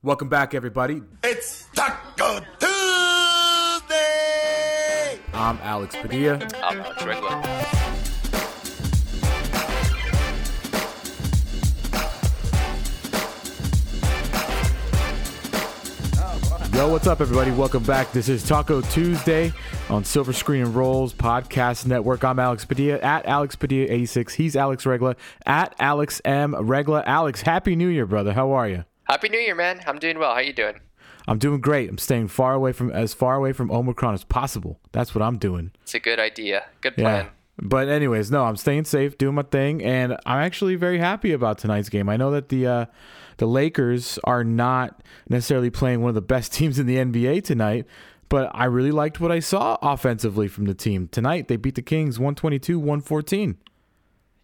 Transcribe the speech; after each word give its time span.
Welcome 0.00 0.28
back, 0.28 0.54
everybody. 0.54 1.02
It's 1.24 1.66
Talk-O 1.74 2.38
Tuesday! 3.80 3.96
I'm 5.34 5.58
Alex 5.60 5.96
Padilla. 5.96 6.34
I'm 6.62 6.80
Alex 6.80 7.04
Regla. 7.04 7.42
Yo, 16.72 16.92
what's 16.92 17.08
up, 17.08 17.20
everybody? 17.20 17.50
Welcome 17.50 17.82
back. 17.82 18.12
This 18.12 18.28
is 18.28 18.46
Talk-O 18.46 18.82
Tuesday 18.82 19.52
on 19.90 20.04
Silver 20.04 20.32
Screen 20.32 20.62
and 20.62 20.76
Rolls 20.76 21.12
Podcast 21.12 21.86
Network. 21.86 22.22
I'm 22.22 22.38
Alex 22.38 22.64
Padilla 22.64 23.00
at 23.00 23.26
Alex 23.26 23.56
Padilla 23.56 23.88
86. 23.90 24.34
He's 24.34 24.54
Alex 24.54 24.86
Regla 24.86 25.16
at 25.44 25.74
Alex 25.80 26.22
M 26.24 26.54
Regla. 26.54 27.02
Alex, 27.04 27.42
Happy 27.42 27.74
New 27.74 27.88
Year, 27.88 28.06
brother. 28.06 28.32
How 28.32 28.52
are 28.52 28.68
you? 28.68 28.84
Happy 29.08 29.30
New 29.30 29.38
Year, 29.38 29.54
man. 29.54 29.80
I'm 29.86 29.98
doing 29.98 30.18
well. 30.18 30.32
How 30.32 30.36
are 30.36 30.42
you 30.42 30.52
doing? 30.52 30.80
I'm 31.26 31.38
doing 31.38 31.62
great. 31.62 31.88
I'm 31.88 31.96
staying 31.96 32.28
far 32.28 32.52
away 32.52 32.72
from 32.72 32.90
as 32.90 33.14
far 33.14 33.36
away 33.36 33.54
from 33.54 33.70
Omicron 33.70 34.12
as 34.12 34.22
possible. 34.22 34.80
That's 34.92 35.14
what 35.14 35.22
I'm 35.22 35.38
doing. 35.38 35.70
It's 35.82 35.94
a 35.94 35.98
good 35.98 36.20
idea. 36.20 36.64
Good 36.82 36.96
plan. 36.96 37.24
Yeah. 37.24 37.30
But 37.60 37.88
anyways, 37.88 38.30
no, 38.30 38.44
I'm 38.44 38.56
staying 38.56 38.84
safe, 38.84 39.16
doing 39.16 39.34
my 39.34 39.42
thing, 39.42 39.82
and 39.82 40.12
I'm 40.26 40.40
actually 40.40 40.76
very 40.76 40.98
happy 40.98 41.32
about 41.32 41.56
tonight's 41.56 41.88
game. 41.88 42.08
I 42.10 42.18
know 42.18 42.30
that 42.32 42.50
the 42.50 42.66
uh, 42.66 42.86
the 43.38 43.46
Lakers 43.46 44.18
are 44.24 44.44
not 44.44 45.02
necessarily 45.26 45.70
playing 45.70 46.02
one 46.02 46.10
of 46.10 46.14
the 46.14 46.20
best 46.20 46.52
teams 46.54 46.78
in 46.78 46.84
the 46.84 46.96
NBA 46.96 47.44
tonight, 47.44 47.86
but 48.28 48.50
I 48.54 48.66
really 48.66 48.92
liked 48.92 49.20
what 49.20 49.32
I 49.32 49.40
saw 49.40 49.78
offensively 49.80 50.48
from 50.48 50.66
the 50.66 50.74
team 50.74 51.08
tonight. 51.08 51.48
They 51.48 51.56
beat 51.56 51.76
the 51.76 51.82
Kings 51.82 52.18
122-114. 52.18 53.56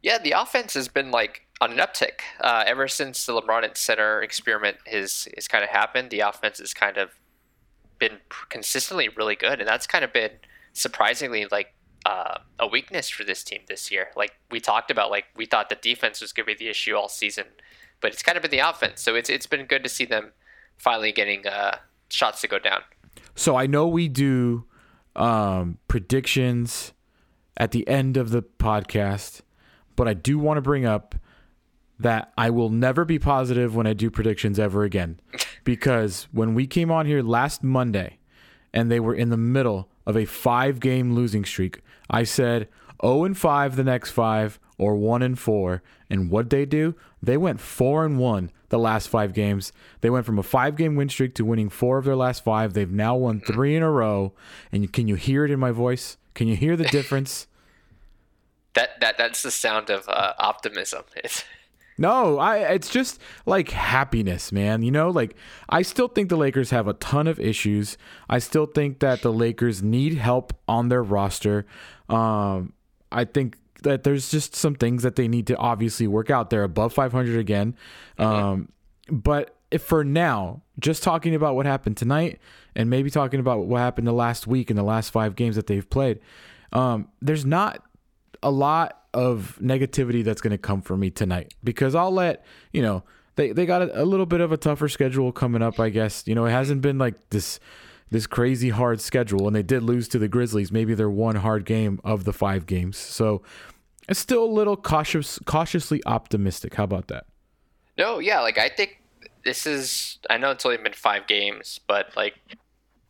Yeah, 0.02 0.18
the 0.18 0.32
offense 0.32 0.72
has 0.72 0.88
been 0.88 1.10
like 1.10 1.43
on 1.60 1.72
an 1.72 1.78
uptick 1.78 2.20
uh, 2.40 2.64
ever 2.66 2.88
since 2.88 3.26
the 3.26 3.32
LeBron 3.32 3.64
at 3.64 3.78
center 3.78 4.22
experiment 4.22 4.78
has 4.86 5.28
has 5.34 5.48
kind 5.48 5.64
of 5.64 5.70
happened. 5.70 6.10
The 6.10 6.20
offense 6.20 6.58
has 6.58 6.74
kind 6.74 6.96
of 6.96 7.10
been 7.98 8.18
consistently 8.48 9.08
really 9.08 9.36
good, 9.36 9.60
and 9.60 9.68
that's 9.68 9.86
kind 9.86 10.04
of 10.04 10.12
been 10.12 10.32
surprisingly 10.72 11.46
like 11.50 11.74
uh, 12.06 12.38
a 12.58 12.66
weakness 12.66 13.08
for 13.08 13.24
this 13.24 13.42
team 13.42 13.62
this 13.68 13.90
year. 13.90 14.08
Like 14.16 14.32
we 14.50 14.60
talked 14.60 14.90
about, 14.90 15.10
like 15.10 15.26
we 15.36 15.46
thought 15.46 15.68
the 15.68 15.76
defense 15.76 16.20
was 16.20 16.32
going 16.32 16.46
to 16.46 16.54
be 16.54 16.64
the 16.64 16.70
issue 16.70 16.94
all 16.94 17.08
season, 17.08 17.46
but 18.00 18.12
it's 18.12 18.22
kind 18.22 18.36
of 18.36 18.42
been 18.42 18.50
the 18.50 18.58
offense. 18.58 19.00
So 19.00 19.14
it's 19.14 19.30
it's 19.30 19.46
been 19.46 19.66
good 19.66 19.82
to 19.84 19.88
see 19.88 20.04
them 20.04 20.32
finally 20.76 21.12
getting 21.12 21.46
uh, 21.46 21.78
shots 22.08 22.40
to 22.42 22.48
go 22.48 22.58
down. 22.58 22.82
So 23.34 23.56
I 23.56 23.66
know 23.66 23.86
we 23.86 24.08
do 24.08 24.64
um, 25.16 25.78
predictions 25.88 26.92
at 27.56 27.70
the 27.70 27.86
end 27.88 28.16
of 28.16 28.30
the 28.30 28.42
podcast, 28.42 29.40
but 29.96 30.08
I 30.08 30.14
do 30.14 30.38
want 30.38 30.58
to 30.58 30.62
bring 30.62 30.84
up 30.84 31.14
that 31.98 32.32
I 32.36 32.50
will 32.50 32.70
never 32.70 33.04
be 33.04 33.18
positive 33.18 33.74
when 33.74 33.86
I 33.86 33.92
do 33.92 34.10
predictions 34.10 34.58
ever 34.58 34.84
again. 34.84 35.20
because 35.64 36.26
when 36.32 36.54
we 36.54 36.66
came 36.66 36.90
on 36.90 37.06
here 37.06 37.22
last 37.22 37.62
Monday 37.62 38.18
and 38.72 38.90
they 38.90 39.00
were 39.00 39.14
in 39.14 39.30
the 39.30 39.36
middle 39.36 39.88
of 40.06 40.16
a 40.16 40.24
five 40.24 40.80
game 40.80 41.14
losing 41.14 41.44
streak, 41.44 41.80
I 42.10 42.24
said 42.24 42.68
0 43.02 43.24
and 43.24 43.38
5 43.38 43.76
the 43.76 43.84
next 43.84 44.10
five 44.10 44.58
or 44.76 44.96
1 44.96 45.22
and 45.22 45.38
4. 45.38 45.82
And 46.10 46.30
what 46.30 46.50
they 46.50 46.64
do? 46.64 46.94
They 47.22 47.36
went 47.36 47.60
4 47.60 48.04
and 48.04 48.18
1 48.18 48.50
the 48.68 48.78
last 48.78 49.08
five 49.08 49.32
games. 49.32 49.72
They 50.00 50.10
went 50.10 50.26
from 50.26 50.38
a 50.38 50.42
five 50.42 50.74
game 50.74 50.96
win 50.96 51.08
streak 51.08 51.36
to 51.36 51.44
winning 51.44 51.68
four 51.68 51.98
of 51.98 52.04
their 52.04 52.16
last 52.16 52.42
five. 52.42 52.72
They've 52.72 52.90
now 52.90 53.14
won 53.14 53.40
three 53.46 53.76
in 53.76 53.84
a 53.84 53.90
row. 53.90 54.32
And 54.72 54.92
can 54.92 55.06
you 55.06 55.14
hear 55.14 55.44
it 55.44 55.52
in 55.52 55.60
my 55.60 55.70
voice? 55.70 56.16
Can 56.34 56.48
you 56.48 56.56
hear 56.56 56.76
the 56.76 56.84
difference? 56.98 57.46
that 58.74 59.00
that 59.00 59.16
that's 59.16 59.42
the 59.42 59.50
sound 59.50 59.90
of 59.90 60.08
uh, 60.08 60.34
optimism. 60.38 61.04
It's 61.16 61.44
no, 61.96 62.38
I 62.38 62.58
it's 62.58 62.88
just 62.88 63.20
like 63.46 63.70
happiness, 63.70 64.50
man. 64.52 64.82
You 64.82 64.90
know, 64.90 65.10
like 65.10 65.36
I 65.68 65.82
still 65.82 66.08
think 66.08 66.28
the 66.28 66.36
Lakers 66.36 66.70
have 66.70 66.88
a 66.88 66.94
ton 66.94 67.26
of 67.26 67.38
issues. 67.38 67.96
I 68.28 68.38
still 68.38 68.66
think 68.66 68.98
that 69.00 69.22
the 69.22 69.32
Lakers 69.32 69.82
need 69.82 70.14
help 70.14 70.52
on 70.66 70.88
their 70.88 71.02
roster. 71.02 71.66
Um, 72.08 72.72
I 73.12 73.24
think 73.24 73.58
that 73.82 74.02
there's 74.02 74.30
just 74.30 74.56
some 74.56 74.74
things 74.74 75.02
that 75.02 75.16
they 75.16 75.28
need 75.28 75.46
to 75.46 75.56
obviously 75.56 76.06
work 76.06 76.30
out. 76.30 76.50
They're 76.50 76.64
above 76.64 76.92
500 76.92 77.38
again. 77.38 77.76
Um, 78.18 78.70
but 79.10 79.56
if 79.70 79.82
for 79.82 80.04
now, 80.04 80.62
just 80.80 81.02
talking 81.02 81.34
about 81.34 81.54
what 81.54 81.66
happened 81.66 81.96
tonight 81.96 82.40
and 82.74 82.90
maybe 82.90 83.10
talking 83.10 83.40
about 83.40 83.66
what 83.66 83.78
happened 83.78 84.06
the 84.06 84.12
last 84.12 84.46
week 84.46 84.70
in 84.70 84.76
the 84.76 84.82
last 84.82 85.10
five 85.10 85.36
games 85.36 85.56
that 85.56 85.66
they've 85.66 85.88
played, 85.88 86.18
um, 86.72 87.08
there's 87.20 87.44
not 87.44 87.82
a 88.42 88.50
lot 88.50 89.03
of 89.14 89.58
negativity 89.62 90.22
that's 90.22 90.40
going 90.40 90.50
to 90.50 90.58
come 90.58 90.82
for 90.82 90.96
me 90.96 91.10
tonight 91.10 91.54
because 91.62 91.94
I'll 91.94 92.12
let, 92.12 92.44
you 92.72 92.82
know, 92.82 93.04
they, 93.36 93.52
they 93.52 93.66
got 93.66 93.82
a, 93.82 94.02
a 94.02 94.04
little 94.04 94.26
bit 94.26 94.40
of 94.40 94.52
a 94.52 94.56
tougher 94.56 94.88
schedule 94.88 95.32
coming 95.32 95.62
up, 95.62 95.80
I 95.80 95.88
guess. 95.88 96.24
You 96.26 96.34
know, 96.34 96.44
it 96.44 96.50
hasn't 96.50 96.82
been 96.82 96.98
like 96.98 97.30
this 97.30 97.58
this 98.10 98.26
crazy 98.26 98.68
hard 98.68 99.00
schedule 99.00 99.46
and 99.46 99.56
they 99.56 99.62
did 99.62 99.82
lose 99.82 100.06
to 100.08 100.18
the 100.18 100.28
Grizzlies. 100.28 100.70
Maybe 100.70 100.94
their 100.94 101.10
one 101.10 101.36
hard 101.36 101.64
game 101.64 102.00
of 102.04 102.24
the 102.24 102.32
five 102.32 102.66
games. 102.66 102.96
So 102.96 103.42
it's 104.08 104.20
still 104.20 104.44
a 104.44 104.46
little 104.46 104.76
cautious 104.76 105.38
cautiously 105.46 106.02
optimistic. 106.06 106.74
How 106.74 106.84
about 106.84 107.08
that? 107.08 107.26
no, 107.96 108.18
yeah. 108.18 108.40
Like 108.40 108.58
I 108.58 108.68
think 108.68 109.00
this 109.44 109.66
is. 109.66 110.18
I 110.28 110.38
know 110.38 110.50
it's 110.50 110.64
only 110.64 110.78
been 110.78 110.92
five 110.92 111.26
games, 111.26 111.80
but 111.86 112.16
like 112.16 112.34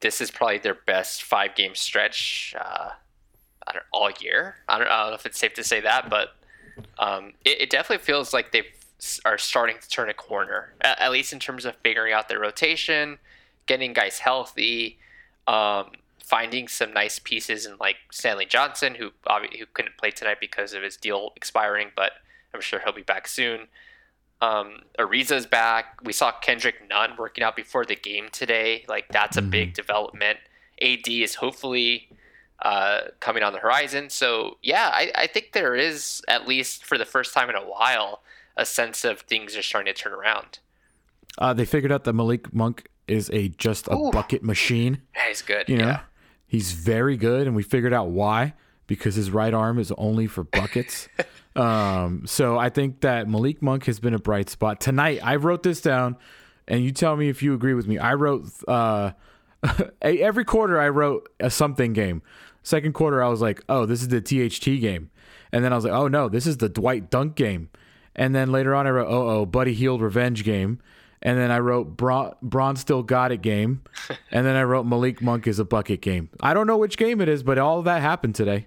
this 0.01 0.21
is 0.21 0.31
probably 0.31 0.59
their 0.59 0.79
best 0.87 1.23
five 1.23 1.55
game 1.55 1.75
stretch. 1.75 2.55
Uh, 2.59 2.91
I 3.67 3.73
don't 3.73 3.85
all 3.93 4.11
year. 4.21 4.57
I 4.69 4.79
don't, 4.79 4.89
I 4.89 5.03
don't 5.03 5.11
know 5.11 5.15
if 5.15 5.27
it's 5.27 5.39
safe 5.39 5.55
to 5.55 5.65
say 5.65 5.81
that, 5.81 6.11
but 6.11 6.37
um, 6.99 7.33
it, 7.45 7.63
it 7.63 7.71
definitely 7.71 8.05
feels 8.05 8.33
like 8.33 8.53
they 8.53 8.63
are 9.25 9.39
starting 9.39 9.77
to 9.81 9.89
turn 9.89 10.09
a 10.09 10.15
corner, 10.15 10.75
at, 10.81 11.01
at, 11.01 11.13
least 11.13 11.33
in 11.33 11.39
terms 11.39 11.65
of 11.65 11.77
figuring 11.77 12.13
out 12.13 12.29
their 12.29 12.39
rotation, 12.39 13.19
getting 13.67 13.93
guys 13.93 14.21
healthy, 14.21 14.99
um, 15.47 15.91
finding 16.23 16.69
some 16.69 16.93
nice 16.93 17.19
pieces 17.19 17.67
in 17.67 17.77
like 17.79 17.97
Stanley 18.11 18.47
Johnson, 18.47 18.95
who 18.95 19.11
who 19.59 19.67
couldn't 19.73 19.97
play 19.99 20.11
tonight 20.11 20.39
because 20.41 20.73
of 20.73 20.83
his 20.83 20.97
deal 20.97 21.33
expiring, 21.37 21.91
but 21.95 22.13
I'm 22.55 22.61
sure 22.61 22.81
he'll 22.83 22.93
be 22.93 23.03
back 23.03 23.29
soon. 23.29 23.69
Um, 24.41 24.83
Ariza's 24.99 25.47
back. 25.47 25.99
We 26.03 26.13
saw 26.13 26.33
Kendrick 26.33 26.89
Nunn 26.89 27.13
working 27.19 27.45
out 27.45 27.57
before 27.57 27.85
the 27.85 27.97
game 27.97 28.29
today. 28.31 28.85
Like 28.89 29.09
that's 29.09 29.37
a 29.37 29.41
mm-hmm. 29.41 29.51
big 29.51 29.75
development. 29.75 30.39
AD 30.83 31.09
is 31.09 31.37
hopefully 31.37 32.09
uh, 32.65 33.03
coming 33.21 33.43
on 33.43 33.53
the 33.53 33.61
horizon. 33.61 34.11
So 34.11 34.57
yeah, 34.63 34.91
I, 34.93 35.13
I 35.15 35.27
think 35.27 35.53
there 35.53 35.77
is 35.77 36.23
at 36.27 36.49
least 36.49 36.85
for 36.85 36.99
the 36.99 37.05
first 37.05 37.33
time 37.33 37.49
in 37.51 37.57
a 37.57 37.61
while 37.63 38.23
a 38.57 38.65
sense 38.65 39.05
of 39.05 39.21
things 39.21 39.57
are 39.57 39.63
starting 39.63 39.93
to 39.93 40.01
turn 40.01 40.13
around. 40.13 40.59
Uh, 41.39 41.53
they 41.53 41.65
figured 41.65 41.93
out 41.93 42.05
that 42.05 42.15
Malik 42.15 42.53
Monk 42.55 42.89
is 43.07 43.29
a 43.33 43.49
just 43.49 43.87
a 43.89 43.95
Ooh. 43.95 44.11
bucket 44.11 44.43
machine. 44.43 45.03
Yeah, 45.15 45.29
he's 45.29 45.43
good. 45.43 45.69
You 45.69 45.77
know, 45.77 45.87
yeah. 45.87 46.01
he's 46.47 46.73
very 46.73 47.17
good, 47.17 47.47
and 47.47 47.55
we 47.55 47.63
figured 47.63 47.93
out 47.93 48.09
why 48.11 48.55
because 48.87 49.15
his 49.15 49.31
right 49.31 49.53
arm 49.53 49.79
is 49.79 49.93
only 49.99 50.27
for 50.27 50.45
buckets. 50.45 51.09
um, 51.57 52.23
so 52.27 52.59
I 52.59 52.71
think 52.71 53.01
that 53.01 53.29
Malik 53.29 53.63
Monk 53.63 53.85
has 53.87 53.99
been 53.99 54.15
a 54.15 54.19
bright 54.19 54.49
spot 54.49 54.81
tonight. 54.81 55.21
I 55.23 55.37
wrote 55.37 55.63
this 55.63 55.81
down, 55.81 56.17
and 56.69 56.83
you 56.85 56.93
tell 56.93 57.17
me 57.17 57.29
if 57.29 57.43
you 57.43 57.55
agree 57.55 57.75
with 57.75 57.87
me. 57.87 57.99
I 57.99 58.15
wrote 58.15 58.47
uh, 58.69 59.13
every 60.03 60.45
quarter. 60.45 60.81
I 60.81 60.89
wrote 60.89 61.29
a 61.41 61.51
something 61.51 61.93
game. 61.93 62.23
Second 62.65 62.95
quarter, 62.95 63.23
I 63.23 63.29
was 63.29 63.43
like, 63.43 63.63
oh, 63.69 63.85
this 63.85 64.01
is 64.01 64.09
the 64.09 64.21
THT 64.21 64.81
game. 64.81 65.11
And 65.53 65.63
then 65.63 65.73
I 65.73 65.77
was 65.77 65.85
like, 65.85 65.93
oh, 65.93 66.09
no, 66.09 66.29
this 66.29 66.47
is 66.47 66.57
the 66.57 66.69
Dwight 66.69 67.11
Dunk 67.11 67.37
game. 67.37 67.69
And 68.17 68.35
then 68.35 68.51
later 68.51 68.75
on, 68.75 68.87
I 68.87 68.91
wrote, 68.91 69.09
oh, 69.09 69.29
oh, 69.29 69.47
Buddy 69.47 69.75
Hield 69.75 70.01
revenge 70.01 70.45
game. 70.45 70.81
And 71.21 71.39
then 71.39 71.51
I 71.51 71.59
wrote 71.59 71.97
Bron, 71.97 72.35
Bron 72.43 72.77
still 72.77 73.03
got 73.03 73.33
it 73.33 73.43
game. 73.43 73.83
and 74.31 74.47
then 74.47 74.57
I 74.57 74.63
wrote 74.63 74.87
Malik 74.87 75.23
Monk 75.23 75.47
is 75.47 75.59
a 75.59 75.65
bucket 75.65 76.01
game. 76.01 76.31
I 76.41 76.55
don't 76.55 76.67
know 76.67 76.79
which 76.79 76.97
game 76.97 77.21
it 77.21 77.29
is, 77.29 77.43
but 77.43 77.59
all 77.59 77.79
of 77.79 77.85
that 77.85 78.01
happened 78.01 78.35
today. 78.35 78.67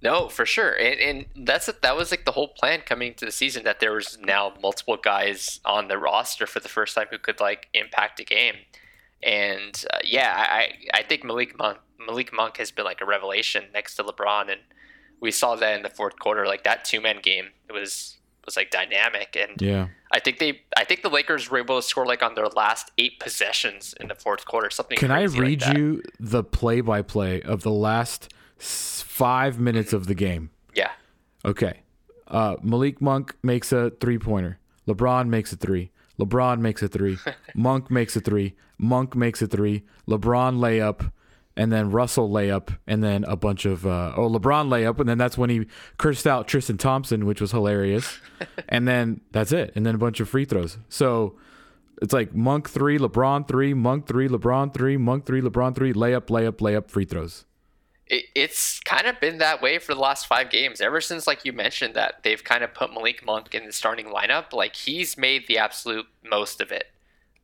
No, 0.00 0.28
for 0.28 0.46
sure, 0.46 0.70
and, 0.74 1.00
and 1.00 1.44
that's 1.44 1.66
that 1.66 1.96
was 1.96 2.12
like 2.12 2.24
the 2.24 2.30
whole 2.30 2.46
plan 2.46 2.82
coming 2.82 3.14
to 3.14 3.24
the 3.24 3.32
season 3.32 3.64
that 3.64 3.80
there 3.80 3.90
was 3.90 4.16
now 4.22 4.52
multiple 4.62 4.96
guys 4.96 5.58
on 5.64 5.88
the 5.88 5.98
roster 5.98 6.46
for 6.46 6.60
the 6.60 6.68
first 6.68 6.94
time 6.94 7.08
who 7.10 7.18
could 7.18 7.40
like 7.40 7.66
impact 7.74 8.20
a 8.20 8.24
game, 8.24 8.54
and 9.24 9.84
uh, 9.92 9.98
yeah, 10.04 10.32
I 10.36 10.74
I 10.94 11.02
think 11.02 11.24
Malik 11.24 11.58
Monk 11.58 11.78
Malik 12.08 12.32
Monk 12.32 12.56
has 12.56 12.70
been 12.70 12.84
like 12.86 13.00
a 13.00 13.04
revelation 13.04 13.64
next 13.74 13.96
to 13.96 14.02
LeBron, 14.02 14.50
and 14.50 14.62
we 15.20 15.30
saw 15.30 15.54
that 15.56 15.76
in 15.76 15.82
the 15.82 15.90
fourth 15.90 16.18
quarter. 16.18 16.46
Like 16.46 16.64
that 16.64 16.84
two 16.84 17.00
man 17.00 17.20
game, 17.22 17.50
it 17.68 17.72
was 17.72 18.16
was 18.44 18.56
like 18.56 18.70
dynamic, 18.70 19.36
and 19.38 19.60
yeah, 19.60 19.88
I 20.10 20.18
think 20.18 20.38
they 20.38 20.62
I 20.76 20.84
think 20.84 21.02
the 21.02 21.10
Lakers 21.10 21.50
were 21.50 21.58
able 21.58 21.76
to 21.76 21.86
score 21.86 22.06
like 22.06 22.22
on 22.22 22.34
their 22.34 22.48
last 22.48 22.90
eight 22.96 23.20
possessions 23.20 23.94
in 24.00 24.08
the 24.08 24.14
fourth 24.14 24.46
quarter. 24.46 24.70
Something. 24.70 24.96
Can 24.96 25.10
I 25.10 25.24
read 25.24 25.62
like 25.62 25.76
you 25.76 26.02
the 26.18 26.42
play 26.42 26.80
by 26.80 27.02
play 27.02 27.42
of 27.42 27.62
the 27.62 27.70
last 27.70 28.32
five 28.58 29.60
minutes 29.60 29.92
of 29.92 30.06
the 30.06 30.14
game? 30.14 30.50
Yeah. 30.74 30.92
Okay. 31.44 31.82
Uh, 32.26 32.56
Malik 32.62 33.00
Monk 33.00 33.36
makes 33.42 33.70
a 33.70 33.90
three 34.00 34.18
pointer. 34.18 34.58
LeBron 34.86 35.28
makes 35.28 35.52
a 35.52 35.56
three. 35.56 35.90
LeBron 36.18 36.58
makes 36.60 36.82
a 36.82 36.88
three. 36.88 37.18
Monk 37.54 37.90
makes 37.90 38.16
a 38.16 38.20
three. 38.20 38.56
Monk 38.78 39.14
makes 39.14 39.42
a 39.42 39.46
three. 39.46 39.84
LeBron 40.08 40.58
layup 40.58 41.12
and 41.58 41.72
then 41.72 41.90
Russell 41.90 42.30
layup, 42.30 42.78
and 42.86 43.02
then 43.02 43.24
a 43.24 43.36
bunch 43.36 43.64
of 43.66 43.84
uh, 43.84 44.12
oh 44.16 44.30
LeBron 44.30 44.68
layup, 44.68 45.00
and 45.00 45.08
then 45.08 45.18
that's 45.18 45.36
when 45.36 45.50
he 45.50 45.66
cursed 45.98 46.26
out 46.26 46.46
Tristan 46.46 46.78
Thompson, 46.78 47.26
which 47.26 47.40
was 47.40 47.50
hilarious, 47.50 48.18
and 48.68 48.86
then 48.86 49.20
that's 49.32 49.50
it, 49.52 49.72
and 49.74 49.84
then 49.84 49.94
a 49.96 49.98
bunch 49.98 50.20
of 50.20 50.28
free 50.28 50.44
throws. 50.44 50.78
So 50.88 51.36
It's 52.00 52.12
like 52.12 52.32
Monk 52.34 52.70
three, 52.70 52.98
LeBron 52.98 53.48
three, 53.48 53.74
Monk 53.74 54.06
three, 54.06 54.28
LeBron 54.28 54.72
three, 54.72 54.96
Monk 54.96 55.26
three, 55.26 55.40
LeBron 55.42 55.74
three, 55.74 55.92
layup, 55.92 56.26
layup, 56.26 56.58
layup, 56.58 56.88
free 56.90 57.04
throws. 57.04 57.44
It, 58.06 58.26
it's 58.34 58.78
kind 58.80 59.06
of 59.06 59.20
been 59.20 59.38
that 59.38 59.60
way 59.60 59.78
for 59.78 59.94
the 59.94 60.00
last 60.00 60.26
five 60.26 60.50
games. 60.50 60.80
Ever 60.80 61.00
since, 61.00 61.26
like 61.26 61.44
you 61.44 61.52
mentioned, 61.52 61.94
that 61.94 62.22
they've 62.22 62.42
kind 62.42 62.62
of 62.62 62.72
put 62.72 62.92
Malik 62.94 63.24
Monk 63.26 63.54
in 63.54 63.66
the 63.66 63.72
starting 63.72 64.06
lineup. 64.06 64.52
Like 64.52 64.76
he's 64.76 65.18
made 65.18 65.46
the 65.48 65.58
absolute 65.58 66.06
most 66.22 66.60
of 66.60 66.70
it. 66.70 66.86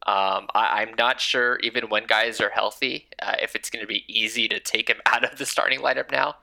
Um, 0.07 0.49
I, 0.55 0.83
am 0.83 0.95
not 0.99 1.19
sure, 1.19 1.59
even 1.61 1.89
when 1.89 2.07
guys 2.07 2.39
are 2.39 2.51
healthy, 2.51 3.09
uh, 3.23 3.37
if 3.41 3.57
it's 3.57 3.71
going 3.71 3.83
to 3.83 3.87
be 3.87 4.05
easy 4.07 4.49
to 4.49 4.61
take 4.61 4.89
him 4.89 4.99
out 5.07 5.25
of 5.25 5.39
the 5.39 5.47
starting 5.47 5.81
lineup 5.81 6.11
now, 6.11 6.37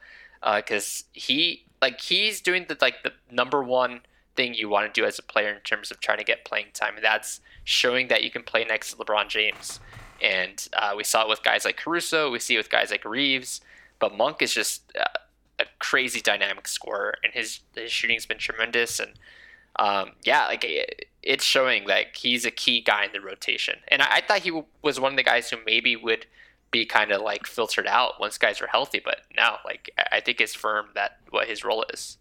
because 0.55 1.03
uh, 1.05 1.09
he 1.13 1.65
like 1.81 2.01
he's 2.01 2.41
doing 2.41 2.65
the 2.67 2.77
like 2.81 3.03
the 3.03 3.11
number 3.31 3.63
one 3.63 4.01
thing 4.35 4.53
you 4.53 4.69
want 4.69 4.91
to 4.91 5.01
do 5.01 5.05
as 5.05 5.19
a 5.19 5.23
player 5.23 5.49
in 5.49 5.59
terms 5.61 5.91
of 5.91 5.99
trying 5.99 6.17
to 6.17 6.23
get 6.23 6.43
playing 6.43 6.67
time, 6.73 6.95
and 6.95 7.03
that's 7.03 7.39
showing 7.63 8.07
that 8.07 8.23
you 8.23 8.31
can 8.31 8.41
play 8.41 8.63
next 8.63 8.91
to 8.91 8.97
LeBron 8.97 9.27
James. 9.27 9.79
And 10.21 10.67
uh, 10.73 10.93
we 10.95 11.03
saw 11.03 11.23
it 11.23 11.29
with 11.29 11.43
guys 11.43 11.65
like 11.65 11.77
Caruso, 11.77 12.31
we 12.31 12.39
see 12.39 12.55
it 12.55 12.57
with 12.57 12.69
guys 12.69 12.91
like 12.91 13.05
Reaves, 13.05 13.61
but 13.99 14.15
Monk 14.15 14.41
is 14.41 14.53
just 14.53 14.83
uh, 14.99 15.03
a 15.59 15.65
crazy 15.79 16.21
dynamic 16.21 16.67
scorer, 16.67 17.15
and 17.23 17.33
his 17.33 17.59
his 17.75 17.91
shooting's 17.91 18.25
been 18.25 18.39
tremendous, 18.39 18.99
and 18.99 19.13
um, 19.77 20.11
yeah, 20.23 20.47
like 20.47 20.63
it, 20.63 21.05
it's 21.23 21.43
showing 21.43 21.85
like 21.87 22.15
he's 22.15 22.45
a 22.45 22.51
key 22.51 22.81
guy 22.81 23.05
in 23.05 23.11
the 23.11 23.21
rotation. 23.21 23.79
And 23.87 24.01
I, 24.01 24.15
I 24.15 24.21
thought 24.21 24.39
he 24.39 24.61
was 24.81 24.99
one 24.99 25.13
of 25.13 25.17
the 25.17 25.23
guys 25.23 25.49
who 25.49 25.57
maybe 25.65 25.95
would 25.95 26.25
be 26.71 26.85
kind 26.85 27.11
of 27.11 27.21
like 27.21 27.45
filtered 27.45 27.87
out 27.87 28.19
once 28.19 28.37
guys 28.37 28.61
are 28.61 28.67
healthy, 28.67 29.01
but 29.03 29.21
now 29.35 29.57
like 29.65 29.91
I 30.11 30.21
think 30.21 30.41
it's 30.41 30.55
firm 30.55 30.87
that 30.95 31.17
what 31.29 31.47
his 31.47 31.63
role 31.63 31.85
is. 31.93 32.17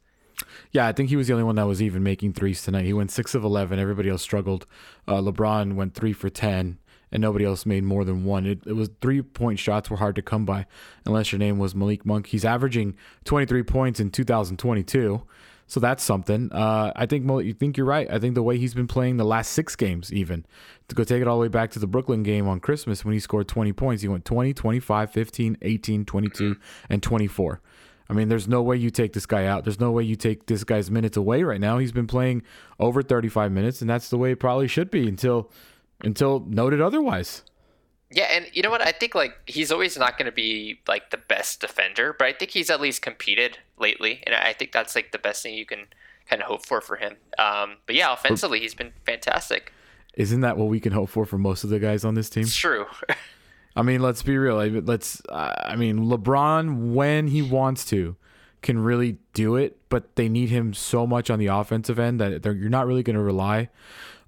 Yeah, 0.73 0.87
I 0.87 0.93
think 0.93 1.08
he 1.08 1.17
was 1.17 1.26
the 1.26 1.35
only 1.35 1.44
one 1.44 1.56
that 1.56 1.67
was 1.67 1.82
even 1.82 2.02
making 2.02 2.32
threes 2.32 2.62
tonight. 2.62 2.85
He 2.85 2.93
went 2.93 3.11
six 3.11 3.35
of 3.35 3.44
eleven. 3.44 3.79
Everybody 3.79 4.08
else 4.08 4.23
struggled. 4.23 4.67
Uh, 5.06 5.20
LeBron 5.20 5.75
went 5.75 5.94
three 5.94 6.12
for 6.12 6.31
ten, 6.31 6.79
and 7.12 7.20
nobody 7.20 7.44
else 7.44 7.67
made 7.67 7.85
more 7.85 8.05
than 8.05 8.25
one. 8.25 8.46
It, 8.46 8.67
it 8.67 8.73
was 8.73 8.91
three 9.00 9.23
point 9.23 9.58
shots 9.58 9.91
were 9.91 9.99
hard 9.99 10.17
to 10.17 10.23
come 10.23 10.44
by, 10.44 10.67
unless 11.05 11.31
your 11.31 11.38
name 11.38 11.58
was 11.58 11.75
Malik 11.75 12.06
Monk. 12.06 12.29
He's 12.29 12.44
averaging 12.44 12.96
twenty 13.25 13.46
three 13.46 13.62
points 13.62 14.00
in 14.00 14.11
2022. 14.11 15.23
So 15.70 15.78
that's 15.78 16.02
something. 16.02 16.50
Uh, 16.50 16.93
I 16.96 17.06
think 17.06 17.31
you 17.44 17.52
think 17.52 17.76
you're 17.76 17.87
right. 17.87 18.11
I 18.11 18.19
think 18.19 18.34
the 18.34 18.43
way 18.43 18.58
he's 18.58 18.75
been 18.75 18.88
playing 18.88 19.19
the 19.19 19.25
last 19.25 19.52
six 19.52 19.76
games, 19.76 20.12
even 20.12 20.44
to 20.88 20.96
go 20.96 21.05
take 21.05 21.22
it 21.22 21.28
all 21.28 21.37
the 21.37 21.43
way 21.43 21.49
back 21.49 21.70
to 21.70 21.78
the 21.78 21.87
Brooklyn 21.87 22.25
game 22.25 22.49
on 22.49 22.58
Christmas 22.58 23.05
when 23.05 23.14
he 23.14 23.20
scored 23.20 23.46
20 23.46 23.72
points, 23.75 24.02
he 24.02 24.08
went 24.08 24.25
20, 24.25 24.52
25, 24.52 25.12
15, 25.12 25.58
18, 25.62 26.05
22, 26.05 26.56
and 26.88 27.00
24. 27.00 27.61
I 28.08 28.12
mean, 28.12 28.28
there's 28.28 28.49
no 28.49 28.62
way 28.62 28.78
you 28.78 28.90
take 28.90 29.12
this 29.12 29.26
guy 29.26 29.46
out. 29.46 29.62
There's 29.62 29.78
no 29.78 29.93
way 29.93 30.02
you 30.02 30.17
take 30.17 30.46
this 30.46 30.64
guy's 30.64 30.90
minutes 30.90 31.17
away 31.17 31.44
right 31.44 31.61
now. 31.61 31.78
He's 31.78 31.93
been 31.93 32.08
playing 32.08 32.43
over 32.81 33.00
35 33.00 33.52
minutes, 33.52 33.81
and 33.81 33.88
that's 33.88 34.11
the 34.11 34.19
way 34.19 34.32
it 34.32 34.40
probably 34.40 34.67
should 34.67 34.90
be 34.90 35.06
until 35.06 35.52
until 36.02 36.44
noted 36.49 36.81
otherwise. 36.81 37.44
Yeah, 38.12 38.24
and 38.24 38.46
you 38.52 38.62
know 38.62 38.70
what? 38.70 38.82
I 38.82 38.92
think 38.92 39.14
like 39.14 39.36
he's 39.46 39.70
always 39.70 39.96
not 39.96 40.18
going 40.18 40.26
to 40.26 40.32
be 40.32 40.80
like 40.88 41.10
the 41.10 41.16
best 41.16 41.60
defender, 41.60 42.14
but 42.18 42.26
I 42.26 42.32
think 42.32 42.50
he's 42.50 42.68
at 42.68 42.80
least 42.80 43.02
competed 43.02 43.58
lately, 43.78 44.22
and 44.26 44.34
I 44.34 44.52
think 44.52 44.72
that's 44.72 44.94
like 44.94 45.12
the 45.12 45.18
best 45.18 45.42
thing 45.42 45.54
you 45.54 45.64
can 45.66 45.86
kind 46.28 46.42
of 46.42 46.48
hope 46.48 46.66
for 46.66 46.80
for 46.80 46.96
him. 46.96 47.16
Um, 47.38 47.76
but 47.86 47.94
yeah, 47.94 48.12
offensively, 48.12 48.60
he's 48.60 48.74
been 48.74 48.92
fantastic. 49.06 49.72
Isn't 50.14 50.40
that 50.40 50.56
what 50.56 50.68
we 50.68 50.80
can 50.80 50.92
hope 50.92 51.08
for 51.08 51.24
for 51.24 51.38
most 51.38 51.62
of 51.62 51.70
the 51.70 51.78
guys 51.78 52.04
on 52.04 52.14
this 52.14 52.28
team? 52.28 52.42
It's 52.42 52.56
true. 52.56 52.86
I 53.76 53.82
mean, 53.82 54.02
let's 54.02 54.22
be 54.22 54.36
real. 54.36 54.56
Let's. 54.56 55.22
I 55.30 55.76
mean, 55.76 56.06
LeBron, 56.06 56.92
when 56.92 57.28
he 57.28 57.42
wants 57.42 57.84
to, 57.86 58.16
can 58.62 58.78
really 58.78 59.18
do 59.32 59.56
it, 59.56 59.78
but 59.88 60.16
they 60.16 60.28
need 60.28 60.50
him 60.50 60.74
so 60.74 61.06
much 61.06 61.30
on 61.30 61.38
the 61.38 61.46
offensive 61.46 61.98
end 61.98 62.20
that 62.20 62.44
you're 62.44 62.68
not 62.68 62.86
really 62.86 63.02
going 63.02 63.16
to 63.16 63.22
rely 63.22 63.68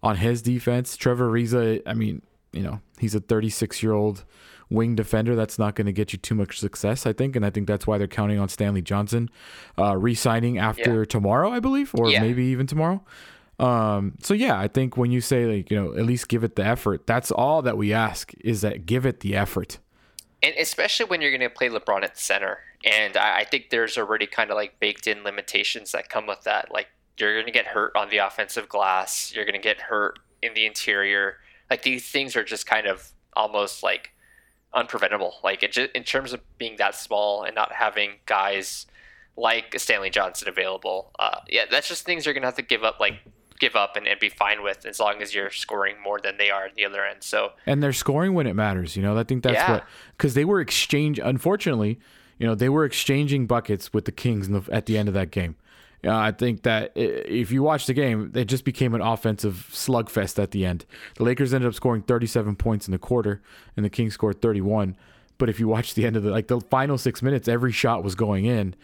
on 0.03 0.17
his 0.17 0.43
defense. 0.43 0.97
Trevor 0.97 1.31
Ariza, 1.31 1.83
I 1.87 1.95
mean, 1.95 2.23
you 2.53 2.63
know, 2.63 2.81
he's 3.03 3.15
a 3.15 3.21
36 3.21 3.83
year 3.83 3.93
old 3.93 4.25
wing 4.71 4.95
defender. 4.95 5.37
That's 5.37 5.59
not 5.59 5.75
going 5.75 5.87
to 5.87 5.93
get 5.93 6.13
you 6.13 6.19
too 6.19 6.35
much 6.35 6.59
success, 6.59 7.05
I 7.05 7.13
think. 7.13 7.37
And 7.37 7.45
I 7.45 7.51
think 7.51 7.67
that's 7.67 7.87
why 7.87 7.99
they're 7.99 8.07
counting 8.07 8.39
on 8.39 8.49
Stanley 8.49 8.81
Johnson 8.81 9.29
uh, 9.79 9.97
re 9.97 10.15
signing 10.15 10.57
after 10.57 11.01
yeah. 11.01 11.05
tomorrow, 11.05 11.51
I 11.51 11.61
believe, 11.61 11.91
or 11.95 12.09
yeah. 12.09 12.23
maybe 12.23 12.45
even 12.45 12.67
tomorrow. 12.67 13.05
Um, 13.59 14.15
so 14.23 14.33
yeah, 14.35 14.59
I 14.59 14.69
think 14.69 14.97
when 14.97 15.11
you 15.11 15.21
say 15.21 15.45
like, 15.45 15.71
you 15.71 15.77
know, 15.77 15.93
at 15.95 16.07
least 16.07 16.29
give 16.29 16.43
it 16.43 16.57
the 16.57 16.65
effort, 16.65 17.07
that's 17.07 17.31
all 17.31 17.61
that 17.63 17.77
we 17.77 17.93
ask 17.93 18.33
is 18.41 18.63
that 18.63 18.87
give 18.87 19.05
it 19.05 19.21
the 19.21 19.37
effort. 19.37 19.79
And 20.43 20.55
especially 20.59 21.07
when 21.07 21.21
you're 21.21 21.31
going 21.31 21.49
to 21.49 21.51
play 21.51 21.69
LeBron 21.69 22.03
at 22.03 22.19
center. 22.19 22.59
And 22.85 23.17
I, 23.17 23.41
I 23.41 23.45
think 23.45 23.71
there's 23.71 23.99
already 23.99 24.27
kind 24.27 24.51
of 24.51 24.57
like 24.57 24.81
baked 24.81 25.07
in 25.07 25.23
limitations 25.23 25.93
that 25.93 26.09
come 26.09 26.27
with 26.27 26.43
that. 26.45 26.73
Like 26.73 26.89
you're 27.19 27.35
going 27.35 27.47
to 27.47 27.53
get 27.53 27.67
hurt 27.67 27.95
on 27.95 28.09
the 28.11 28.19
offensive 28.19 28.69
glass. 28.69 29.33
You're 29.35 29.45
going 29.45 29.61
to 29.61 29.61
get 29.61 29.81
hurt 29.81 30.19
in 30.43 30.55
the 30.55 30.67
interior 30.67 31.37
like 31.73 31.83
these 31.85 32.07
things 32.07 32.37
are 32.37 32.45
just 32.45 32.67
kind 32.67 32.87
of 32.87 33.13
almost 33.33 33.83
like 33.83 34.11
unpreventable. 34.75 35.33
Like 35.43 35.63
it 35.63 35.73
just, 35.73 35.91
in 35.93 36.05
terms 36.05 36.35
of 36.35 36.41
being 36.59 36.77
that 36.77 36.95
small 36.95 37.45
and 37.45 37.55
not 37.55 37.73
having 37.73 38.17
guys 38.27 38.85
like 39.39 39.75
Stanley 39.79 40.11
Johnson 40.11 40.51
available. 40.51 41.13
Uh, 41.19 41.39
yeah, 41.49 41.65
that's 41.71 41.89
just 41.89 42.05
things 42.05 42.27
you're 42.27 42.35
gonna 42.35 42.47
have 42.47 42.57
to 42.57 42.63
give 42.63 42.85
up. 42.85 43.01
Like 43.01 43.15
give 43.59 43.75
up 43.75 43.97
and, 43.97 44.07
and 44.07 44.21
be 44.21 44.29
fine 44.29 44.63
with 44.63 44.85
as 44.85 45.01
long 45.01 45.23
as 45.23 45.35
you're 45.35 45.49
scoring 45.49 45.97
more 46.05 46.21
than 46.21 46.37
they 46.37 46.51
are 46.51 46.67
at 46.67 46.75
the 46.75 46.85
other 46.85 47.07
end. 47.07 47.23
So 47.23 47.53
and 47.65 47.83
they're 47.83 47.95
scoring 47.95 48.35
when 48.35 48.47
it 48.47 48.55
matters. 48.55 48.95
You 48.95 49.03
know, 49.03 49.17
I 49.17 49.25
think 49.25 49.43
that's 49.43 49.55
yeah. 49.55 49.73
what 49.73 49.87
because 50.19 50.35
they 50.35 50.45
were 50.45 50.61
exchange. 50.61 51.19
Unfortunately, 51.19 51.99
you 52.39 52.47
know, 52.47 52.55
they 52.55 52.69
were 52.69 52.85
exchanging 52.85 53.47
buckets 53.47 53.95
with 53.95 54.05
the 54.05 54.13
Kings 54.13 54.51
the, 54.51 54.63
at 54.71 54.85
the 54.85 54.99
end 54.99 55.09
of 55.09 55.15
that 55.15 55.31
game. 55.31 55.57
Uh, 56.05 56.17
I 56.17 56.33
think 56.33 56.63
that 56.63 56.93
if 56.97 57.53
you 57.53 57.63
watch 57.63 57.87
the 57.87 57.95
game, 57.95 58.33
it 58.35 58.47
just 58.47 58.65
became 58.65 58.95
an 58.95 59.01
offensive 59.01 59.69
slugfest 59.71 60.43
at 60.43 60.51
the 60.51 60.67
end. 60.67 60.85
The 61.17 61.25
Lakers 61.25 61.55
ended 61.55 61.69
up 61.69 61.75
scoring 61.75 62.03
37 62.03 62.57
points 62.57 62.89
in 62.89 62.93
the 62.93 62.99
quarter, 62.99 63.41
and 63.77 63.85
the 63.85 63.91
Kings 63.91 64.15
scored 64.15 64.43
31. 64.43 64.97
But 65.39 65.49
if 65.49 65.61
you 65.61 65.69
watch 65.69 65.95
the 65.95 66.05
end 66.05 66.17
of 66.17 66.23
the 66.23 66.31
like 66.31 66.49
the 66.49 66.61
final 66.61 66.99
six 66.99 67.23
minutes, 67.23 67.49
every 67.49 67.73
shot 67.73 68.03
was 68.03 68.15
going 68.15 68.45
in, 68.45 68.75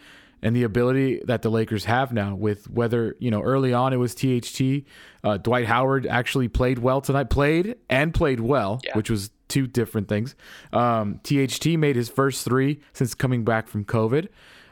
and 0.41 0.55
the 0.55 0.63
ability 0.63 1.21
that 1.25 1.41
the 1.41 1.49
Lakers 1.49 1.85
have 1.85 2.13
now 2.13 2.35
with 2.35 2.69
whether 2.69 3.15
you 3.19 3.31
know 3.31 3.41
early 3.41 3.73
on 3.73 3.93
it 3.93 3.97
was 3.97 4.15
THT, 4.15 4.85
uh, 5.23 5.37
Dwight 5.37 5.65
Howard 5.65 6.07
actually 6.07 6.47
played 6.47 6.79
well 6.79 7.01
tonight, 7.01 7.29
played 7.29 7.75
and 7.89 8.13
played 8.13 8.39
well, 8.39 8.79
yeah. 8.83 8.95
which 8.95 9.09
was 9.09 9.31
two 9.47 9.67
different 9.67 10.07
things. 10.07 10.35
Um, 10.71 11.19
THT 11.23 11.65
made 11.77 11.95
his 11.95 12.09
first 12.09 12.45
three 12.45 12.79
since 12.93 13.13
coming 13.13 13.43
back 13.43 13.67
from 13.67 13.83
COVID. 13.83 14.29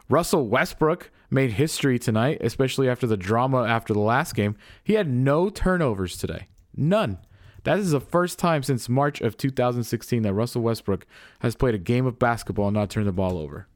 Russell 0.10 0.48
Westbrook 0.48 1.12
made 1.30 1.54
history 1.54 2.00
tonight, 2.00 2.38
especially 2.42 2.90
after 2.90 3.08
the 3.08 3.18
drama 3.18 3.64
after 3.64 3.94
the 3.94 4.00
last 4.00 4.36
game. 4.36 4.56
He 4.84 4.94
had 4.94 5.10
no 5.10 5.50
turnovers 5.50 6.18
today. 6.18 6.48
None. 6.76 7.20
That 7.64 7.80
is 7.80 7.92
the 7.92 8.00
first 8.00 8.40
time 8.40 8.64
since 8.64 8.88
March 8.88 9.20
of 9.20 9.36
2016 9.36 10.22
that 10.22 10.34
Russell 10.34 10.62
Westbrook 10.62 11.06
has 11.40 11.56
played 11.56 11.76
a 11.76 11.80
game 11.80 12.06
of 12.06 12.18
basketball 12.18 12.68
and 12.68 12.76
not 12.76 12.90
turned 12.90 13.08
the 13.08 13.12
ball 13.12 13.38
over. 13.38 13.68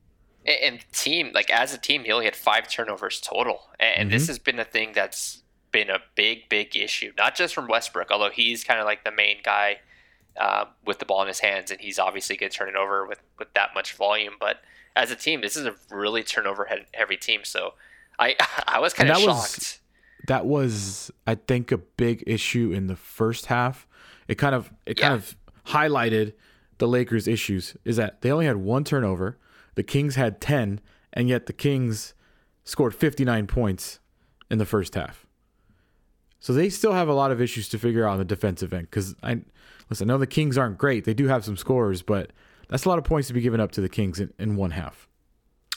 And 0.45 0.79
team, 0.93 1.31
like 1.33 1.49
as 1.49 1.73
a 1.73 1.77
team, 1.77 2.05
he 2.05 2.11
only 2.11 2.25
had 2.25 2.35
five 2.35 2.69
turnovers 2.69 3.19
total. 3.19 3.69
And 3.79 4.07
mm-hmm. 4.07 4.17
this 4.17 4.27
has 4.27 4.39
been 4.39 4.59
a 4.59 4.63
thing 4.63 4.93
that's 4.93 5.43
been 5.71 5.89
a 5.89 5.99
big, 6.15 6.47
big 6.49 6.75
issue, 6.75 7.11
not 7.17 7.35
just 7.35 7.53
from 7.53 7.67
Westbrook, 7.67 8.11
although 8.11 8.29
he's 8.29 8.63
kind 8.63 8.79
of 8.79 8.85
like 8.85 9.03
the 9.03 9.11
main 9.11 9.37
guy 9.43 9.79
uh, 10.39 10.65
with 10.85 10.99
the 10.99 11.05
ball 11.05 11.21
in 11.21 11.27
his 11.27 11.39
hands, 11.39 11.71
and 11.71 11.81
he's 11.81 11.99
obviously 11.99 12.37
going 12.37 12.49
to 12.49 12.57
turn 12.57 12.69
it 12.69 12.75
over 12.75 13.05
with, 13.05 13.21
with 13.37 13.53
that 13.53 13.71
much 13.75 13.93
volume. 13.93 14.35
But 14.39 14.61
as 14.95 15.11
a 15.11 15.15
team, 15.15 15.41
this 15.41 15.55
is 15.55 15.65
a 15.65 15.75
really 15.89 16.23
turnover 16.23 16.67
heavy 16.93 17.17
team. 17.17 17.41
So 17.43 17.73
I 18.19 18.35
I 18.67 18.79
was 18.79 18.93
kind 18.93 19.09
of 19.09 19.17
shocked. 19.17 19.27
Was, 19.27 19.79
that 20.27 20.45
was, 20.45 21.11
I 21.25 21.35
think, 21.35 21.71
a 21.71 21.77
big 21.77 22.23
issue 22.27 22.71
in 22.71 22.87
the 22.87 22.95
first 22.95 23.47
half. 23.47 23.87
It 24.27 24.35
kind 24.35 24.55
of 24.55 24.71
it 24.85 24.99
yeah. 24.99 25.09
kind 25.09 25.15
of 25.15 25.35
highlighted 25.67 26.33
the 26.77 26.87
Lakers' 26.87 27.27
issues. 27.27 27.75
Is 27.85 27.97
that 27.97 28.21
they 28.21 28.31
only 28.31 28.45
had 28.45 28.57
one 28.57 28.83
turnover, 28.83 29.37
the 29.75 29.83
Kings 29.83 30.15
had 30.15 30.39
ten, 30.39 30.79
and 31.13 31.27
yet 31.27 31.45
the 31.45 31.53
Kings 31.53 32.13
scored 32.63 32.93
59 32.93 33.47
points 33.47 33.99
in 34.51 34.59
the 34.59 34.65
first 34.65 34.93
half. 34.93 35.25
So 36.39 36.53
they 36.53 36.69
still 36.69 36.93
have 36.93 37.07
a 37.07 37.13
lot 37.13 37.31
of 37.31 37.41
issues 37.41 37.67
to 37.69 37.79
figure 37.79 38.07
out 38.07 38.13
on 38.13 38.17
the 38.19 38.25
defensive 38.25 38.73
end. 38.73 38.89
Because 38.89 39.15
I 39.23 39.41
listen, 39.89 40.09
I 40.09 40.13
know 40.13 40.17
the 40.17 40.27
Kings 40.27 40.57
aren't 40.57 40.77
great; 40.77 41.05
they 41.05 41.13
do 41.13 41.27
have 41.27 41.45
some 41.45 41.57
scores, 41.57 42.01
but 42.01 42.31
that's 42.71 42.85
a 42.85 42.89
lot 42.89 42.97
of 42.97 43.03
points 43.03 43.27
to 43.27 43.33
be 43.33 43.41
given 43.41 43.59
up 43.59 43.71
to 43.73 43.81
the 43.81 43.89
Kings 43.89 44.19
in, 44.19 44.33
in 44.39 44.55
one 44.55 44.71
half. 44.71 45.07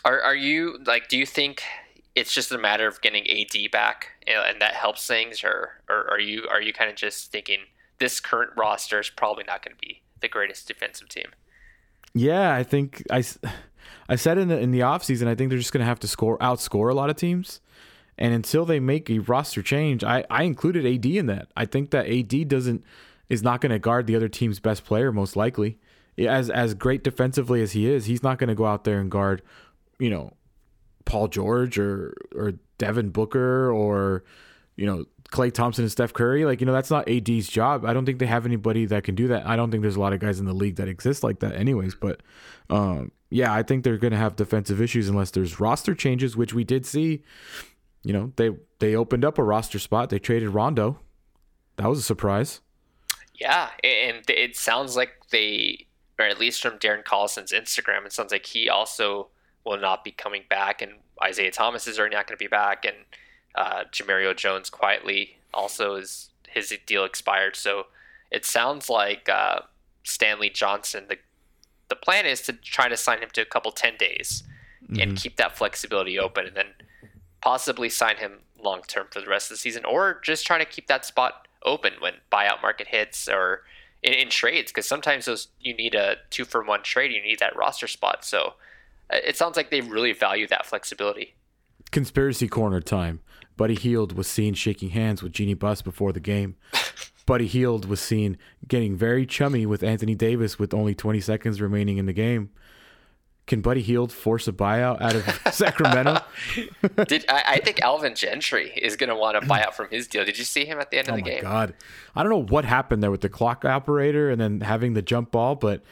Are 0.04 0.20
are 0.22 0.36
you 0.36 0.78
like? 0.86 1.08
Do 1.08 1.18
you 1.18 1.26
think 1.26 1.62
it's 2.14 2.32
just 2.32 2.52
a 2.52 2.58
matter 2.58 2.86
of 2.86 3.00
getting 3.00 3.28
AD 3.28 3.70
back 3.72 4.10
and 4.26 4.62
that 4.62 4.74
helps 4.74 5.06
things, 5.06 5.42
or 5.42 5.82
or 5.88 6.08
are 6.10 6.20
you 6.20 6.46
are 6.50 6.62
you 6.62 6.72
kind 6.72 6.88
of 6.88 6.96
just 6.96 7.32
thinking 7.32 7.60
this 7.98 8.20
current 8.20 8.52
roster 8.56 9.00
is 9.00 9.10
probably 9.10 9.44
not 9.44 9.64
going 9.64 9.76
to 9.76 9.80
be 9.80 10.02
the 10.20 10.28
greatest 10.28 10.68
defensive 10.68 11.08
team? 11.08 11.26
Yeah, 12.14 12.54
I 12.54 12.62
think 12.62 13.02
I, 13.10 13.24
I 14.08 14.16
said 14.16 14.38
in 14.38 14.48
the 14.48 14.58
in 14.58 14.70
the 14.70 14.80
offseason, 14.80 15.26
I 15.26 15.34
think 15.34 15.50
they're 15.50 15.58
just 15.58 15.72
going 15.72 15.80
to 15.80 15.86
have 15.86 16.00
to 16.00 16.08
score 16.08 16.38
outscore 16.38 16.90
a 16.90 16.94
lot 16.94 17.10
of 17.10 17.16
teams. 17.16 17.60
And 18.16 18.32
until 18.32 18.64
they 18.64 18.78
make 18.78 19.10
a 19.10 19.18
roster 19.18 19.60
change, 19.60 20.04
I, 20.04 20.24
I 20.30 20.44
included 20.44 20.86
AD 20.86 21.04
in 21.04 21.26
that. 21.26 21.48
I 21.56 21.64
think 21.64 21.90
that 21.90 22.06
AD 22.08 22.46
doesn't 22.46 22.84
is 23.28 23.42
not 23.42 23.60
going 23.60 23.72
to 23.72 23.80
guard 23.80 24.06
the 24.06 24.14
other 24.14 24.28
team's 24.28 24.60
best 24.60 24.84
player 24.84 25.10
most 25.10 25.34
likely 25.34 25.78
as 26.18 26.50
as 26.50 26.74
great 26.74 27.04
defensively 27.04 27.62
as 27.62 27.72
he 27.72 27.90
is, 27.90 28.06
he's 28.06 28.22
not 28.22 28.38
going 28.38 28.48
to 28.48 28.54
go 28.54 28.66
out 28.66 28.84
there 28.84 29.00
and 29.00 29.10
guard, 29.10 29.42
you 29.98 30.10
know, 30.10 30.32
Paul 31.04 31.28
George 31.28 31.78
or 31.78 32.14
or 32.34 32.52
Devin 32.78 33.10
Booker 33.10 33.70
or 33.70 34.24
you 34.76 34.86
know, 34.86 35.04
Klay 35.30 35.52
Thompson 35.52 35.84
and 35.84 35.92
Steph 35.92 36.12
Curry. 36.12 36.44
Like, 36.44 36.60
you 36.60 36.66
know, 36.66 36.72
that's 36.72 36.90
not 36.90 37.08
AD's 37.08 37.48
job. 37.48 37.84
I 37.84 37.92
don't 37.92 38.04
think 38.04 38.18
they 38.18 38.26
have 38.26 38.46
anybody 38.46 38.86
that 38.86 39.04
can 39.04 39.14
do 39.14 39.28
that. 39.28 39.46
I 39.46 39.56
don't 39.56 39.70
think 39.70 39.82
there's 39.82 39.96
a 39.96 40.00
lot 40.00 40.12
of 40.12 40.20
guys 40.20 40.40
in 40.40 40.46
the 40.46 40.52
league 40.52 40.76
that 40.76 40.88
exist 40.88 41.22
like 41.22 41.40
that, 41.40 41.54
anyways. 41.54 41.94
But 41.94 42.20
um, 42.70 43.12
yeah, 43.30 43.52
I 43.52 43.62
think 43.62 43.84
they're 43.84 43.98
going 43.98 44.12
to 44.12 44.18
have 44.18 44.36
defensive 44.36 44.80
issues 44.80 45.08
unless 45.08 45.30
there's 45.30 45.60
roster 45.60 45.94
changes, 45.94 46.36
which 46.36 46.54
we 46.54 46.64
did 46.64 46.86
see. 46.86 47.22
You 48.02 48.12
know, 48.12 48.32
they 48.36 48.50
they 48.78 48.94
opened 48.94 49.24
up 49.24 49.38
a 49.38 49.42
roster 49.42 49.78
spot. 49.78 50.10
They 50.10 50.18
traded 50.18 50.50
Rondo. 50.50 51.00
That 51.76 51.88
was 51.88 51.98
a 51.98 52.02
surprise. 52.02 52.60
Yeah, 53.34 53.70
and 53.82 54.22
it 54.28 54.56
sounds 54.56 54.94
like 54.94 55.10
they, 55.30 55.88
or 56.18 56.26
at 56.26 56.38
least 56.38 56.62
from 56.62 56.78
Darren 56.78 57.04
Collison's 57.04 57.52
Instagram, 57.52 58.06
it 58.06 58.12
sounds 58.12 58.32
like 58.32 58.46
he 58.46 58.68
also 58.68 59.28
will 59.64 59.78
not 59.78 60.04
be 60.04 60.10
coming 60.10 60.42
back, 60.48 60.82
and 60.82 60.92
Isaiah 61.22 61.50
Thomas 61.50 61.86
is 61.86 61.98
already 61.98 62.16
not 62.16 62.26
going 62.26 62.36
to 62.36 62.44
be 62.44 62.48
back, 62.48 62.84
and 62.84 62.96
uh, 63.54 63.84
Jemerrio 63.90 64.36
Jones 64.36 64.70
quietly 64.70 65.38
also 65.52 65.94
is 65.94 66.30
his 66.48 66.72
deal 66.86 67.04
expired. 67.04 67.56
So 67.56 67.86
it 68.30 68.44
sounds 68.44 68.90
like 68.90 69.28
uh, 69.28 69.60
Stanley 70.02 70.50
Johnson. 70.50 71.06
The 71.08 71.18
the 71.88 71.96
plan 71.96 72.26
is 72.26 72.40
to 72.42 72.52
try 72.52 72.88
to 72.88 72.96
sign 72.96 73.18
him 73.18 73.28
to 73.34 73.42
a 73.42 73.44
couple 73.44 73.70
ten 73.72 73.96
days 73.96 74.42
mm-hmm. 74.82 75.00
and 75.00 75.16
keep 75.16 75.36
that 75.36 75.56
flexibility 75.56 76.18
open, 76.18 76.46
and 76.46 76.56
then 76.56 76.72
possibly 77.40 77.88
sign 77.88 78.16
him 78.16 78.40
long 78.62 78.82
term 78.86 79.06
for 79.10 79.20
the 79.20 79.26
rest 79.28 79.50
of 79.50 79.56
the 79.56 79.60
season, 79.60 79.84
or 79.84 80.20
just 80.22 80.46
trying 80.46 80.60
to 80.60 80.66
keep 80.66 80.86
that 80.86 81.04
spot 81.04 81.46
open 81.64 81.94
when 82.00 82.14
buyout 82.30 82.60
market 82.60 82.88
hits 82.88 83.28
or 83.28 83.64
in, 84.04 84.12
in 84.12 84.28
trades 84.28 84.70
because 84.70 84.86
sometimes 84.86 85.24
those 85.24 85.48
you 85.58 85.74
need 85.74 85.94
a 85.94 86.16
two 86.30 86.44
for 86.44 86.62
one 86.62 86.82
trade, 86.82 87.10
you 87.10 87.22
need 87.22 87.40
that 87.40 87.56
roster 87.56 87.88
spot. 87.88 88.24
So 88.24 88.54
uh, 89.12 89.16
it 89.26 89.36
sounds 89.36 89.56
like 89.56 89.70
they 89.70 89.80
really 89.80 90.12
value 90.12 90.46
that 90.48 90.66
flexibility. 90.66 91.34
Conspiracy 91.90 92.46
corner 92.46 92.80
time. 92.80 93.20
Buddy 93.56 93.74
Hield 93.74 94.12
was 94.16 94.26
seen 94.26 94.54
shaking 94.54 94.90
hands 94.90 95.22
with 95.22 95.32
Jeanie 95.32 95.54
Buss 95.54 95.80
before 95.82 96.12
the 96.12 96.20
game. 96.20 96.56
Buddy 97.26 97.46
Hield 97.46 97.86
was 97.86 98.00
seen 98.00 98.36
getting 98.68 98.96
very 98.96 99.24
chummy 99.24 99.64
with 99.64 99.82
Anthony 99.82 100.14
Davis 100.14 100.58
with 100.58 100.74
only 100.74 100.94
20 100.94 101.20
seconds 101.20 101.60
remaining 101.60 101.96
in 101.96 102.06
the 102.06 102.12
game. 102.12 102.50
Can 103.46 103.60
Buddy 103.60 103.82
Hield 103.82 104.10
force 104.10 104.48
a 104.48 104.52
buyout 104.52 105.02
out 105.02 105.14
of 105.14 105.52
Sacramento? 105.54 106.20
Did 107.06 107.26
I, 107.28 107.44
I, 107.46 107.58
think 107.58 107.82
Alvin 107.82 108.14
Gentry 108.14 108.72
is 108.74 108.96
going 108.96 109.10
to 109.10 109.16
want 109.16 109.36
a 109.36 109.40
buyout 109.40 109.74
from 109.74 109.88
his 109.90 110.08
deal? 110.08 110.24
Did 110.24 110.38
you 110.38 110.44
see 110.44 110.64
him 110.64 110.80
at 110.80 110.90
the 110.90 110.96
end 110.96 111.08
oh 111.10 111.12
of 111.12 111.16
the 111.16 111.22
game? 111.22 111.40
Oh 111.42 111.48
my 111.48 111.50
god! 111.50 111.74
I 112.16 112.22
don't 112.22 112.30
know 112.30 112.42
what 112.42 112.64
happened 112.64 113.02
there 113.02 113.10
with 113.10 113.20
the 113.20 113.28
clock 113.28 113.66
operator 113.66 114.30
and 114.30 114.40
then 114.40 114.60
having 114.60 114.94
the 114.94 115.02
jump 115.02 115.30
ball, 115.30 115.56
but 115.56 115.82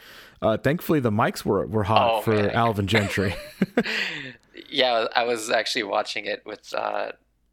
uh, 0.41 0.57
thankfully 0.57 0.99
the 0.99 1.11
mics 1.11 1.45
were 1.45 1.65
were 1.67 1.83
hot 1.83 2.11
oh, 2.11 2.21
for 2.21 2.35
man. 2.35 2.49
Alvin 2.51 2.87
Gentry. 2.87 3.35
yeah, 4.69 5.07
I 5.15 5.23
was 5.23 5.49
actually 5.51 5.83
watching 5.83 6.25
it 6.25 6.43
with 6.47 6.73
uh, 6.73 7.11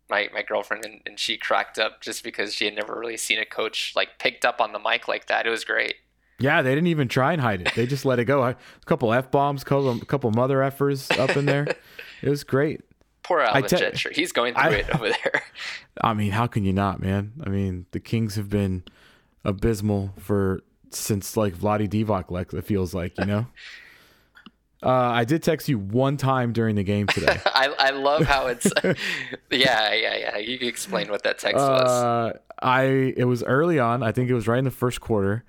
my 0.09 0.31
my 0.33 0.43
girlfriend, 0.43 0.87
and, 0.87 1.01
and 1.05 1.19
she 1.19 1.37
cracked 1.37 1.79
up 1.79 2.01
just 2.01 2.25
because 2.25 2.55
she 2.55 2.65
had 2.65 2.75
never 2.75 2.99
really 2.99 3.17
seen 3.17 3.39
a 3.39 3.45
coach 3.45 3.93
like 3.95 4.19
picked 4.19 4.47
up 4.47 4.63
on 4.63 4.73
the 4.73 4.79
mic 4.79 5.09
like 5.09 5.27
that. 5.27 5.47
It 5.47 5.51
was 5.51 5.65
great. 5.65 5.97
Yeah, 6.41 6.63
they 6.63 6.75
didn't 6.75 6.89
even 6.89 7.09
try 7.09 7.33
and 7.33 7.41
hide 7.41 7.61
it. 7.61 7.75
They 7.77 7.87
just 7.87 8.05
let 8.05 8.19
it 8.19 8.25
go. 8.25 8.43
A 8.43 8.57
couple 8.87 9.13
f 9.13 9.31
bombs, 9.31 9.63
couple 9.63 9.99
couple 10.01 10.31
mother 10.31 10.59
effers 10.59 11.17
up 11.19 11.37
in 11.37 11.47
there. 11.47 11.67
It 12.23 12.29
was 12.29 12.45
great. 12.45 12.83
Poor 13.23 13.41
Alvin 13.41 13.65
te- 13.65 13.77
Gentry. 13.77 14.13
He's 14.15 14.33
going 14.33 14.55
through 14.55 14.63
I, 14.63 14.69
it 14.71 14.95
over 14.95 15.09
there. 15.09 15.43
I 16.03 16.15
mean, 16.15 16.33
how 16.33 16.47
can 16.47 16.65
you 16.65 16.73
not, 16.73 17.01
man? 17.01 17.33
I 17.45 17.49
mean, 17.49 17.87
the 17.93 18.01
Kings 18.01 18.35
have 18.37 18.49
been 18.49 18.85
abysmal 19.45 20.15
for 20.19 20.63
since 20.91 21.37
like 21.37 21.55
Vlade 21.55 21.89
Divac. 21.89 22.31
Like 22.31 22.53
it 22.53 22.65
feels 22.65 22.95
like 22.95 23.17
you 23.19 23.27
know. 23.27 23.47
Uh, 24.83 24.89
I 24.89 25.25
did 25.25 25.43
text 25.43 25.69
you 25.69 25.79
one 25.79 26.17
time 26.17 26.55
during 26.55 26.75
the 26.75 26.83
game 26.83 27.07
today. 27.07 27.39
I, 27.47 27.69
I 27.79 27.91
love 27.91 28.23
how 28.23 28.47
it's. 28.47 28.67
yeah, 29.51 29.93
yeah, 29.93 30.17
yeah. 30.17 30.37
You 30.39 30.59
can 30.59 30.69
explain 30.69 31.11
what 31.11 31.23
that 31.25 31.39
text 31.39 31.59
uh, 31.59 31.69
was. 32.33 32.37
I 32.63 32.85
it 33.15 33.27
was 33.27 33.43
early 33.43 33.79
on. 33.79 34.03
I 34.03 34.13
think 34.13 34.31
it 34.31 34.35
was 34.35 34.49
right 34.49 34.59
in 34.59 34.65
the 34.65 34.71
first 34.71 35.03
quarter, 35.03 35.45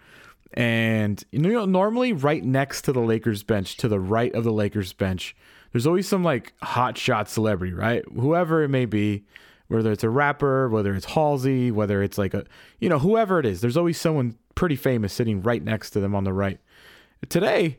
and 0.54 1.24
you 1.32 1.40
know 1.40 1.66
normally 1.66 2.14
right 2.14 2.44
next 2.44 2.84
to 2.84 2.94
the 2.94 3.00
Lakers 3.00 3.44
bench, 3.44 3.78
to 3.78 3.88
the 3.88 4.00
right 4.00 4.34
of 4.34 4.44
the 4.44 4.52
Lakers 4.52 4.94
bench, 4.94 5.36
there's 5.72 5.88
always 5.88 6.08
some 6.08 6.24
like 6.24 6.54
hot 6.62 6.98
shot 6.98 7.30
celebrity, 7.30 7.74
right? 7.74 8.04
Whoever 8.14 8.64
it 8.64 8.70
may 8.70 8.86
be, 8.86 9.24
whether 9.68 9.92
it's 9.92 10.04
a 10.04 10.10
rapper, 10.10 10.70
whether 10.70 10.96
it's 10.96 11.06
Halsey, 11.06 11.72
whether 11.72 12.04
it's 12.04 12.18
like 12.18 12.34
a 12.34 12.46
you 12.80 12.90
know 12.90 13.00
whoever 13.00 13.40
it 13.40 13.46
is. 13.46 13.62
There's 13.62 13.78
always 13.78 14.00
someone 14.00 14.38
pretty 14.56 14.76
famous 14.76 15.14
sitting 15.14 15.42
right 15.42 15.64
next 15.64 15.92
to 15.92 16.00
them 16.00 16.16
on 16.16 16.24
the 16.24 16.34
right. 16.34 16.60
Today 17.30 17.78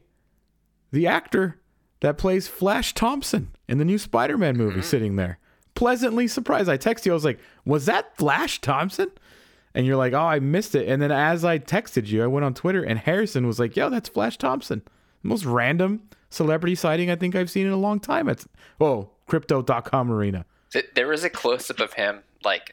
the 0.93 1.07
actor 1.07 1.59
that 2.01 2.19
plays 2.19 2.47
Flash 2.47 2.95
Thompson 2.95 3.51
in 3.69 3.79
the 3.79 3.85
new 3.85 3.99
Spider 3.99 4.39
Man 4.39 4.57
movie 4.57 4.77
mm-hmm. 4.77 4.83
sitting 4.83 5.17
there. 5.17 5.39
Pleasantly 5.75 6.29
surprised. 6.29 6.69
I 6.69 6.77
texted 6.77 7.07
you, 7.07 7.13
I 7.13 7.15
was 7.15 7.25
like, 7.25 7.41
was 7.65 7.87
that 7.87 8.17
Flash 8.17 8.61
Thompson? 8.61 9.11
And 9.75 9.87
you're 9.87 9.97
like, 9.97 10.13
oh, 10.13 10.19
I 10.19 10.39
missed 10.39 10.75
it. 10.75 10.89
And 10.89 11.01
then 11.01 11.11
as 11.11 11.45
I 11.45 11.59
texted 11.59 12.07
you, 12.07 12.23
I 12.23 12.27
went 12.27 12.45
on 12.45 12.55
Twitter 12.55 12.83
and 12.83 12.99
Harrison 12.99 13.47
was 13.47 13.59
like, 13.59 13.77
yo, 13.77 13.89
that's 13.89 14.09
Flash 14.09 14.37
Thompson. 14.37 14.83
The 15.23 15.29
most 15.29 15.45
random 15.45 16.03
celebrity 16.29 16.75
sighting 16.75 17.11
I 17.11 17.17
think 17.17 17.35
I've 17.35 17.51
seen 17.51 17.67
in 17.67 17.73
a 17.73 17.79
long 17.79 18.01
time. 18.01 18.29
It's, 18.29 18.47
oh, 18.81 19.11
crypto.com 19.27 20.13
arena. 20.13 20.45
There 20.95 21.09
was 21.09 21.25
a 21.25 21.31
close 21.31 21.71
up 21.71 21.81
of 21.81 21.95
him, 21.95 22.21
like, 22.45 22.67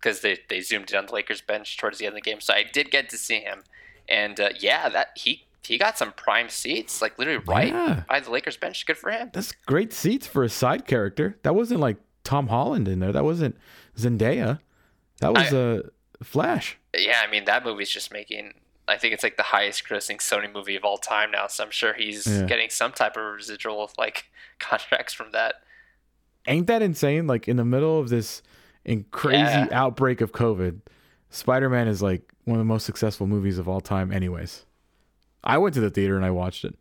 because 0.00 0.18
uh, 0.18 0.22
they, 0.22 0.38
they 0.48 0.60
zoomed 0.60 0.90
in 0.90 0.96
on 0.96 1.06
the 1.06 1.12
Lakers 1.14 1.40
bench 1.40 1.76
towards 1.76 1.98
the 1.98 2.06
end 2.06 2.12
of 2.12 2.22
the 2.22 2.30
game. 2.30 2.40
So 2.40 2.54
I 2.54 2.64
did 2.64 2.90
get 2.90 3.08
to 3.10 3.18
see 3.18 3.40
him. 3.40 3.62
And 4.08 4.40
uh, 4.40 4.50
yeah, 4.58 4.88
that 4.88 5.08
he 5.16 5.44
he 5.62 5.76
got 5.76 5.98
some 5.98 6.12
prime 6.12 6.48
seats, 6.48 7.02
like 7.02 7.18
literally 7.18 7.44
right 7.46 7.68
yeah. 7.68 8.02
by 8.08 8.20
the 8.20 8.30
Lakers 8.30 8.56
bench. 8.56 8.86
Good 8.86 8.96
for 8.96 9.10
him. 9.10 9.30
That's 9.34 9.52
great 9.52 9.92
seats 9.92 10.26
for 10.26 10.42
a 10.42 10.48
side 10.48 10.86
character. 10.86 11.36
That 11.42 11.54
wasn't 11.54 11.80
like 11.80 11.98
Tom 12.24 12.48
Holland 12.48 12.88
in 12.88 13.00
there. 13.00 13.12
That 13.12 13.24
wasn't 13.24 13.56
Zendaya. 13.96 14.60
That 15.20 15.34
was 15.34 15.52
a 15.52 15.90
Flash. 16.22 16.78
Yeah, 16.96 17.20
I 17.26 17.30
mean 17.30 17.44
that 17.44 17.64
movie's 17.64 17.90
just 17.90 18.12
making. 18.12 18.54
I 18.86 18.96
think 18.96 19.12
it's 19.12 19.22
like 19.22 19.36
the 19.36 19.42
highest 19.44 19.86
grossing 19.86 20.16
Sony 20.16 20.52
movie 20.52 20.74
of 20.74 20.84
all 20.84 20.96
time 20.96 21.30
now. 21.30 21.46
So 21.46 21.64
I'm 21.64 21.70
sure 21.70 21.92
he's 21.92 22.26
yeah. 22.26 22.46
getting 22.46 22.70
some 22.70 22.92
type 22.92 23.16
of 23.16 23.24
residual 23.34 23.90
like 23.98 24.26
contracts 24.58 25.12
from 25.12 25.32
that. 25.32 25.56
Ain't 26.46 26.66
that 26.68 26.82
insane? 26.82 27.26
Like 27.26 27.48
in 27.48 27.56
the 27.56 27.64
middle 27.64 27.98
of 27.98 28.08
this 28.08 28.42
in 28.84 29.04
crazy 29.10 29.42
yeah. 29.42 29.68
outbreak 29.72 30.20
of 30.20 30.32
COVID, 30.32 30.80
Spider 31.30 31.68
Man 31.68 31.88
is 31.88 32.00
like 32.00 32.32
one 32.44 32.56
of 32.56 32.60
the 32.60 32.64
most 32.64 32.86
successful 32.86 33.26
movies 33.26 33.58
of 33.58 33.68
all 33.68 33.80
time. 33.80 34.12
Anyways. 34.12 34.64
I 35.44 35.58
went 35.58 35.74
to 35.74 35.80
the 35.80 35.90
theater 35.90 36.16
and 36.16 36.24
I 36.24 36.30
watched 36.30 36.64
it. 36.64 36.76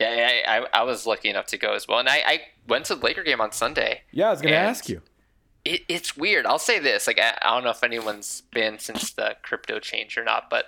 Yeah, 0.00 0.30
I, 0.46 0.58
I, 0.58 0.80
I 0.80 0.82
was 0.82 1.06
lucky 1.06 1.28
enough 1.28 1.46
to 1.46 1.58
go 1.58 1.74
as 1.74 1.86
well, 1.86 2.00
and 2.00 2.08
I, 2.08 2.22
I 2.26 2.40
went 2.66 2.86
to 2.86 2.96
the 2.96 3.04
Laker 3.04 3.22
game 3.22 3.40
on 3.40 3.52
Sunday. 3.52 4.02
Yeah, 4.10 4.28
I 4.28 4.30
was 4.30 4.42
gonna 4.42 4.56
ask 4.56 4.88
you. 4.88 5.00
It, 5.64 5.82
it's 5.88 6.16
weird. 6.16 6.46
I'll 6.46 6.58
say 6.58 6.78
this: 6.78 7.06
like 7.06 7.20
I, 7.20 7.38
I, 7.42 7.54
don't 7.54 7.64
know 7.64 7.70
if 7.70 7.84
anyone's 7.84 8.42
been 8.52 8.78
since 8.78 9.12
the 9.12 9.36
crypto 9.42 9.78
change 9.78 10.18
or 10.18 10.24
not, 10.24 10.50
but 10.50 10.66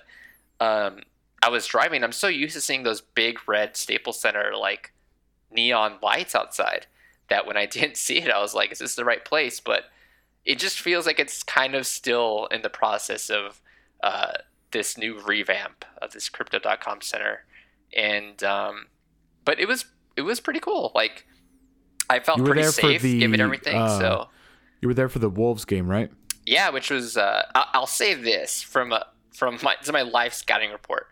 um, 0.60 1.00
I 1.42 1.48
was 1.48 1.66
driving. 1.66 2.04
I'm 2.04 2.12
so 2.12 2.28
used 2.28 2.54
to 2.54 2.60
seeing 2.60 2.82
those 2.84 3.00
big 3.00 3.38
red 3.46 3.76
Staples 3.76 4.20
Center 4.20 4.52
like 4.58 4.92
neon 5.50 5.98
lights 6.02 6.34
outside 6.34 6.86
that 7.28 7.46
when 7.46 7.56
I 7.56 7.66
didn't 7.66 7.96
see 7.96 8.18
it, 8.18 8.30
I 8.30 8.40
was 8.40 8.54
like, 8.54 8.72
"Is 8.72 8.78
this 8.78 8.94
the 8.94 9.04
right 9.04 9.24
place?" 9.24 9.60
But 9.60 9.84
it 10.44 10.58
just 10.58 10.80
feels 10.80 11.06
like 11.06 11.18
it's 11.18 11.42
kind 11.42 11.74
of 11.74 11.86
still 11.86 12.46
in 12.50 12.62
the 12.62 12.70
process 12.70 13.30
of 13.30 13.60
uh, 14.02 14.32
this 14.74 14.98
new 14.98 15.18
revamp 15.20 15.84
of 16.02 16.12
this 16.12 16.28
crypto.com 16.28 17.00
center 17.00 17.44
and 17.96 18.42
um, 18.44 18.86
but 19.44 19.58
it 19.58 19.66
was 19.66 19.86
it 20.16 20.22
was 20.22 20.40
pretty 20.40 20.60
cool 20.60 20.92
like 20.94 21.26
i 22.10 22.18
felt 22.18 22.44
pretty 22.44 22.62
safe 22.64 23.00
the, 23.00 23.18
given 23.20 23.40
everything 23.40 23.76
uh, 23.76 23.98
so 23.98 24.28
you 24.84 24.88
were 24.88 24.94
there 24.94 25.08
for 25.08 25.18
the 25.18 25.28
wolves 25.30 25.64
game 25.64 25.88
right 25.88 26.12
yeah 26.46 26.70
which 26.70 26.90
was 26.90 27.16
uh, 27.16 27.42
i'll 27.54 27.86
say 27.86 28.14
this 28.14 28.62
from 28.62 28.92
a, 28.92 29.06
from 29.32 29.58
my 29.62 29.74
this 29.80 29.88
is 29.88 29.92
my 29.92 30.02
live 30.02 30.34
scouting 30.34 30.70
report 30.70 31.08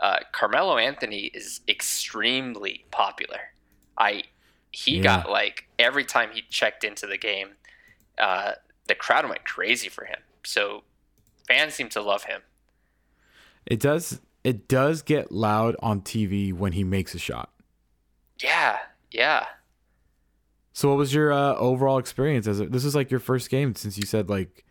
uh, 0.00 0.18
carmelo 0.32 0.78
anthony 0.78 1.24
is 1.34 1.60
extremely 1.68 2.84
popular 2.90 3.40
i 3.98 4.22
he 4.70 4.98
yeah. 4.98 5.02
got 5.02 5.30
like 5.30 5.68
every 5.78 6.04
time 6.04 6.30
he 6.32 6.42
checked 6.48 6.84
into 6.84 7.06
the 7.06 7.18
game 7.18 7.50
uh, 8.18 8.52
the 8.86 8.94
crowd 8.94 9.28
went 9.28 9.44
crazy 9.44 9.88
for 9.88 10.04
him 10.04 10.20
so 10.44 10.84
fans 11.48 11.74
seem 11.74 11.88
to 11.88 12.00
love 12.00 12.24
him 12.24 12.40
it 13.66 13.80
does 13.80 14.20
it 14.46 14.68
does 14.68 15.02
get 15.02 15.32
loud 15.32 15.74
on 15.80 16.02
TV 16.02 16.52
when 16.52 16.70
he 16.70 16.84
makes 16.84 17.16
a 17.16 17.18
shot. 17.18 17.50
Yeah, 18.40 18.78
yeah. 19.10 19.46
So 20.76 20.90
what 20.90 20.98
was 20.98 21.14
your 21.14 21.32
uh, 21.32 21.54
overall 21.54 21.96
experience 21.96 22.46
as 22.46 22.60
a, 22.60 22.66
this 22.66 22.84
is 22.84 22.94
like 22.94 23.10
your 23.10 23.18
first 23.18 23.48
game 23.48 23.74
since 23.74 23.96
you 23.96 24.04
said 24.04 24.28
like 24.28 24.62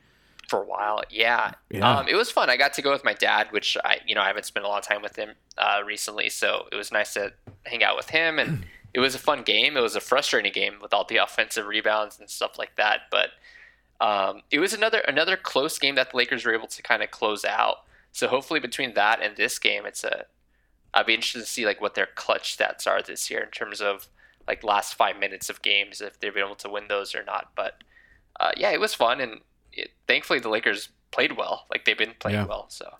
for 0.48 0.62
a 0.62 0.64
while. 0.64 1.02
Yeah. 1.10 1.54
yeah. 1.72 1.98
Um, 1.98 2.08
it 2.08 2.14
was 2.14 2.30
fun. 2.30 2.48
I 2.48 2.58
got 2.58 2.74
to 2.74 2.84
go 2.84 2.92
with 2.92 3.04
my 3.04 3.14
dad, 3.14 3.48
which 3.50 3.76
I, 3.84 3.98
you 4.06 4.14
know, 4.14 4.22
I 4.22 4.28
haven't 4.28 4.46
spent 4.46 4.68
a 4.68 4.70
lot 4.70 4.78
of 4.78 4.88
time 4.88 5.02
with 5.02 5.16
him 5.16 5.32
uh, 5.58 5.82
recently. 5.84 6.30
So 6.30 6.68
it 6.72 6.76
was 6.76 6.92
nice 6.92 7.16
to 7.16 7.34
hang 7.64 7.84
out 7.84 7.98
with 7.98 8.12
him. 8.12 8.38
And 8.38 8.68
it 8.94 9.00
was 9.00 9.16
a 9.16 9.18
fun 9.18 9.42
game. 9.42 9.76
It 9.76 9.80
was 9.80 9.96
a 9.96 10.00
frustrating 10.00 10.52
game 10.52 10.76
with 10.80 10.94
all 10.94 11.06
the 11.06 11.18
offensive 11.18 11.66
rebounds 11.66 12.20
and 12.20 12.30
stuff 12.30 12.60
like 12.60 12.76
that. 12.76 13.10
But 13.10 13.32
um, 14.00 14.44
it 14.52 14.60
was 14.60 14.74
another, 14.74 15.00
another 15.08 15.36
close 15.36 15.80
game 15.80 15.96
that 15.96 16.12
the 16.12 16.18
Lakers 16.18 16.46
were 16.46 16.54
able 16.54 16.68
to 16.68 16.84
kind 16.84 17.02
of 17.02 17.10
close 17.10 17.44
out. 17.44 17.78
So 18.12 18.28
hopefully 18.28 18.60
between 18.60 18.94
that 18.94 19.24
and 19.24 19.36
this 19.38 19.58
game, 19.58 19.88
it's 19.88 20.04
a. 20.04 20.28
I'd 20.94 21.08
be 21.08 21.16
interested 21.16 21.40
to 21.40 21.48
see 21.48 21.66
like 21.66 21.82
what 21.82 21.96
their 21.96 22.10
clutch 22.14 22.56
stats 22.56 22.86
are 22.86 23.02
this 23.02 23.32
year 23.32 23.42
in 23.42 23.50
terms 23.50 23.82
of 23.82 24.08
like 24.48 24.64
last 24.64 24.96
five 24.96 25.18
minutes 25.20 25.50
of 25.50 25.62
games 25.62 26.02
if 26.02 26.20
they've 26.20 26.34
been 26.34 26.44
able 26.46 26.56
to 26.56 26.70
win 26.70 26.86
those 26.88 27.16
or 27.16 27.24
not. 27.24 27.52
But 27.56 27.76
uh, 28.40 28.52
yeah, 28.58 28.72
it 28.72 28.80
was 28.80 28.94
fun, 28.94 29.20
and 29.22 29.42
it, 29.74 29.92
thankfully 30.08 30.40
the 30.40 30.50
Lakers 30.50 30.90
played 31.12 31.38
well. 31.38 31.66
Like 31.70 31.86
they've 31.86 31.98
been 31.98 32.14
playing 32.20 32.40
Yeah. 32.40 32.46
well. 32.46 32.66
So 32.70 32.94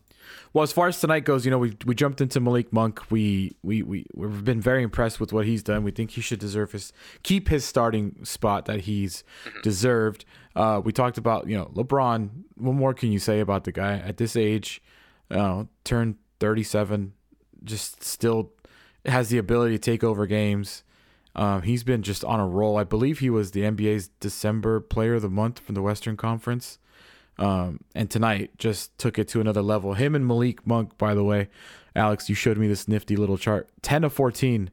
Well, 0.54 0.64
as 0.64 0.72
far 0.72 0.88
as 0.88 1.00
tonight 1.00 1.26
goes, 1.26 1.44
you 1.46 1.52
know, 1.52 1.58
we 1.60 1.78
we 1.86 1.94
jumped 1.96 2.22
into 2.22 2.40
Malik 2.40 2.72
Monk. 2.72 3.12
We 3.12 3.56
we 3.62 3.84
we 3.84 4.06
we've 4.16 4.44
been 4.46 4.62
very 4.62 4.84
impressed 4.84 5.20
with 5.20 5.34
what 5.34 5.46
he's 5.46 5.62
done. 5.64 5.84
We 5.84 5.92
think 5.92 6.12
he 6.12 6.22
should 6.22 6.40
deserve 6.40 6.72
his 6.72 6.94
keep 7.24 7.50
his 7.50 7.66
starting 7.66 8.24
spot 8.24 8.66
that 8.66 8.82
he's 8.82 9.24
deserved. 9.64 10.24
Uh, 10.56 10.82
we 10.84 10.92
talked 10.94 11.18
about 11.18 11.48
you 11.48 11.58
know 11.58 11.66
LeBron. 11.76 12.30
What 12.56 12.74
more 12.74 12.94
can 12.94 13.12
you 13.12 13.20
say 13.20 13.40
about 13.42 13.66
the 13.66 13.72
guy 13.74 13.98
at 13.98 14.18
this 14.18 14.36
age? 14.38 14.82
Uh, 15.30 15.66
turned 15.84 16.16
thirty 16.40 16.64
seven, 16.64 17.14
just 17.64 18.04
still 18.04 18.52
has 19.06 19.30
the 19.30 19.38
ability 19.38 19.74
to 19.78 19.80
take 19.80 20.04
over 20.04 20.26
games. 20.26 20.84
Um, 21.36 21.64
he's 21.64 21.84
been 21.84 22.02
just 22.02 22.24
on 22.24 22.40
a 22.40 22.48
roll. 22.48 22.78
I 22.78 22.84
believe 22.84 23.20
he 23.20 23.30
was 23.30 23.52
the 23.52 23.62
NBA's 23.62 24.10
December 24.20 24.80
Player 24.80 25.16
of 25.16 25.22
the 25.22 25.30
Month 25.30 25.60
from 25.60 25.76
the 25.76 25.82
Western 25.82 26.16
Conference. 26.16 26.80
Um, 27.38 27.82
and 27.94 28.10
tonight 28.10 28.52
just 28.58 28.98
took 28.98 29.20
it 29.20 29.28
to 29.30 29.42
another 29.42 29.62
level. 29.62 29.94
Him 29.96 30.16
and 30.16 30.26
Malik 30.26 30.66
Monk, 30.66 30.98
by 30.98 31.14
the 31.14 31.24
way, 31.24 31.50
Alex, 31.96 32.30
you 32.30 32.36
showed 32.36 32.58
me 32.58 32.68
this 32.68 32.88
nifty 32.88 33.16
little 33.16 33.38
chart. 33.38 33.70
10 33.82 34.06
of 34.06 34.14
14 34.14 34.70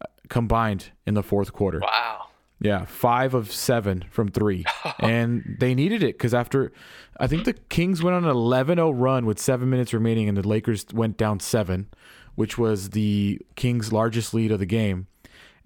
uh, 0.00 0.06
combined 0.28 0.90
in 1.06 1.14
the 1.14 1.22
fourth 1.22 1.52
quarter. 1.52 1.78
wow, 1.80 2.26
Yeah, 2.60 2.84
five 2.84 3.32
of 3.34 3.52
seven 3.52 4.04
from 4.10 4.28
three. 4.28 4.64
and 4.98 5.56
they 5.60 5.74
needed 5.74 6.02
it 6.02 6.18
because 6.18 6.34
after, 6.34 6.72
I 7.20 7.28
think 7.28 7.44
the 7.44 7.52
Kings 7.52 8.02
went 8.02 8.16
on 8.16 8.24
an 8.24 8.30
11 8.30 8.76
0 8.78 8.90
run 8.90 9.24
with 9.24 9.38
seven 9.38 9.70
minutes 9.70 9.94
remaining, 9.94 10.28
and 10.28 10.36
the 10.36 10.46
Lakers 10.46 10.86
went 10.92 11.16
down 11.16 11.38
seven, 11.38 11.88
which 12.34 12.58
was 12.58 12.90
the 12.90 13.40
Kings' 13.54 13.92
largest 13.92 14.34
lead 14.34 14.50
of 14.50 14.58
the 14.58 14.66
game. 14.66 15.06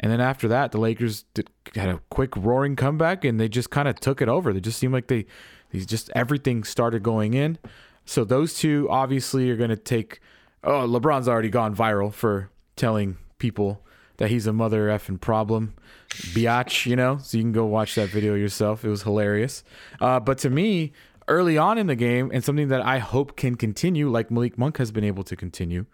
And 0.01 0.11
then 0.11 0.21
after 0.21 0.49
that, 0.49 0.73
the 0.73 0.79
Lakers 0.79 1.25
did, 1.35 1.49
had 1.75 1.89
a 1.89 2.01
quick 2.11 2.37
roaring 2.37 2.77
comeback, 2.77 3.25
and 3.25 3.41
they 3.41 3.49
just 3.49 3.71
kind 3.71 3.89
of 3.89 4.01
took 4.01 4.21
it 4.21 4.29
over. 4.29 4.53
They 4.53 4.61
just 4.61 4.79
seemed 4.79 4.93
like 4.93 5.07
they, 5.07 5.27
these 5.71 5.87
just 5.87 6.11
everything 6.15 6.65
started 6.65 7.03
going 7.03 7.35
in. 7.35 7.59
So 8.05 8.25
those 8.25 8.55
two 8.55 8.89
obviously 8.91 9.51
are 9.51 9.57
going 9.57 9.71
to 9.71 9.77
take. 9.77 10.21
Oh, 10.63 10.87
LeBron's 10.87 11.29
already 11.29 11.51
gone 11.51 11.75
viral 11.75 12.13
for 12.13 12.51
telling 12.77 13.19
people 13.39 13.83
that 14.17 14.31
he's 14.31 14.47
a 14.47 14.53
mother 14.53 14.89
effing 14.89 15.21
problem, 15.21 15.75
biatch. 16.11 16.87
You 16.87 16.97
know, 16.97 17.19
so 17.19 17.37
you 17.37 17.45
can 17.45 17.53
go 17.53 17.65
watch 17.65 17.95
that 17.95 18.09
video 18.09 18.35
yourself. 18.35 18.85
It 18.85 18.89
was 18.89 19.03
hilarious. 19.03 19.63
Uh, 20.01 20.21
but 20.21 20.39
to 20.39 20.51
me, 20.51 20.93
early 21.29 21.57
on 21.57 21.79
in 21.79 21.87
the 21.87 21.97
game, 21.97 22.31
and 22.33 22.45
something 22.45 22.69
that 22.69 22.85
I 22.85 22.99
hope 22.99 23.37
can 23.37 23.55
continue, 23.55 24.11
like 24.11 24.31
Malik 24.31 24.59
Monk 24.59 24.79
has 24.79 24.91
been 24.91 25.05
able 25.05 25.25
to 25.25 25.37
continue, 25.37 25.87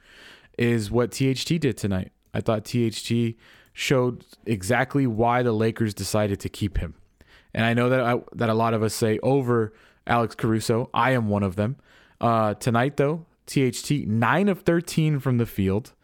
is 0.59 0.91
what 0.91 1.13
THT 1.13 1.61
did 1.61 1.77
tonight. 1.77 2.13
I 2.35 2.41
thought 2.41 2.65
THT 2.65 3.37
showed 3.81 4.27
exactly 4.45 5.07
why 5.07 5.43
the 5.43 5.53
Lakers 5.53 5.95
decided 5.95 6.39
to 6.41 6.49
keep 6.51 6.77
him. 6.77 6.95
And 7.55 7.65
I 7.65 7.73
know 7.73 7.89
that 7.89 8.01
I, 8.01 8.21
that 8.35 8.51
a 8.51 8.55
lot 8.55 8.75
of 8.75 8.83
us 8.83 8.93
say 8.95 9.19
over 9.23 9.73
Alex 10.07 10.35
Caruso. 10.35 10.91
I 10.93 11.13
am 11.13 11.29
one 11.29 11.43
of 11.43 11.57
them. 11.57 11.77
Uh, 12.21 12.53
tonight, 12.55 12.99
though, 12.99 13.25
THT 13.47 13.91
nine 14.07 14.49
of 14.49 14.61
thirteen 14.61 15.19
from 15.19 15.39
the 15.39 15.47
field, 15.47 15.95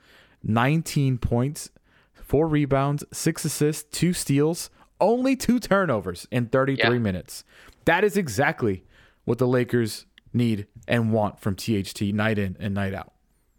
nineteen 0.43 1.19
points, 1.19 1.71
four 2.15 2.49
rebounds, 2.49 3.05
six 3.13 3.45
assists, 3.45 3.85
two 3.93 4.15
steals, 4.15 4.71
only 4.99 5.37
two 5.37 5.61
turnovers 5.61 6.27
in 6.31 6.47
thirty-three 6.47 6.97
Yeah. 6.97 6.99
minutes. 7.03 7.45
That 7.85 8.03
is 8.05 8.17
exactly 8.17 8.85
what 9.27 9.37
the 9.39 9.47
Lakers 9.47 10.07
need 10.33 10.67
and 10.89 11.13
want 11.13 11.39
from 11.41 11.55
THT 11.55 12.01
night 12.15 12.39
in 12.39 12.57
and 12.59 12.75
night 12.75 12.95
out. 12.95 13.13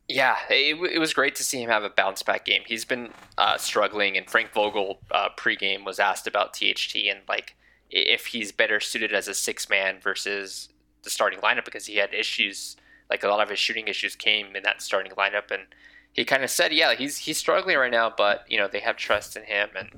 Yeah, 0.07 0.37
it, 0.49 0.75
it 0.93 0.99
was 0.99 1.13
great 1.13 1.35
to 1.35 1.43
see 1.43 1.61
him 1.61 1.69
have 1.69 1.83
a 1.83 1.89
bounce 1.89 2.23
back 2.23 2.45
game. 2.45 2.61
He's 2.65 2.85
been 2.85 3.09
uh, 3.37 3.57
struggling, 3.57 4.17
and 4.17 4.29
Frank 4.29 4.53
Vogel 4.53 4.99
uh, 5.11 5.29
pregame 5.37 5.85
was 5.85 5.99
asked 5.99 6.27
about 6.27 6.53
THT 6.53 6.95
and 7.09 7.19
like 7.27 7.55
if 7.89 8.27
he's 8.27 8.51
better 8.51 8.79
suited 8.79 9.13
as 9.13 9.27
a 9.27 9.33
six 9.33 9.69
man 9.69 9.99
versus 10.01 10.69
the 11.03 11.09
starting 11.09 11.39
lineup 11.39 11.65
because 11.65 11.85
he 11.85 11.97
had 11.97 12.13
issues. 12.13 12.77
Like 13.09 13.23
a 13.23 13.29
lot 13.29 13.41
of 13.41 13.49
his 13.49 13.59
shooting 13.59 13.87
issues 13.87 14.15
came 14.15 14.55
in 14.55 14.63
that 14.63 14.81
starting 14.81 15.13
lineup, 15.13 15.49
and 15.49 15.63
he 16.11 16.25
kind 16.25 16.43
of 16.43 16.49
said, 16.49 16.73
"Yeah, 16.73 16.93
he's 16.93 17.19
he's 17.19 17.37
struggling 17.37 17.77
right 17.77 17.91
now, 17.91 18.13
but 18.15 18.45
you 18.49 18.57
know 18.57 18.67
they 18.67 18.81
have 18.81 18.97
trust 18.97 19.37
in 19.37 19.43
him, 19.43 19.69
and 19.77 19.89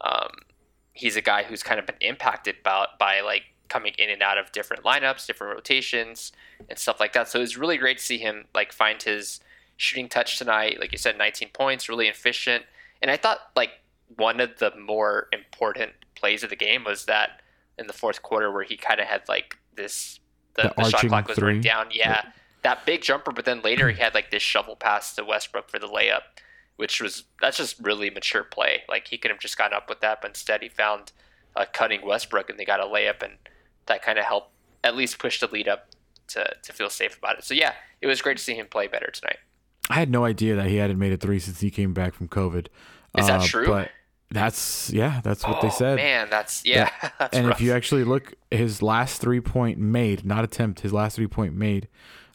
um, 0.00 0.30
he's 0.92 1.16
a 1.16 1.20
guy 1.20 1.42
who's 1.42 1.62
kind 1.62 1.78
of 1.78 1.86
been 1.86 1.96
impacted 2.00 2.56
by, 2.62 2.86
by 2.98 3.20
like 3.20 3.42
coming 3.68 3.94
in 3.98 4.10
and 4.10 4.22
out 4.22 4.38
of 4.38 4.50
different 4.52 4.82
lineups, 4.84 5.26
different 5.26 5.54
rotations, 5.54 6.32
and 6.68 6.78
stuff 6.78 7.00
like 7.00 7.12
that. 7.12 7.28
So 7.28 7.38
it 7.38 7.42
was 7.42 7.56
really 7.56 7.76
great 7.76 7.98
to 7.98 8.04
see 8.04 8.18
him 8.18 8.46
like 8.54 8.72
find 8.72 9.02
his 9.02 9.40
shooting 9.76 10.08
touch 10.08 10.38
tonight. 10.38 10.80
Like 10.80 10.92
you 10.92 10.98
said, 10.98 11.16
19 11.18 11.50
points, 11.52 11.88
really 11.88 12.08
efficient. 12.08 12.64
And 13.00 13.10
I 13.10 13.16
thought 13.16 13.38
like 13.56 13.70
one 14.16 14.40
of 14.40 14.58
the 14.58 14.72
more 14.76 15.28
important 15.32 15.92
plays 16.14 16.42
of 16.42 16.50
the 16.50 16.56
game 16.56 16.84
was 16.84 17.04
that 17.04 17.40
in 17.78 17.86
the 17.86 17.92
fourth 17.92 18.22
quarter 18.22 18.50
where 18.50 18.64
he 18.64 18.76
kind 18.76 19.00
of 19.00 19.06
had 19.06 19.22
like 19.28 19.56
this 19.76 20.18
the, 20.54 20.72
The 20.76 20.82
the, 20.82 20.90
shot 20.90 21.06
clock 21.06 21.28
was 21.28 21.38
running 21.38 21.62
three. 21.62 21.68
down. 21.70 21.88
Yeah, 21.92 22.22
that 22.62 22.84
big 22.84 23.02
jumper. 23.02 23.30
But 23.32 23.44
then 23.44 23.62
later 23.62 23.88
he 23.90 24.00
had 24.02 24.14
like 24.14 24.30
this 24.30 24.42
shovel 24.42 24.76
pass 24.76 25.14
to 25.14 25.24
Westbrook 25.24 25.70
for 25.70 25.78
the 25.78 25.86
layup, 25.86 26.22
which 26.76 27.00
was 27.00 27.24
that's 27.40 27.58
just 27.58 27.78
really 27.78 28.10
mature 28.10 28.44
play. 28.44 28.82
Like 28.88 29.08
he 29.08 29.18
could 29.18 29.30
have 29.30 29.40
just 29.40 29.56
gotten 29.56 29.76
up 29.76 29.88
with 29.88 30.00
that, 30.00 30.20
but 30.20 30.30
instead 30.30 30.62
he 30.62 30.68
found 30.68 31.12
a 31.54 31.66
cutting 31.66 32.04
Westbrook 32.04 32.50
and 32.50 32.58
they 32.58 32.64
got 32.64 32.80
a 32.80 32.84
layup, 32.84 33.22
and 33.22 33.34
that 33.88 34.02
kind 34.02 34.18
of 34.18 34.24
helped 34.24 34.50
at 34.84 34.96
least 34.96 35.18
push 35.18 35.40
the 35.40 35.48
lead 35.48 35.68
up 35.68 35.88
to 36.28 36.48
to 36.62 36.72
feel 36.72 36.88
safe 36.90 37.18
about 37.18 37.38
it. 37.38 37.44
So 37.44 37.54
yeah, 37.54 37.72
it 38.00 38.06
was 38.06 38.22
great 38.22 38.36
to 38.38 38.42
see 38.42 38.54
him 38.54 38.66
play 38.66 38.86
better 38.86 39.10
tonight. 39.10 39.38
I 39.90 39.94
had 39.94 40.10
no 40.10 40.24
idea 40.24 40.54
that 40.56 40.66
he 40.66 40.76
hadn't 40.76 40.98
made 40.98 41.12
a 41.12 41.16
three 41.16 41.38
since 41.38 41.60
he 41.60 41.70
came 41.70 41.92
back 41.94 42.12
from 42.14 42.28
COVID. 42.28 42.66
Is 43.16 43.26
that 43.26 43.40
Uh, 43.40 43.46
true? 43.46 43.66
But 43.66 43.90
that's 44.30 44.90
yeah, 44.90 45.20
that's 45.24 45.42
what 45.44 45.60
they 45.62 45.68
Oh, 45.68 45.70
said. 45.70 45.96
Man, 45.96 46.28
that's 46.30 46.64
yeah. 46.66 46.90
that's 47.18 47.36
and 47.36 47.46
rough. 47.48 47.56
if 47.56 47.60
you 47.62 47.72
actually 47.72 48.04
look, 48.04 48.34
his 48.50 48.82
last 48.82 49.20
three 49.20 49.40
point 49.40 49.78
made, 49.78 50.24
not 50.24 50.44
attempt, 50.44 50.80
his 50.80 50.92
last 50.92 51.16
three 51.16 51.26
point 51.26 51.54
made 51.54 51.88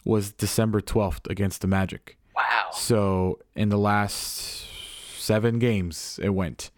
was 0.05 0.31
December 0.33 0.81
12th 0.81 1.29
against 1.29 1.61
the 1.61 1.67
Magic. 1.67 2.17
wow, 2.35 2.69
So 2.73 3.39
in 3.55 3.69
the 3.69 3.77
last 3.77 4.65
seven 5.17 5.59
games, 5.59 6.19
it 6.21 6.29
went. 6.29 6.71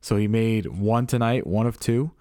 So 0.00 0.16
he 0.16 0.26
made 0.28 0.66
one 0.66 1.06
tonight, 1.06 1.46
one 1.46 1.66
of 1.66 1.78
two. 1.78 2.12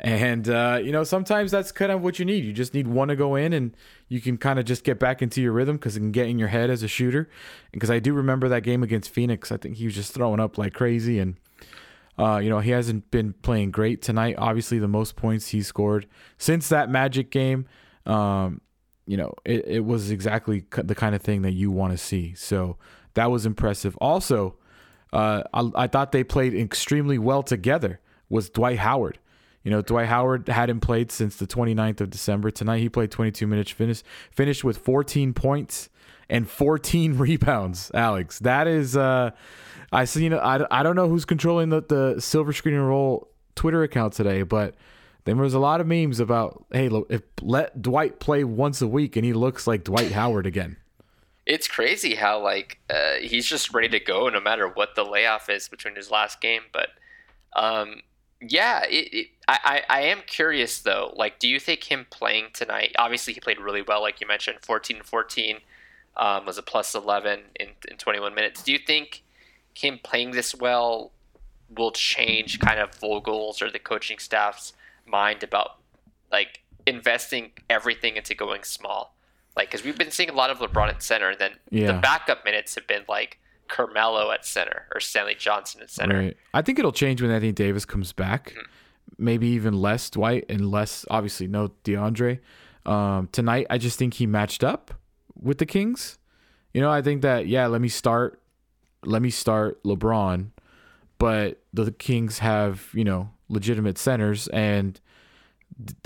And, 0.00 0.48
uh, 0.48 0.78
you 0.82 0.92
know, 0.92 1.02
sometimes 1.02 1.50
that's 1.50 1.72
kind 1.72 1.90
of 1.90 2.02
what 2.02 2.20
you 2.20 2.24
need. 2.24 2.44
You 2.44 2.52
just 2.52 2.72
need 2.72 2.86
one 2.86 3.08
to 3.08 3.16
go 3.16 3.34
in 3.34 3.52
and 3.52 3.76
you 4.06 4.20
can 4.20 4.36
kind 4.36 4.60
of 4.60 4.64
just 4.64 4.84
get 4.84 5.00
back 5.00 5.22
into 5.22 5.42
your 5.42 5.52
rhythm 5.52 5.76
because 5.76 5.96
it 5.96 6.00
can 6.00 6.12
get 6.12 6.28
in 6.28 6.38
your 6.38 6.48
head 6.48 6.70
as 6.70 6.84
a 6.84 6.88
shooter. 6.88 7.28
Because 7.72 7.90
I 7.90 7.98
do 7.98 8.12
remember 8.12 8.48
that 8.48 8.62
game 8.62 8.84
against 8.84 9.10
Phoenix. 9.10 9.50
I 9.50 9.56
think 9.56 9.76
he 9.76 9.86
was 9.86 9.96
just 9.96 10.14
throwing 10.14 10.38
up 10.38 10.56
like 10.56 10.72
crazy. 10.72 11.18
And, 11.18 11.36
uh, 12.16 12.38
you 12.38 12.48
know, 12.48 12.60
he 12.60 12.70
hasn't 12.70 13.10
been 13.10 13.32
playing 13.42 13.72
great 13.72 14.00
tonight. 14.00 14.36
Obviously, 14.38 14.78
the 14.78 14.86
most 14.86 15.16
points 15.16 15.48
he 15.48 15.62
scored 15.62 16.06
since 16.36 16.68
that 16.68 16.88
Magic 16.88 17.32
game. 17.32 17.66
Um, 18.06 18.60
you 19.04 19.16
know, 19.16 19.34
it, 19.44 19.66
it 19.66 19.84
was 19.84 20.12
exactly 20.12 20.64
the 20.70 20.94
kind 20.94 21.16
of 21.16 21.22
thing 21.22 21.42
that 21.42 21.52
you 21.52 21.72
want 21.72 21.92
to 21.92 21.98
see. 21.98 22.34
So 22.34 22.76
that 23.14 23.32
was 23.32 23.46
impressive. 23.46 23.96
Also, 23.96 24.58
uh, 25.12 25.42
I, 25.52 25.70
I 25.74 25.86
thought 25.88 26.12
they 26.12 26.22
played 26.22 26.54
extremely 26.54 27.18
well 27.18 27.42
together. 27.42 28.00
Was 28.28 28.48
Dwight 28.50 28.78
Howard? 28.78 29.18
You 29.68 29.74
know, 29.74 29.82
Dwight 29.82 30.08
Howard 30.08 30.48
hadn't 30.48 30.80
played 30.80 31.12
since 31.12 31.36
the 31.36 31.46
29th 31.46 32.00
of 32.00 32.08
December. 32.08 32.50
Tonight 32.50 32.78
he 32.78 32.88
played 32.88 33.10
22 33.10 33.46
minutes, 33.46 33.70
finished 33.70 34.02
finished 34.30 34.64
with 34.64 34.78
14 34.78 35.34
points 35.34 35.90
and 36.30 36.48
14 36.48 37.18
rebounds. 37.18 37.90
Alex, 37.92 38.38
that 38.38 38.66
is 38.66 38.96
uh, 38.96 39.32
I 39.92 40.06
see. 40.06 40.24
You 40.24 40.30
know, 40.30 40.38
I, 40.38 40.80
I 40.80 40.82
don't 40.82 40.96
know 40.96 41.06
who's 41.06 41.26
controlling 41.26 41.68
the 41.68 41.82
the 41.82 42.18
Silver 42.18 42.54
Screen 42.54 42.76
and 42.76 42.88
Roll 42.88 43.28
Twitter 43.56 43.82
account 43.82 44.14
today, 44.14 44.40
but 44.40 44.74
there 45.24 45.36
was 45.36 45.52
a 45.52 45.58
lot 45.58 45.82
of 45.82 45.86
memes 45.86 46.18
about 46.18 46.64
hey, 46.72 46.88
if 47.10 47.20
let 47.42 47.82
Dwight 47.82 48.20
play 48.20 48.44
once 48.44 48.80
a 48.80 48.88
week 48.88 49.16
and 49.16 49.24
he 49.26 49.34
looks 49.34 49.66
like 49.66 49.84
Dwight 49.84 50.12
Howard 50.12 50.46
again. 50.46 50.78
it's 51.44 51.68
crazy 51.68 52.14
how 52.14 52.42
like 52.42 52.78
uh, 52.88 53.16
he's 53.20 53.44
just 53.44 53.74
ready 53.74 53.90
to 53.90 54.00
go 54.00 54.30
no 54.30 54.40
matter 54.40 54.66
what 54.66 54.94
the 54.94 55.04
layoff 55.04 55.50
is 55.50 55.68
between 55.68 55.94
his 55.94 56.10
last 56.10 56.40
game. 56.40 56.62
But 56.72 56.88
um, 57.54 58.00
yeah, 58.40 58.84
it, 58.84 59.08
it, 59.12 59.26
I, 59.48 59.82
I 59.88 59.98
I 59.98 60.00
am 60.02 60.20
curious 60.26 60.80
though. 60.80 61.12
Like, 61.16 61.38
do 61.38 61.48
you 61.48 61.58
think 61.60 61.84
him 61.90 62.06
playing 62.10 62.48
tonight? 62.52 62.94
Obviously, 62.98 63.32
he 63.34 63.40
played 63.40 63.58
really 63.60 63.82
well, 63.82 64.00
like 64.02 64.20
you 64.20 64.26
mentioned, 64.26 64.58
14 64.62 65.02
14 65.04 65.58
um, 66.16 66.46
was 66.46 66.58
a 66.58 66.62
plus 66.62 66.94
eleven 66.94 67.40
in 67.58 67.68
in 67.88 67.96
twenty 67.96 68.20
one 68.20 68.34
minutes. 68.34 68.62
Do 68.62 68.72
you 68.72 68.78
think 68.78 69.22
him 69.74 69.98
playing 70.02 70.32
this 70.32 70.54
well 70.54 71.12
will 71.76 71.90
change 71.92 72.58
kind 72.60 72.80
of 72.80 72.94
Vogel's 72.94 73.60
or 73.62 73.70
the 73.70 73.78
coaching 73.78 74.18
staff's 74.18 74.72
mind 75.06 75.42
about 75.42 75.76
like 76.32 76.62
investing 76.86 77.52
everything 77.70 78.16
into 78.16 78.34
going 78.34 78.62
small? 78.64 79.14
Like, 79.56 79.70
because 79.70 79.84
we've 79.84 79.98
been 79.98 80.10
seeing 80.12 80.30
a 80.30 80.34
lot 80.34 80.50
of 80.50 80.58
LeBron 80.58 80.88
at 80.88 81.02
center, 81.02 81.30
and 81.30 81.38
then 81.38 81.52
Yeah. 81.70 81.88
the 81.92 81.98
backup 81.98 82.44
minutes 82.44 82.74
have 82.76 82.86
been 82.86 83.02
like 83.08 83.38
Carmelo 83.68 84.30
at 84.30 84.44
center 84.44 84.86
or 84.94 85.00
Stanley 85.00 85.34
Johnson 85.36 85.82
at 85.82 85.90
center. 85.90 86.18
Right. 86.18 86.36
I 86.54 86.62
think 86.62 86.78
it'll 86.78 86.92
change 86.92 87.22
when 87.22 87.30
Anthony 87.30 87.52
Davis 87.52 87.84
comes 87.84 88.12
back. 88.12 88.54
Maybe 89.16 89.48
even 89.48 89.74
less 89.80 90.10
Dwight 90.10 90.44
and 90.48 90.70
less, 90.70 91.04
obviously, 91.10 91.46
no 91.46 91.72
DeAndre. 91.84 92.40
Um, 92.86 93.28
tonight, 93.32 93.66
I 93.70 93.78
just 93.78 93.98
think 93.98 94.14
he 94.14 94.26
matched 94.26 94.62
up 94.62 94.94
with 95.34 95.58
the 95.58 95.66
Kings. 95.66 96.18
You 96.72 96.80
know, 96.80 96.90
I 96.90 97.02
think 97.02 97.22
that 97.22 97.46
yeah, 97.46 97.66
let 97.66 97.80
me 97.80 97.88
start, 97.88 98.40
let 99.04 99.22
me 99.22 99.30
start 99.30 99.82
LeBron, 99.82 100.50
but 101.18 101.62
the 101.72 101.90
Kings 101.90 102.38
have 102.38 102.88
you 102.92 103.04
know 103.04 103.30
legitimate 103.48 103.98
centers 103.98 104.46
and 104.48 105.00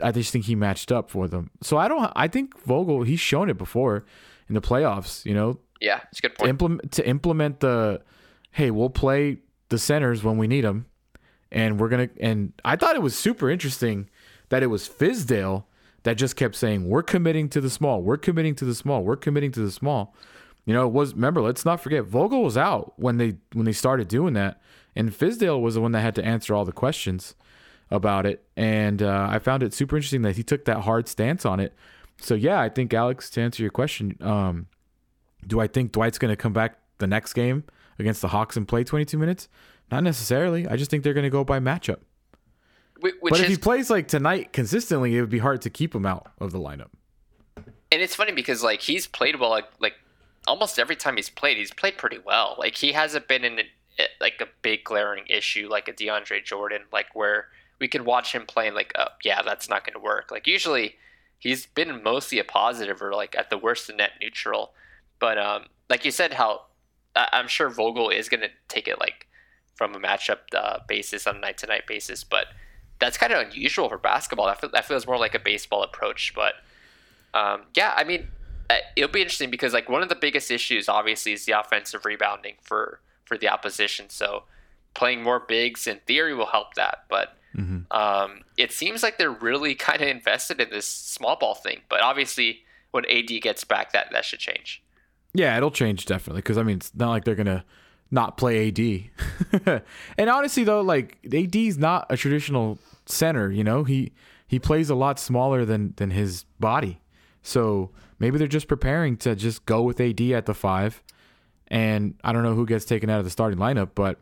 I 0.02 0.12
just 0.12 0.32
think 0.32 0.44
he 0.44 0.54
matched 0.54 0.92
up 0.92 1.10
for 1.10 1.28
them. 1.28 1.50
So 1.62 1.76
I 1.76 1.88
don't. 1.88 2.12
I 2.14 2.28
think 2.28 2.58
Vogel 2.64 3.02
he's 3.04 3.20
shown 3.20 3.48
it 3.48 3.56
before 3.56 4.04
in 4.48 4.54
the 4.54 4.60
playoffs. 4.60 5.24
You 5.24 5.34
know, 5.34 5.58
Yeah, 5.82 6.00
it's 6.10 6.20
a 6.20 6.22
good 6.22 6.36
to 6.36 6.38
point. 6.38 6.50
implement 6.50 6.92
to 6.92 7.06
implement 7.06 7.60
the 7.60 8.00
hey 8.52 8.70
we'll 8.70 8.90
play 8.90 9.38
the 9.68 9.78
centers 9.78 10.22
when 10.22 10.38
we 10.38 10.46
need 10.46 10.64
them 10.64 10.86
and 11.50 11.80
we're 11.80 11.88
gonna 11.88 12.08
and 12.20 12.52
i 12.64 12.76
thought 12.76 12.94
it 12.94 13.02
was 13.02 13.16
super 13.16 13.50
interesting 13.50 14.08
that 14.50 14.62
it 14.62 14.66
was 14.66 14.88
fizdale 14.88 15.64
that 16.04 16.14
just 16.14 16.36
kept 16.36 16.54
saying 16.54 16.88
we're 16.88 17.02
committing 17.02 17.48
to 17.48 17.60
the 17.60 17.70
small 17.70 18.02
we're 18.02 18.16
committing 18.18 18.54
to 18.54 18.64
the 18.64 18.74
small 18.74 19.02
we're 19.02 19.16
committing 19.16 19.50
to 19.50 19.60
the 19.60 19.70
small 19.70 20.14
you 20.66 20.74
know 20.74 20.86
it 20.86 20.92
was 20.92 21.14
remember 21.14 21.40
let's 21.40 21.64
not 21.64 21.80
forget 21.80 22.04
vogel 22.04 22.42
was 22.42 22.56
out 22.56 22.92
when 22.96 23.16
they 23.16 23.34
when 23.54 23.64
they 23.64 23.72
started 23.72 24.08
doing 24.08 24.34
that 24.34 24.60
and 24.94 25.10
fizdale 25.10 25.60
was 25.60 25.74
the 25.74 25.80
one 25.80 25.92
that 25.92 26.00
had 26.02 26.14
to 26.14 26.24
answer 26.24 26.54
all 26.54 26.64
the 26.64 26.72
questions 26.72 27.34
about 27.90 28.26
it 28.26 28.44
and 28.56 29.02
uh, 29.02 29.26
i 29.30 29.38
found 29.38 29.62
it 29.62 29.72
super 29.74 29.96
interesting 29.96 30.22
that 30.22 30.36
he 30.36 30.42
took 30.42 30.64
that 30.66 30.80
hard 30.82 31.08
stance 31.08 31.44
on 31.46 31.58
it 31.60 31.72
so 32.20 32.34
yeah 32.34 32.60
i 32.60 32.68
think 32.68 32.92
alex 32.92 33.30
to 33.30 33.40
answer 33.40 33.62
your 33.62 33.70
question 33.70 34.16
um, 34.20 34.66
do 35.46 35.60
I 35.60 35.66
think 35.66 35.92
Dwight's 35.92 36.18
going 36.18 36.30
to 36.30 36.36
come 36.36 36.52
back 36.52 36.78
the 36.98 37.06
next 37.06 37.32
game 37.32 37.64
against 37.98 38.22
the 38.22 38.28
Hawks 38.28 38.56
and 38.56 38.66
play 38.66 38.84
22 38.84 39.18
minutes? 39.18 39.48
Not 39.90 40.02
necessarily. 40.04 40.66
I 40.66 40.76
just 40.76 40.90
think 40.90 41.04
they're 41.04 41.14
going 41.14 41.24
to 41.24 41.30
go 41.30 41.44
by 41.44 41.60
matchup. 41.60 41.98
Which 43.00 43.16
but 43.22 43.40
if 43.40 43.46
is 43.46 43.50
he 43.50 43.56
plays 43.56 43.90
like 43.90 44.06
tonight 44.06 44.52
consistently, 44.52 45.16
it 45.16 45.20
would 45.20 45.30
be 45.30 45.40
hard 45.40 45.60
to 45.62 45.70
keep 45.70 45.94
him 45.94 46.06
out 46.06 46.30
of 46.38 46.52
the 46.52 46.58
lineup. 46.60 46.90
and 47.56 48.00
it's 48.00 48.14
funny 48.14 48.32
because 48.32 48.62
like 48.62 48.80
he's 48.80 49.06
played 49.06 49.38
well 49.38 49.50
like, 49.50 49.66
like 49.80 49.94
almost 50.46 50.78
every 50.78 50.96
time 50.96 51.16
he's 51.16 51.28
played 51.28 51.56
he's 51.56 51.72
played 51.72 51.96
pretty 51.98 52.18
well 52.24 52.56
like 52.58 52.76
he 52.76 52.92
hasn't 52.92 53.28
been 53.28 53.44
in 53.44 53.58
a, 53.60 54.04
like 54.20 54.40
a 54.40 54.46
big 54.62 54.82
glaring 54.84 55.24
issue 55.28 55.68
like 55.68 55.88
a 55.88 55.92
DeAndre 55.92 56.44
Jordan 56.44 56.82
like 56.92 57.14
where 57.14 57.46
we 57.80 57.88
can 57.88 58.04
watch 58.04 58.32
him 58.32 58.46
playing 58.46 58.74
like 58.74 58.92
oh 58.96 59.08
yeah 59.24 59.42
that's 59.42 59.68
not 59.68 59.84
going 59.84 59.94
to 59.94 60.00
work 60.00 60.30
like 60.30 60.46
usually 60.46 60.94
he's 61.38 61.66
been 61.66 62.02
mostly 62.02 62.38
a 62.38 62.44
positive 62.44 63.02
or 63.02 63.12
like 63.12 63.36
at 63.36 63.50
the 63.50 63.58
worst 63.58 63.90
a 63.90 63.94
net 63.94 64.12
neutral 64.20 64.72
but 65.22 65.36
um 65.38 65.62
like 65.88 66.04
you 66.04 66.10
said 66.10 66.32
how 66.34 66.50
I- 67.16 67.28
I'm 67.32 67.48
sure 67.56 67.68
Vogel 67.70 68.10
is 68.10 68.28
going 68.28 68.40
to 68.48 68.50
take 68.68 68.86
it 68.92 68.98
like 69.06 69.26
from 69.78 69.94
a 69.94 70.00
matchup 70.08 70.40
uh, 70.62 70.78
basis 70.88 71.26
on 71.26 71.36
a 71.36 71.40
night 71.46 71.58
to 71.58 71.66
night 71.66 71.86
basis 71.86 72.24
but 72.24 72.46
that's 73.00 73.16
kind 73.22 73.32
of 73.32 73.38
unusual 73.46 73.88
for 73.88 73.98
basketball 73.98 74.46
that, 74.46 74.60
feel, 74.60 74.70
that 74.76 74.84
feels 74.84 75.06
more 75.06 75.18
like 75.18 75.34
a 75.34 75.38
baseball 75.50 75.82
approach 75.82 76.32
but 76.34 76.54
um, 77.34 77.62
yeah, 77.74 77.94
I 77.96 78.04
mean, 78.04 78.28
uh, 78.68 78.74
it'll 78.94 79.10
be 79.10 79.22
interesting 79.22 79.50
because 79.50 79.72
like 79.72 79.88
one 79.88 80.02
of 80.02 80.10
the 80.10 80.14
biggest 80.26 80.50
issues, 80.50 80.86
obviously, 80.88 81.32
is 81.32 81.46
the 81.46 81.52
offensive 81.58 82.04
rebounding 82.04 82.56
for 82.60 83.00
for 83.24 83.38
the 83.38 83.48
opposition. 83.48 84.10
So 84.10 84.42
playing 84.94 85.22
more 85.22 85.40
bigs 85.40 85.86
in 85.86 85.98
theory 86.06 86.34
will 86.34 86.46
help 86.58 86.74
that, 86.74 87.04
but 87.08 87.28
um, 87.90 88.42
it 88.58 88.70
seems 88.72 89.02
like 89.02 89.16
they're 89.16 89.30
really 89.30 89.74
kind 89.74 90.02
of 90.02 90.08
invested 90.08 90.60
in 90.60 90.68
this 90.70 90.86
small 90.86 91.36
ball 91.36 91.54
thing. 91.54 91.80
But 91.88 92.00
obviously, 92.02 92.64
when 92.90 93.04
AD 93.06 93.30
gets 93.40 93.64
back, 93.64 93.92
that 93.92 94.08
that 94.12 94.24
should 94.26 94.40
change. 94.40 94.82
Yeah, 95.34 95.56
it'll 95.56 95.70
change 95.70 96.06
definitely 96.06 96.42
because 96.42 96.58
I 96.58 96.62
mean 96.62 96.76
it's 96.76 96.94
not 96.94 97.10
like 97.10 97.24
they're 97.24 97.34
gonna 97.34 97.64
not 98.10 98.36
play 98.36 98.68
AD. 98.68 99.82
and 100.18 100.30
honestly 100.30 100.64
though, 100.64 100.82
like 100.82 101.18
AD's 101.32 101.78
not 101.78 102.06
a 102.10 102.16
traditional 102.16 102.78
center. 103.06 103.50
You 103.50 103.64
know, 103.64 103.84
he 103.84 104.12
he 104.46 104.58
plays 104.58 104.90
a 104.90 104.94
lot 104.94 105.18
smaller 105.18 105.64
than 105.64 105.94
than 105.96 106.10
his 106.10 106.44
body. 106.60 107.00
So 107.42 107.90
maybe 108.18 108.38
they're 108.38 108.46
just 108.46 108.68
preparing 108.68 109.16
to 109.18 109.34
just 109.34 109.64
go 109.66 109.82
with 109.82 110.00
AD 110.00 110.20
at 110.20 110.46
the 110.46 110.54
five. 110.54 111.02
And 111.68 112.14
I 112.22 112.32
don't 112.32 112.42
know 112.42 112.54
who 112.54 112.66
gets 112.66 112.84
taken 112.84 113.08
out 113.08 113.18
of 113.18 113.24
the 113.24 113.30
starting 113.30 113.58
lineup, 113.58 113.90
but 113.94 114.20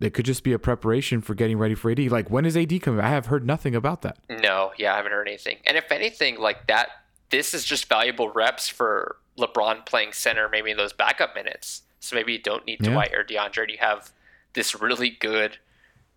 it 0.00 0.14
could 0.14 0.24
just 0.24 0.42
be 0.42 0.52
a 0.52 0.58
preparation 0.58 1.20
for 1.20 1.34
getting 1.34 1.58
ready 1.58 1.74
for 1.74 1.90
AD. 1.90 2.00
Like 2.10 2.30
when 2.30 2.46
is 2.46 2.56
AD 2.56 2.80
coming? 2.80 3.00
I 3.00 3.10
have 3.10 3.26
heard 3.26 3.46
nothing 3.46 3.74
about 3.74 4.02
that. 4.02 4.18
No, 4.30 4.72
yeah, 4.78 4.94
I 4.94 4.96
haven't 4.96 5.12
heard 5.12 5.28
anything. 5.28 5.58
And 5.66 5.76
if 5.76 5.92
anything, 5.92 6.40
like 6.40 6.66
that, 6.68 6.88
this 7.30 7.52
is 7.52 7.64
just 7.64 7.86
valuable 7.88 8.30
reps 8.30 8.68
for 8.68 9.16
LeBron 9.38 9.84
playing 9.86 10.12
center, 10.12 10.48
maybe 10.48 10.70
in 10.70 10.76
those 10.76 10.92
backup 10.92 11.34
minutes. 11.34 11.82
So 12.00 12.14
maybe 12.16 12.32
you 12.32 12.38
don't 12.38 12.66
need 12.66 12.80
Yeah. 12.80 12.90
Dwight 12.92 13.14
or 13.14 13.24
DeAndre. 13.24 13.62
and 13.62 13.70
You 13.70 13.78
have 13.80 14.12
this 14.52 14.80
really 14.80 15.10
good 15.10 15.58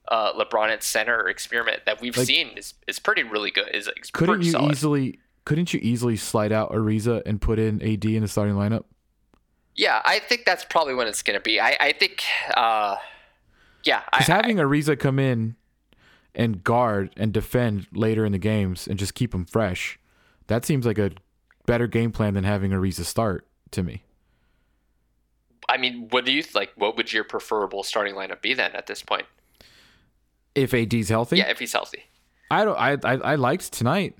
uh, 0.09 0.33
LeBron 0.33 0.69
at 0.69 0.83
center 0.83 1.27
experiment 1.27 1.81
that 1.85 1.99
we've 2.01 2.15
Like- 2.15 2.27
seen 2.27 2.49
is, 2.57 2.73
is 2.87 2.99
pretty 2.99 3.23
really 3.23 3.51
good. 3.51 3.69
Is, 3.73 3.89
Couldn't 4.13 4.41
you 4.43 4.51
solid. 4.51 4.71
easily 4.71 5.19
couldn't 5.45 5.73
you 5.73 5.79
easily 5.81 6.17
slide 6.17 6.51
out 6.51 6.71
Ariza 6.73 7.21
and 7.25 7.41
put 7.41 7.57
in 7.57 7.81
AD 7.81 8.03
in 8.03 8.21
the 8.21 8.27
starting 8.27 8.55
lineup? 8.55 8.83
Yeah, 9.75 10.01
I 10.03 10.19
think 10.19 10.43
that's 10.45 10.65
probably 10.65 10.93
when 10.93 11.07
it's 11.07 11.21
going 11.23 11.39
to 11.39 11.43
be. 11.43 11.59
I, 11.59 11.77
I 11.79 11.91
think, 11.93 12.23
uh, 12.55 12.97
yeah, 13.85 14.01
I, 14.11 14.17
Because 14.17 14.27
having 14.27 14.57
Ariza 14.57 14.99
come 14.99 15.19
in 15.19 15.55
and 16.35 16.63
guard 16.65 17.13
and 17.15 17.31
defend 17.31 17.87
later 17.93 18.25
in 18.25 18.33
the 18.33 18.37
games 18.37 18.87
and 18.87 18.99
just 18.99 19.13
keep 19.13 19.33
him 19.33 19.45
fresh, 19.45 19.97
that 20.47 20.65
seems 20.65 20.85
like 20.85 20.97
a 20.97 21.11
better 21.67 21.85
game 21.85 22.11
plan 22.11 22.33
than 22.33 22.43
having 22.43 22.71
Ariza 22.71 23.05
start 23.05 23.45
to 23.71 23.83
me. 23.83 24.03
I, 25.69 25.75
I 25.75 25.77
mean, 25.77 26.07
what 26.09 26.25
do 26.25 26.31
you 26.31 26.43
like? 26.55 26.71
What 26.75 26.97
would 26.97 27.13
your 27.13 27.23
preferable 27.23 27.83
starting 27.83 28.15
lineup 28.15 28.41
be 28.41 28.55
then 28.55 28.71
at 28.71 28.87
this 28.87 29.03
point? 29.03 29.25
If 30.55 30.73
AD's 30.73 31.09
healthy, 31.09 31.37
Yeah, 31.37 31.49
if 31.49 31.59
he's 31.59 31.73
healthy. 31.73 32.03
I 32.49 32.65
don't. 32.65 32.77
I, 32.79 32.93
I 33.03 33.13
I 33.17 33.35
liked 33.35 33.71
tonight. 33.71 34.15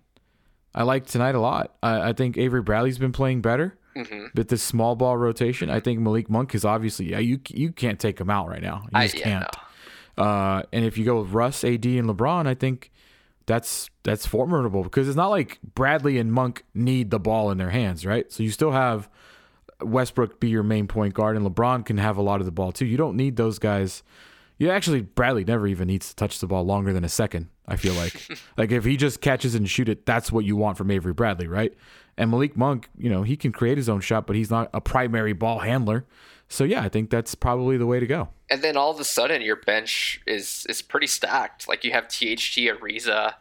I 0.76 0.84
liked 0.84 1.10
tonight 1.10 1.34
a 1.34 1.40
lot. 1.40 1.76
I, 1.82 2.10
I 2.10 2.14
think 2.14 2.38
Avery 2.38 2.62
Bradley's 2.62 3.00
been 3.00 3.14
playing 3.14 3.42
better. 3.42 3.76
Mm-hmm. 3.96 4.26
With 4.36 4.50
this 4.50 4.62
small 4.62 4.96
ball 4.96 5.18
rotation, 5.18 5.72
I 5.72 5.80
think 5.80 6.00
Malik 6.00 6.30
Monk 6.30 6.54
is 6.54 6.64
obviously 6.64 7.10
yeah, 7.10 7.18
you 7.18 7.40
you 7.50 7.72
can't 7.72 8.00
take 8.00 8.20
him 8.22 8.30
out 8.30 8.48
right 8.48 8.62
now. 8.62 8.82
You 8.84 8.90
I, 8.94 9.06
just 9.06 9.18
yeah, 9.18 9.24
can't. 9.24 9.48
no. 10.18 10.24
Uh, 10.24 10.62
and 10.72 10.86
if 10.86 10.98
you 11.00 11.06
go 11.06 11.22
with 11.22 11.32
Russ, 11.32 11.64
AD, 11.64 11.86
and 11.86 12.08
LeBron, 12.10 12.46
I 12.46 12.54
think 12.54 12.92
that's 13.48 13.90
that's 14.04 14.28
formidable 14.28 14.84
because 14.84 15.08
it's 15.08 15.18
not 15.18 15.30
like 15.30 15.60
Bradley 15.74 16.20
and 16.20 16.32
Monk 16.32 16.64
need 16.76 17.10
the 17.10 17.20
ball 17.20 17.50
in 17.50 17.58
their 17.58 17.72
hands, 17.72 18.06
right? 18.06 18.32
So 18.32 18.44
you 18.44 18.52
still 18.52 18.72
have 18.72 19.10
Westbrook 19.82 20.40
be 20.40 20.50
your 20.50 20.64
main 20.64 20.88
point 20.88 21.14
guard, 21.14 21.36
and 21.36 21.46
LeBron 21.46 21.86
can 21.86 21.98
have 21.98 22.18
a 22.18 22.22
lot 22.22 22.40
of 22.40 22.46
the 22.46 22.52
ball 22.52 22.72
too. 22.72 22.86
You 22.86 22.98
don't 22.98 23.16
need 23.16 23.38
those 23.38 23.58
guys. 23.58 24.04
You 24.60 24.70
actually 24.70 25.02
Bradley 25.02 25.46
never 25.46 25.66
even 25.66 25.88
needs 25.88 26.10
to 26.10 26.16
touch 26.16 26.40
the 26.40 26.48
ball 26.48 26.64
longer 26.64 26.94
than 26.94 27.04
a 27.04 27.10
second. 27.10 27.50
I 27.68 27.78
feel 27.78 27.94
like, 27.94 28.30
like 28.58 28.72
if 28.72 28.86
he 28.86 28.98
just 28.98 29.22
catches 29.22 29.56
and 29.56 29.70
shoot 29.70 29.90
it, 29.90 30.06
that's 30.06 30.32
what 30.32 30.46
you 30.46 30.56
want 30.56 30.78
from 30.78 30.92
Avery 30.92 31.14
Bradley, 31.14 31.48
right? 31.48 31.74
And 32.18 32.32
Malik 32.32 32.58
Monk, 32.58 32.90
you 32.98 33.10
know, 33.10 33.24
he 33.24 33.38
can 33.38 33.52
create 33.52 33.78
his 33.78 33.88
own 33.88 34.02
shot, 34.02 34.26
but 34.26 34.36
he's 34.36 34.50
not 34.50 34.70
a 34.74 34.82
primary 34.82 35.34
ball 35.34 35.60
handler. 35.60 36.06
So 36.50 36.64
yeah, 36.64 36.82
I 36.82 36.90
think 36.90 37.10
that's 37.10 37.36
probably 37.36 37.78
the 37.78 37.86
way 37.86 38.00
to 38.00 38.08
go. 38.08 38.30
And 38.50 38.62
then 38.62 38.78
all 38.78 38.92
of 38.92 39.00
a 39.00 39.04
sudden, 39.04 39.42
your 39.42 39.58
bench 39.58 40.22
is 40.26 40.66
is 40.70 40.82
pretty 40.82 41.08
stacked. 41.08 41.68
Like 41.68 41.84
you 41.84 41.92
have 41.92 42.08
THT, 42.08 42.58
Ariza, 42.68 43.34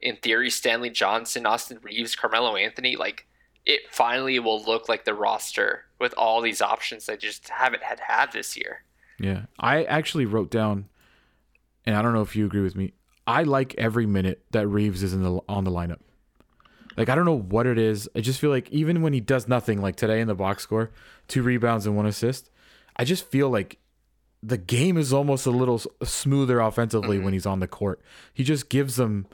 in 0.00 0.16
theory, 0.16 0.50
Stanley 0.50 0.90
Johnson, 0.90 1.46
Austin 1.46 1.78
Reaves, 1.82 2.14
Carmelo 2.16 2.56
Anthony. 2.56 2.96
Like 2.96 3.26
it 3.64 3.82
finally 3.90 4.38
will 4.38 4.62
look 4.62 4.88
like 4.88 5.04
the 5.04 5.14
roster 5.14 5.84
with 5.98 6.14
all 6.16 6.40
these 6.40 6.62
options 6.62 7.06
that 7.06 7.20
just 7.20 7.48
haven't 7.48 7.82
had 7.82 8.00
had 8.00 8.32
this 8.32 8.56
year. 8.56 8.84
Yeah. 9.18 9.42
I 9.58 9.84
actually 9.84 10.24
wrote 10.24 10.50
down, 10.50 10.88
and 11.84 11.94
I 11.94 12.02
don't 12.02 12.14
know 12.14 12.22
if 12.22 12.34
you 12.34 12.46
agree 12.46 12.62
with 12.62 12.74
me. 12.74 12.94
I 13.26 13.42
like 13.42 13.74
every 13.76 14.06
minute 14.06 14.42
that 14.50 14.66
Reaves 14.66 15.02
is 15.02 15.12
in 15.14 15.22
the 15.22 15.40
on 15.48 15.64
the 15.64 15.70
lineup. 15.70 16.00
Like 16.96 17.08
I 17.08 17.14
don't 17.14 17.24
know 17.24 17.38
what 17.38 17.66
it 17.66 17.78
is. 17.78 18.08
I 18.16 18.20
just 18.20 18.40
feel 18.40 18.50
like 18.50 18.68
even 18.70 19.02
when 19.02 19.12
he 19.12 19.20
does 19.20 19.46
nothing, 19.46 19.80
like 19.80 19.96
today 19.96 20.20
in 20.20 20.26
the 20.26 20.34
box 20.34 20.62
score, 20.62 20.90
two 21.28 21.42
rebounds 21.42 21.86
and 21.86 21.96
one 21.96 22.06
assist, 22.06 22.49
I 23.00 23.04
just 23.04 23.24
feel 23.24 23.48
like 23.48 23.78
the 24.42 24.58
game 24.58 24.98
is 24.98 25.10
almost 25.10 25.46
a 25.46 25.50
little 25.50 25.80
smoother 26.04 26.60
offensively 26.60 27.16
mm-hmm. 27.16 27.24
when 27.24 27.32
he's 27.32 27.46
on 27.46 27.60
the 27.60 27.66
court. 27.66 28.02
He 28.34 28.44
just 28.44 28.68
gives 28.68 28.96
them 28.96 29.26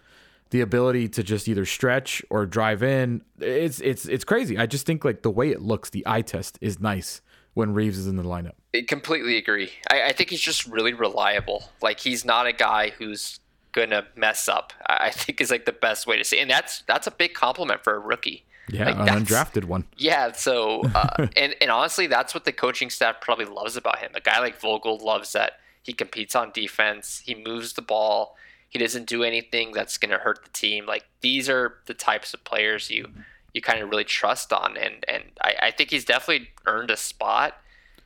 the 0.51 0.61
ability 0.61 1.09
to 1.09 1.25
just 1.25 1.49
either 1.49 1.65
stretch 1.65 2.23
or 2.31 2.47
drive 2.47 2.85
in. 2.85 3.23
It's 3.41 3.81
it's 3.81 4.07
it's 4.07 4.23
crazy. 4.23 4.57
I 4.57 4.67
just 4.67 4.87
think 4.87 5.05
like 5.05 5.23
the 5.23 5.33
way 5.33 5.51
it 5.51 5.63
looks, 5.63 5.91
the 5.91 6.05
eye 6.07 6.23
test 6.23 6.59
is 6.61 6.79
nice 6.79 7.23
when 7.55 7.75
Reaves 7.75 7.99
is 7.99 8.07
in 8.07 8.15
the 8.15 8.23
lineup. 8.23 8.53
I 8.73 8.85
completely 8.87 9.37
agree. 9.37 9.73
I, 9.91 10.05
I 10.05 10.13
think 10.13 10.31
he's 10.31 10.41
just 10.41 10.69
really 10.69 10.95
reliable. 10.95 11.65
Like 11.83 11.99
he's 11.99 12.25
not 12.25 12.47
a 12.47 12.53
guy 12.53 12.91
who's 12.91 13.41
gonna 13.73 14.07
mess 14.15 14.49
up. 14.49 14.73
I, 14.87 15.07
I 15.07 15.11
think 15.11 15.41
is 15.41 15.51
like 15.51 15.65
the 15.65 15.73
best 15.73 16.07
way 16.07 16.17
to 16.17 16.23
say, 16.23 16.39
and 16.39 16.49
that's 16.49 16.83
that's 16.83 17.09
a 17.09 17.11
big 17.11 17.35
compliment 17.35 17.83
for 17.83 17.97
a 17.97 17.99
rookie. 17.99 18.45
Yeah, 18.69 18.91
Like, 18.91 19.09
an 19.09 19.25
undrafted 19.25 19.65
one. 19.65 19.85
Yeah, 19.97 20.33
so 20.33 20.83
uh, 20.95 21.29
and 21.37 21.55
and 21.61 21.71
honestly, 21.71 22.07
that's 22.07 22.35
what 22.35 22.45
the 22.45 22.53
coaching 22.53 22.91
staff 22.91 23.21
probably 23.21 23.45
loves 23.45 23.77
about 23.77 23.99
him. 23.99 24.11
A 24.15 24.21
guy 24.21 24.41
like 24.41 24.61
Vogel 24.61 24.99
loves 24.99 25.33
that 25.33 25.61
he 25.83 25.93
competes 25.93 26.35
on 26.35 26.51
defense, 26.53 27.23
he 27.25 27.35
moves 27.35 27.75
the 27.75 27.83
ball, 27.83 28.37
he 28.69 28.79
doesn't 28.79 29.07
do 29.07 29.23
anything 29.23 29.73
that's 29.73 29.99
going 29.99 30.11
to 30.11 30.19
hurt 30.19 30.45
the 30.45 30.51
team. 30.51 30.87
Like 30.87 31.05
these 31.21 31.49
are 31.49 31.79
the 31.87 31.95
types 31.95 32.35
of 32.35 32.45
players 32.45 32.91
you 32.91 33.09
you 33.55 33.63
kind 33.63 33.83
of 33.83 33.89
really 33.89 34.05
trust 34.05 34.53
on, 34.53 34.77
and 34.77 35.05
and 35.09 35.25
I, 35.41 35.55
I 35.63 35.71
think 35.71 35.91
he's 35.91 36.05
definitely 36.05 36.51
earned 36.67 36.91
a 36.91 36.97
spot. 36.97 37.57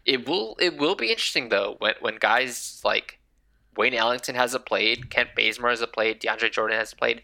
It 0.04 0.28
will 0.28 0.56
it 0.60 0.78
will 0.78 0.94
be 0.94 1.10
interesting 1.10 1.48
though 1.48 1.76
when 1.78 1.94
when 2.00 2.16
guys 2.16 2.80
like 2.84 3.18
Wayne 3.76 3.94
Ellington 3.94 4.34
hasn't 4.34 4.66
played, 4.66 5.10
Kent 5.10 5.30
Bazemore 5.34 5.70
hasn't 5.70 5.92
played, 5.92 6.20
DeAndre 6.20 6.52
Jordan 6.52 6.78
hasn't 6.78 7.00
played. 7.00 7.22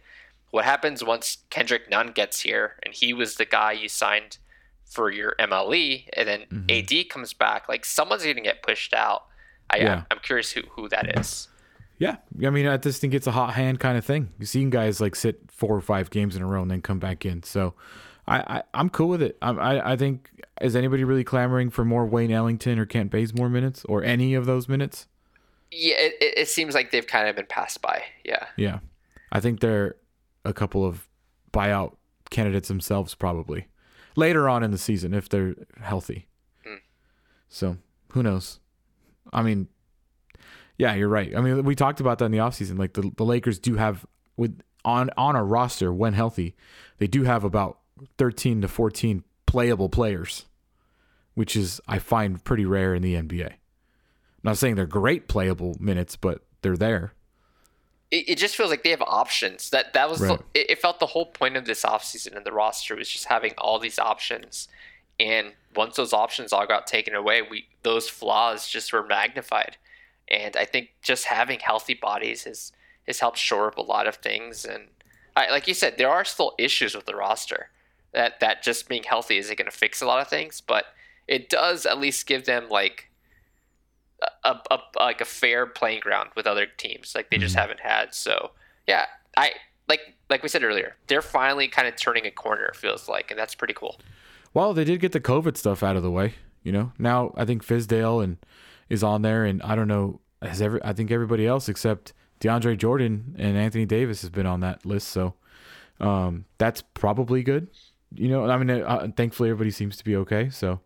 What 0.57 0.65
happens 0.65 1.05
once 1.05 1.39
Kendrick 1.51 1.91
Nunn 1.91 2.13
gets 2.13 2.41
here 2.41 2.77
and 2.83 2.95
he 2.95 3.13
was 3.13 3.35
the 3.35 3.45
guy 3.45 3.73
you 3.73 3.91
signed 3.91 4.39
for 4.87 5.11
your 5.11 5.35
MLE, 5.39 6.05
and 6.17 6.27
then 6.27 6.41
Mm-hmm. 6.51 6.71
AD 7.03 7.11
comes 7.11 7.35
back? 7.35 7.69
Like 7.69 7.85
someone's 7.85 8.23
going 8.25 8.37
to 8.37 8.41
get 8.43 8.63
pushed 8.63 8.95
out. 8.95 9.25
I, 9.69 9.77
Yeah. 9.79 10.05
I'm 10.11 10.19
curious 10.21 10.51
who, 10.53 10.63
who 10.71 10.89
that 10.89 11.19
is. 11.19 11.49
Yeah, 11.99 12.17
I 12.43 12.49
mean, 12.49 12.67
I 12.67 12.79
just 12.79 13.03
think 13.03 13.13
it's 13.13 13.27
a 13.27 13.33
hot 13.33 13.53
hand 13.53 13.81
kind 13.81 13.99
of 13.99 14.05
thing. 14.07 14.31
You've 14.39 14.49
seen 14.49 14.71
guys 14.71 14.99
like 14.99 15.15
sit 15.15 15.41
four 15.51 15.75
or 15.77 15.81
five 15.83 16.09
games 16.09 16.37
in 16.37 16.41
a 16.43 16.47
row 16.47 16.63
and 16.63 16.71
then 16.71 16.81
come 16.81 16.99
back 16.99 17.27
in. 17.27 17.43
So, 17.43 17.75
I, 18.27 18.39
I 18.59 18.63
I'm 18.73 18.89
cool 18.91 19.09
with 19.09 19.21
it. 19.23 19.37
I, 19.43 19.51
I 19.51 19.93
I 19.93 19.97
think 19.97 20.31
is 20.63 20.75
anybody 20.75 21.05
really 21.05 21.25
clamoring 21.25 21.69
for 21.71 21.85
more 21.85 22.07
Wayne 22.07 22.33
Ellington 22.33 22.79
or 22.79 22.87
Kent 22.87 23.11
Bazemore 23.11 23.51
minutes 23.51 23.85
or 23.87 24.03
any 24.05 24.35
of 24.35 24.47
those 24.47 24.69
minutes? 24.69 25.07
Yeah, 25.71 25.97
it 25.99 26.15
it 26.21 26.49
seems 26.49 26.75
like 26.75 26.91
they've 26.93 27.07
kind 27.07 27.29
of 27.29 27.37
been 27.37 27.47
passed 27.47 27.81
by. 27.83 28.05
Yeah. 28.25 28.47
Yeah, 28.57 28.79
I 29.33 29.41
think 29.41 29.61
they're 29.61 29.97
a 30.47 30.53
couple 30.53 30.85
of 30.85 31.09
buyout 31.53 31.97
candidates 32.31 32.69
themselves 32.69 33.15
probably 33.15 33.69
later 34.17 34.49
on 34.49 34.63
in 34.63 34.71
the 34.71 34.79
season 34.79 35.15
if 35.15 35.29
they're 35.29 35.55
healthy. 35.81 36.27
Hmm. 36.65 36.77
So 37.49 37.77
who 38.13 38.23
knows? 38.23 38.61
I 39.33 39.43
mean, 39.43 39.69
yeah, 40.79 40.95
you're 40.95 41.09
right. 41.09 41.35
I 41.37 41.41
mean, 41.41 41.65
we 41.65 41.75
talked 41.75 42.01
about 42.01 42.19
that 42.19 42.27
in 42.27 42.33
the 42.33 42.39
offseason. 42.39 42.79
Like 42.79 42.95
the, 42.95 43.11
the 43.17 43.25
Lakers 43.25 43.59
do 43.59 43.77
have 43.77 44.07
with 44.37 44.61
on 44.85 45.11
on 45.17 45.37
a 45.37 45.45
roster 45.45 45.93
when 45.93 46.13
healthy, 46.13 46.55
they 46.99 47.07
do 47.07 47.25
have 47.25 47.45
about 47.45 47.79
13 48.19 48.61
to 48.63 48.69
14 48.69 49.25
playable 49.47 49.89
players, 49.89 50.47
which 51.35 51.57
is 51.57 51.81
I 51.89 51.99
find 51.99 52.43
pretty 52.45 52.65
rare 52.65 52.95
in 52.95 53.03
the 53.03 53.15
NBA. 53.15 53.53
I'm 53.53 54.51
not 54.51 54.59
saying 54.59 54.75
they're 54.75 54.87
great 54.87 55.29
playable 55.29 55.77
minutes, 55.81 56.17
but 56.17 56.43
they're 56.63 56.77
there. 56.77 57.15
It, 58.11 58.31
it 58.31 58.39
just 58.39 58.57
feels 58.57 58.71
like 58.71 58.85
they 58.85 58.91
have 58.91 59.03
options. 59.03 59.71
That 59.71 59.93
that 59.95 60.09
was 60.09 60.21
Right. 60.21 60.39
the, 60.53 60.61
it, 60.61 60.71
it 60.71 60.79
felt 60.81 61.01
the 61.01 61.07
whole 61.07 61.27
point 61.27 61.57
of 61.57 61.65
this 61.65 61.83
offseason 61.85 62.37
and 62.37 62.45
the 62.47 62.53
roster 62.53 62.95
was 62.97 63.09
just 63.09 63.27
having 63.27 63.53
all 63.59 63.79
these 63.79 63.99
options. 63.99 64.69
And 65.19 65.53
once 65.75 65.97
those 65.97 66.13
options 66.13 66.53
all 66.53 66.67
got 66.67 66.87
taken 66.87 67.15
away, 67.15 67.43
we 67.43 67.67
those 67.83 68.09
flaws 68.09 68.69
just 68.69 68.93
were 68.93 69.05
magnified. 69.05 69.77
And 70.29 70.57
I 70.57 70.65
think 70.65 70.91
just 71.03 71.27
having 71.27 71.61
healthy 71.61 71.95
bodies 71.95 72.45
has 72.45 72.73
has 73.07 73.21
helped 73.21 73.39
shore 73.39 73.69
up 73.69 73.79
a 73.79 73.83
lot 73.83 74.07
of 74.07 74.17
things. 74.17 74.65
And 74.65 74.89
I, 75.37 75.51
like 75.51 75.69
you 75.69 75.75
said, 75.75 75.97
there 75.97 76.11
are 76.11 76.25
still 76.25 76.55
issues 76.59 76.95
with 76.95 77.07
the 77.07 77.15
roster. 77.17 77.71
That 78.13 78.41
that 78.41 78.63
just 78.63 78.89
being 78.89 79.03
healthy 79.05 79.37
isn't 79.39 79.59
going 79.59 79.71
to 79.71 79.77
fix 79.77 80.01
a 80.01 80.07
lot 80.07 80.21
of 80.21 80.29
things, 80.29 80.61
but 80.61 80.87
it 81.29 81.49
does 81.49 81.87
at 81.87 81.99
least 81.99 82.27
give 82.27 82.47
them 82.47 82.69
like 82.69 83.06
a, 84.45 84.57
a, 84.71 84.79
like 84.97 85.21
a 85.21 85.25
fair 85.25 85.67
playing 85.67 86.01
ground 86.01 86.31
with 86.37 86.47
other 86.47 86.67
teams 86.67 87.15
like 87.15 87.31
they 87.31 87.39
just 87.39 87.55
haven't 87.55 87.81
had. 87.81 88.15
So 88.15 88.53
yeah, 88.87 89.07
I 89.37 89.53
like 89.89 90.01
like 90.29 90.43
we 90.43 90.49
said 90.49 90.65
earlier, 90.65 90.97
they're 91.07 91.23
finally 91.23 91.69
kind 91.69 91.87
of 91.87 91.97
turning 91.97 92.27
a 92.27 92.31
corner. 92.31 92.67
It 92.67 92.77
feels 92.77 93.09
like, 93.09 93.31
and 93.31 93.39
that's 93.39 93.55
pretty 93.55 93.75
cool. 93.75 94.01
Well, 94.55 94.73
they 94.73 94.85
did 94.85 95.01
get 95.01 95.13
the 95.13 95.21
COVID 95.21 95.57
stuff 95.57 95.83
out 95.83 95.97
of 95.97 96.03
the 96.03 96.11
way. 96.11 96.35
You 96.63 96.73
know, 96.73 96.93
now 96.99 97.33
I 97.37 97.45
think 97.45 97.65
Fizdale 97.65 98.25
and 98.25 98.39
is 98.89 99.03
on 99.03 99.23
there, 99.23 99.45
and 99.45 99.63
I 99.63 99.77
don't 99.77 99.89
know 99.89 100.21
has 100.43 100.61
every. 100.61 100.81
I 100.83 100.93
think 100.93 101.11
everybody 101.11 101.47
else 101.47 101.69
except 101.69 102.13
DeAndre 102.41 102.77
Jordan 102.77 103.37
and 103.39 103.57
Anthony 103.57 103.87
Davis 103.87 104.23
has 104.23 104.31
been 104.31 104.47
on 104.47 104.61
that 104.61 104.85
list. 104.85 105.09
So 105.09 105.35
um, 106.01 106.47
that's 106.59 106.83
probably 106.95 107.43
good. 107.43 107.69
You 108.15 108.29
know, 108.29 108.49
I 108.49 108.57
mean, 108.57 108.71
uh, 108.71 109.09
thankfully 109.17 109.51
everybody 109.51 109.71
seems 109.71 109.97
to 109.97 110.05
be 110.05 110.17
okay. 110.17 110.51
So 110.51 110.81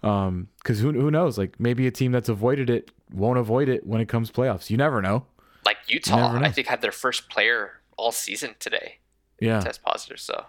because 0.00 0.80
who 0.80 0.92
who 0.92 1.10
knows? 1.10 1.38
Like 1.38 1.58
maybe 1.58 1.86
a 1.86 1.90
team 1.90 2.12
that's 2.12 2.28
avoided 2.28 2.70
it 2.70 2.90
won't 3.12 3.38
avoid 3.38 3.68
it 3.68 3.86
when 3.86 4.00
it 4.00 4.08
comes 4.08 4.30
playoffs. 4.30 4.70
You 4.70 4.76
never 4.76 5.00
know. 5.02 5.26
Like 5.64 5.78
Utah, 5.88 6.32
know. 6.38 6.44
I 6.46 6.50
think 6.50 6.66
had 6.68 6.82
their 6.82 6.92
first 6.92 7.28
player 7.30 7.72
all 7.96 8.12
season 8.12 8.54
today 8.58 8.98
Yeah. 9.40 9.60
test 9.60 9.82
positive. 9.82 10.20
So 10.20 10.44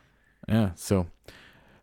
Yeah. 0.48 0.72
So, 0.76 1.08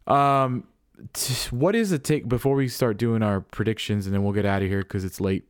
um, 0.07 0.65
t- 1.13 1.49
what 1.51 1.75
is 1.75 1.91
the 1.91 1.99
take 1.99 2.29
before 2.29 2.55
we 2.55 2.69
start 2.69 2.97
doing 2.97 3.23
our 3.23 3.41
predictions, 3.41 4.07
and 4.07 4.15
then 4.15 4.23
we'll 4.23 4.33
get 4.33 4.47
out 4.47 4.63
of 4.63 4.69
here 4.69 4.83
because 4.83 5.05
it's 5.05 5.21
late 5.21 5.45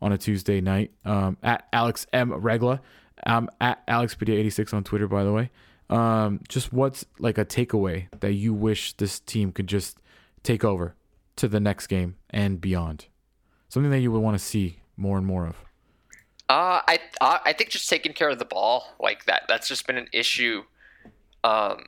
on 0.00 0.12
a 0.12 0.18
Tuesday 0.18 0.60
night. 0.60 0.92
Um, 1.04 1.36
at 1.42 1.66
Alex 1.72 2.06
M 2.12 2.32
Regla, 2.32 2.80
um, 3.26 3.48
at 3.60 3.86
AlexPadilla86 3.86 4.72
on 4.74 4.84
Twitter, 4.84 5.08
by 5.08 5.24
the 5.24 5.32
way. 5.32 5.50
Um, 5.88 6.40
just 6.48 6.72
what's 6.72 7.04
like 7.18 7.38
a 7.38 7.44
takeaway 7.44 8.06
that 8.20 8.32
you 8.32 8.52
wish 8.52 8.92
this 8.94 9.20
team 9.20 9.52
could 9.52 9.66
just 9.68 9.98
take 10.42 10.64
over 10.64 10.94
to 11.36 11.48
the 11.48 11.60
next 11.60 11.86
game 11.86 12.16
and 12.30 12.60
beyond? 12.60 13.06
Something 13.68 13.90
that 13.90 14.00
you 14.00 14.10
would 14.12 14.20
want 14.20 14.38
to 14.38 14.44
see 14.44 14.80
more 14.96 15.18
and 15.18 15.26
more 15.26 15.46
of. 15.46 15.56
Uh, 16.48 16.80
I 16.86 17.00
I 17.20 17.40
I 17.46 17.52
think 17.52 17.70
just 17.70 17.88
taking 17.88 18.12
care 18.12 18.28
of 18.28 18.38
the 18.38 18.44
ball 18.44 18.94
like 19.00 19.24
that. 19.24 19.42
That's 19.48 19.66
just 19.66 19.86
been 19.86 19.96
an 19.96 20.08
issue, 20.12 20.62
um, 21.42 21.86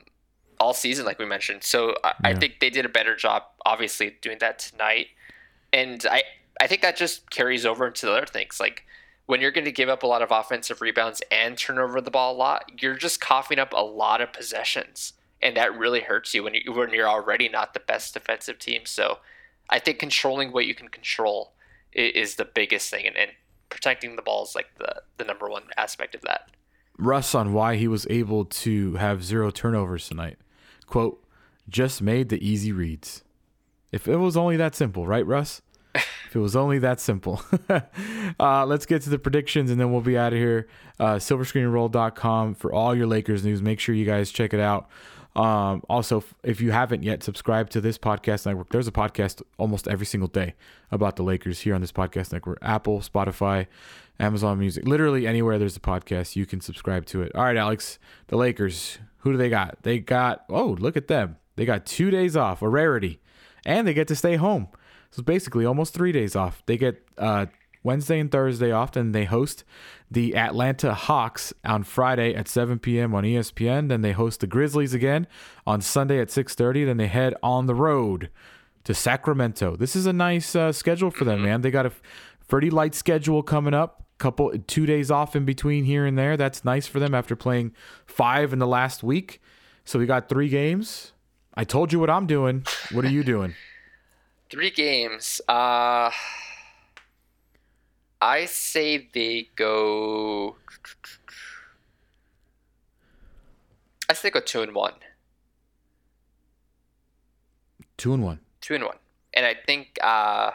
all 0.59 0.73
season, 0.73 1.05
like 1.05 1.17
we 1.17 1.25
mentioned. 1.25 1.63
So 1.63 1.95
I, 2.03 2.13
I 2.25 2.33
think 2.33 2.59
they 2.59 2.69
did 2.69 2.85
a 2.85 2.89
better 2.89 3.15
job, 3.15 3.43
obviously, 3.65 4.17
doing 4.21 4.37
that 4.39 4.59
tonight. 4.59 5.07
And 5.71 6.05
I 6.09 6.23
I 6.59 6.67
think 6.67 6.81
that 6.81 6.97
just 6.97 7.29
carries 7.29 7.65
over 7.65 7.87
into 7.87 8.05
the 8.05 8.11
other 8.11 8.25
things. 8.25 8.59
Like 8.59 8.85
when 9.27 9.39
you're 9.39 9.51
going 9.51 9.65
to 9.65 9.71
give 9.71 9.89
up 9.89 10.03
a 10.03 10.07
lot 10.07 10.21
of 10.21 10.31
offensive 10.31 10.81
rebounds 10.81 11.21
and 11.31 11.57
turn 11.57 11.77
over 11.77 12.01
the 12.01 12.11
ball 12.11 12.33
a 12.33 12.37
lot, 12.37 12.81
you're 12.81 12.95
just 12.95 13.21
coughing 13.21 13.59
up 13.59 13.71
a 13.71 13.83
lot 13.83 14.19
of 14.19 14.33
possessions, 14.33 15.13
and 15.41 15.55
that 15.55 15.77
really 15.77 16.01
hurts 16.01 16.33
you 16.33 16.43
when 16.43 16.53
you 16.53 16.73
when 16.73 16.89
you're 16.89 17.07
already 17.07 17.47
not 17.47 17.73
the 17.73 17.79
best 17.79 18.13
defensive 18.13 18.59
team. 18.59 18.81
So 18.85 19.19
I 19.69 19.79
think 19.79 19.99
controlling 19.99 20.51
what 20.51 20.65
you 20.65 20.75
can 20.75 20.87
control 20.87 21.53
is 21.93 22.35
the 22.35 22.45
biggest 22.45 22.89
thing, 22.89 23.05
and, 23.07 23.15
and 23.15 23.31
protecting 23.69 24.15
the 24.15 24.21
ball 24.21 24.43
is 24.43 24.55
like 24.55 24.67
the 24.77 25.01
the 25.17 25.23
number 25.23 25.49
one 25.49 25.63
aspect 25.77 26.15
of 26.15 26.21
that. 26.21 26.51
Russ 26.97 27.33
on 27.33 27.53
why 27.53 27.75
he 27.77 27.87
was 27.87 28.05
able 28.09 28.45
to 28.45 28.95
have 28.95 29.23
zero 29.23 29.51
turnovers 29.51 30.07
tonight. 30.07 30.37
Quote, 30.85 31.23
just 31.69 32.01
made 32.01 32.29
the 32.29 32.45
easy 32.45 32.71
reads. 32.71 33.23
If 33.91 34.07
it 34.07 34.17
was 34.17 34.35
only 34.35 34.57
that 34.57 34.75
simple, 34.75 35.07
right, 35.07 35.25
Russ? 35.25 35.61
if 35.95 36.35
it 36.35 36.39
was 36.39 36.55
only 36.55 36.77
that 36.79 36.99
simple. 36.99 37.41
uh, 38.39 38.65
let's 38.65 38.85
get 38.85 39.01
to 39.03 39.09
the 39.09 39.17
predictions 39.17 39.71
and 39.71 39.79
then 39.79 39.91
we'll 39.91 40.01
be 40.01 40.17
out 40.17 40.33
of 40.33 40.39
here. 40.39 40.67
Uh, 40.99 41.15
silverscreenroll.com 41.15 42.55
for 42.55 42.73
all 42.73 42.95
your 42.95 43.07
Lakers 43.07 43.43
news. 43.43 43.61
Make 43.61 43.79
sure 43.79 43.95
you 43.95 44.05
guys 44.05 44.31
check 44.31 44.53
it 44.53 44.59
out. 44.59 44.89
Um, 45.35 45.83
also, 45.89 46.23
if 46.43 46.59
you 46.59 46.71
haven't 46.71 47.03
yet 47.03 47.23
subscribed 47.23 47.71
to 47.73 47.81
this 47.81 47.97
podcast 47.97 48.45
network, 48.45 48.69
there's 48.71 48.87
a 48.87 48.91
podcast 48.91 49.41
almost 49.57 49.87
every 49.87 50.05
single 50.05 50.27
day 50.27 50.55
about 50.91 51.15
the 51.15 51.23
Lakers 51.23 51.61
here 51.61 51.75
on 51.75 51.81
this 51.81 51.91
podcast 51.91 52.31
network. 52.33 52.57
Apple, 52.61 52.99
Spotify, 52.99 53.67
Amazon 54.19 54.59
Music, 54.59 54.85
literally 54.85 55.25
anywhere 55.25 55.57
there's 55.57 55.77
a 55.77 55.81
podcast, 55.81 56.35
you 56.35 56.45
can 56.45 56.59
subscribe 56.59 57.05
to 57.07 57.21
it. 57.21 57.31
All 57.35 57.43
right, 57.43 57.55
Alex, 57.55 57.99
the 58.27 58.35
Lakers, 58.35 58.97
who 59.19 59.31
do 59.31 59.37
they 59.37 59.49
got? 59.49 59.83
They 59.83 59.99
got, 59.99 60.45
oh, 60.49 60.75
look 60.79 60.97
at 60.97 61.07
them. 61.07 61.37
They 61.55 61.65
got 61.65 61.85
two 61.85 62.09
days 62.09 62.35
off, 62.35 62.61
a 62.61 62.67
rarity, 62.67 63.19
and 63.65 63.87
they 63.87 63.93
get 63.93 64.07
to 64.09 64.15
stay 64.15 64.35
home. 64.35 64.67
So 65.11 65.23
basically 65.23 65.65
almost 65.65 65.93
three 65.93 66.11
days 66.11 66.35
off. 66.35 66.63
They 66.65 66.77
get 66.77 67.05
uh, 67.17 67.47
Wednesday 67.83 68.19
and 68.19 68.31
Thursday 68.31 68.71
off, 68.71 68.95
and 68.95 69.13
they 69.15 69.25
host 69.25 69.63
the 70.11 70.35
Atlanta 70.35 70.93
Hawks 70.93 71.53
on 71.63 71.83
Friday 71.83 72.33
at 72.33 72.47
7 72.47 72.79
p.m. 72.79 73.13
on 73.13 73.23
ESPN. 73.23 73.89
Then 73.89 74.01
they 74.01 74.11
host 74.11 74.39
the 74.39 74.47
Grizzlies 74.47 74.93
again 74.93 75.27
on 75.67 75.81
Sunday 75.81 76.19
at 76.19 76.29
6:30. 76.29 76.85
Then 76.85 76.97
they 76.97 77.07
head 77.07 77.35
on 77.43 77.67
the 77.67 77.75
road 77.75 78.29
to 78.85 78.93
Sacramento. 78.93 79.75
This 79.75 79.95
is 79.95 80.05
a 80.05 80.13
nice 80.13 80.55
uh, 80.55 80.71
schedule 80.71 81.11
for 81.11 81.25
them, 81.25 81.43
man. 81.43 81.61
They 81.61 81.71
got 81.71 81.85
a 81.85 81.91
pretty 82.47 82.69
light 82.69 82.95
schedule 82.95 83.43
coming 83.43 83.73
up. 83.73 84.05
Couple 84.17 84.51
two 84.67 84.85
days 84.85 85.09
off 85.09 85.35
in 85.35 85.45
between 85.45 85.85
here 85.85 86.05
and 86.05 86.17
there. 86.17 86.35
That's 86.35 86.65
nice 86.65 86.87
for 86.87 86.99
them 86.99 87.15
after 87.15 87.37
playing 87.37 87.73
five 88.05 88.51
in 88.51 88.59
the 88.59 88.67
last 88.67 89.01
week. 89.01 89.41
So 89.85 89.97
we 89.97 90.05
got 90.05 90.27
three 90.27 90.49
games. 90.49 91.13
I 91.53 91.63
told 91.63 91.93
you 91.93 91.99
what 91.99 92.09
I'm 92.09 92.27
doing. 92.27 92.65
What 92.91 93.05
are 93.05 93.09
you 93.09 93.23
doing? 93.23 93.55
Three 94.49 94.71
games. 94.71 95.41
Uh, 95.47 96.09
I 98.21 98.45
say 98.45 99.09
they 99.13 99.49
go. 99.55 100.57
I 104.09 104.13
say 104.13 104.29
go 104.29 104.39
two 104.41 104.61
and 104.61 104.73
one. 104.73 104.93
Two 107.97 108.13
and 108.13 108.23
one. 108.23 108.39
Two 108.61 108.75
and 108.75 108.83
one. 108.83 108.97
And 109.33 109.45
I 109.45 109.53
think 109.53 109.99
uh, 110.01 110.51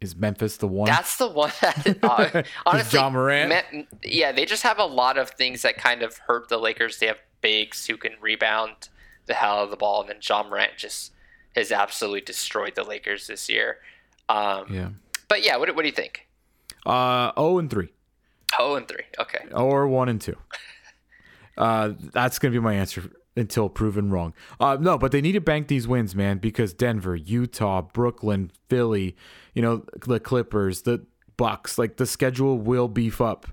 Is 0.00 0.16
Memphis 0.16 0.56
the 0.56 0.66
one? 0.66 0.86
that's 0.86 1.16
the 1.16 1.28
one 1.28 1.52
that 1.60 1.98
uh, 2.02 2.42
honestly, 2.64 2.98
Ja 2.98 3.10
Morant? 3.10 3.50
Me- 3.72 3.86
yeah, 4.02 4.32
they 4.32 4.44
just 4.46 4.62
have 4.62 4.78
a 4.78 4.84
lot 4.84 5.18
of 5.18 5.30
things 5.30 5.62
that 5.62 5.76
kind 5.76 6.02
of 6.02 6.16
hurt 6.18 6.48
the 6.48 6.58
Lakers. 6.58 6.98
They 6.98 7.06
have 7.06 7.20
bigs 7.40 7.86
who 7.86 7.96
can 7.96 8.12
rebound 8.20 8.88
the 9.26 9.34
hell 9.34 9.58
out 9.58 9.64
of 9.64 9.70
the 9.70 9.76
ball, 9.76 10.00
and 10.00 10.08
then 10.08 10.18
Ja 10.26 10.42
Morant 10.42 10.72
just 10.78 11.12
has 11.54 11.70
absolutely 11.70 12.22
destroyed 12.22 12.74
the 12.74 12.84
Lakers 12.84 13.26
this 13.26 13.48
year. 13.48 13.78
Um, 14.28 14.66
yeah. 14.70 14.88
But 15.28 15.44
yeah, 15.44 15.56
what, 15.56 15.74
what 15.74 15.82
do 15.82 15.88
you 15.88 15.94
think? 15.94 16.26
Uh, 16.86 17.32
oh 17.36 17.58
and 17.58 17.70
three, 17.70 17.90
Oh 18.58 18.76
and 18.76 18.88
three. 18.88 19.04
Okay. 19.18 19.46
or 19.52 19.86
one 19.88 20.08
and 20.08 20.20
two. 20.20 20.36
Uh, 21.56 21.94
that's 22.12 22.38
gonna 22.38 22.52
be 22.52 22.60
my 22.60 22.74
answer 22.74 23.10
until 23.36 23.68
proven 23.68 24.10
wrong. 24.12 24.32
Uh, 24.60 24.76
no, 24.80 24.96
but 24.96 25.10
they 25.10 25.20
need 25.20 25.32
to 25.32 25.40
bank 25.40 25.66
these 25.66 25.88
wins, 25.88 26.14
man, 26.14 26.38
because 26.38 26.72
Denver, 26.72 27.16
Utah, 27.16 27.82
Brooklyn, 27.82 28.52
Philly, 28.68 29.16
you 29.54 29.62
know, 29.62 29.84
the 30.06 30.20
Clippers, 30.20 30.82
the 30.82 31.04
Bucks, 31.36 31.76
like 31.76 31.96
the 31.96 32.06
schedule 32.06 32.58
will 32.58 32.86
beef 32.86 33.20
up. 33.20 33.48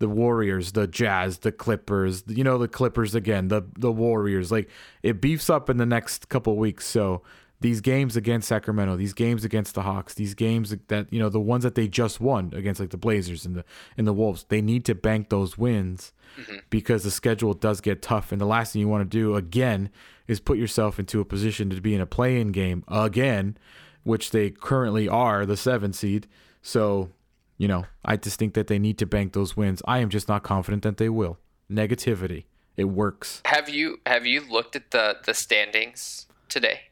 The 0.00 0.08
Warriors, 0.08 0.72
the 0.72 0.88
Jazz, 0.88 1.38
the 1.38 1.52
Clippers, 1.52 2.24
you 2.26 2.42
know, 2.42 2.58
the 2.58 2.66
Clippers 2.66 3.14
again, 3.14 3.46
the 3.46 3.62
the 3.78 3.92
Warriors. 3.92 4.50
Like 4.50 4.68
it 5.04 5.20
beefs 5.20 5.48
up 5.48 5.70
in 5.70 5.76
the 5.76 5.86
next 5.86 6.28
couple 6.28 6.56
weeks. 6.56 6.84
So 6.84 7.22
these 7.64 7.80
games 7.80 8.14
against 8.14 8.46
Sacramento, 8.46 8.94
these 8.94 9.14
games 9.14 9.42
against 9.42 9.74
the 9.74 9.80
Hawks, 9.80 10.12
these 10.12 10.34
games 10.34 10.76
that 10.88 11.10
you 11.10 11.18
know 11.18 11.30
the 11.30 11.40
ones 11.40 11.64
that 11.64 11.74
they 11.74 11.88
just 11.88 12.20
won 12.20 12.52
against 12.54 12.78
like 12.78 12.90
the 12.90 12.98
Blazers 12.98 13.46
and 13.46 13.56
the 13.56 13.64
and 13.96 14.06
the 14.06 14.12
Wolves, 14.12 14.44
they 14.50 14.60
need 14.60 14.84
to 14.84 14.94
bank 14.94 15.30
those 15.30 15.56
wins 15.56 16.12
mm-hmm. 16.38 16.56
because 16.68 17.04
the 17.04 17.10
schedule 17.10 17.54
does 17.54 17.80
get 17.80 18.02
tough. 18.02 18.32
And 18.32 18.38
the 18.38 18.44
last 18.44 18.74
thing 18.74 18.80
you 18.80 18.88
want 18.88 19.10
to 19.10 19.18
do 19.18 19.34
again 19.34 19.88
is 20.28 20.40
put 20.40 20.58
yourself 20.58 20.98
into 20.98 21.20
a 21.20 21.24
position 21.24 21.70
to 21.70 21.80
be 21.80 21.94
in 21.94 22.02
a 22.02 22.06
play-in 22.06 22.52
game 22.52 22.84
again, 22.86 23.56
which 24.02 24.30
they 24.30 24.50
currently 24.50 25.08
are, 25.08 25.46
the 25.46 25.56
seven 25.56 25.94
seed. 25.94 26.26
So, 26.60 27.12
you 27.56 27.66
know, 27.66 27.86
I 28.04 28.18
just 28.18 28.38
think 28.38 28.52
that 28.52 28.66
they 28.66 28.78
need 28.78 28.98
to 28.98 29.06
bank 29.06 29.32
those 29.32 29.56
wins. 29.56 29.80
I 29.88 30.00
am 30.00 30.10
just 30.10 30.28
not 30.28 30.42
confident 30.42 30.82
that 30.82 30.98
they 30.98 31.08
will. 31.08 31.38
Negativity. 31.72 32.44
It 32.76 32.84
works. 32.84 33.40
Have 33.46 33.70
you 33.70 34.00
have 34.04 34.26
you 34.26 34.42
looked 34.42 34.76
at 34.76 34.90
the 34.90 35.16
the 35.24 35.32
standings 35.32 36.26
today? 36.50 36.90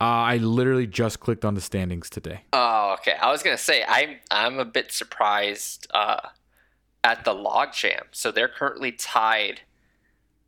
Uh, 0.00 0.04
I 0.04 0.36
literally 0.36 0.86
just 0.86 1.18
clicked 1.18 1.44
on 1.44 1.54
the 1.54 1.60
standings 1.60 2.08
today. 2.08 2.42
Oh, 2.52 2.94
okay. 2.98 3.14
I 3.20 3.30
was 3.32 3.42
gonna 3.42 3.58
say 3.58 3.84
I'm 3.86 4.16
I'm 4.30 4.58
a 4.58 4.64
bit 4.64 4.92
surprised 4.92 5.88
uh, 5.92 6.28
at 7.02 7.24
the 7.24 7.32
logjam. 7.32 8.02
So 8.12 8.30
they're 8.30 8.48
currently 8.48 8.92
tied 8.92 9.62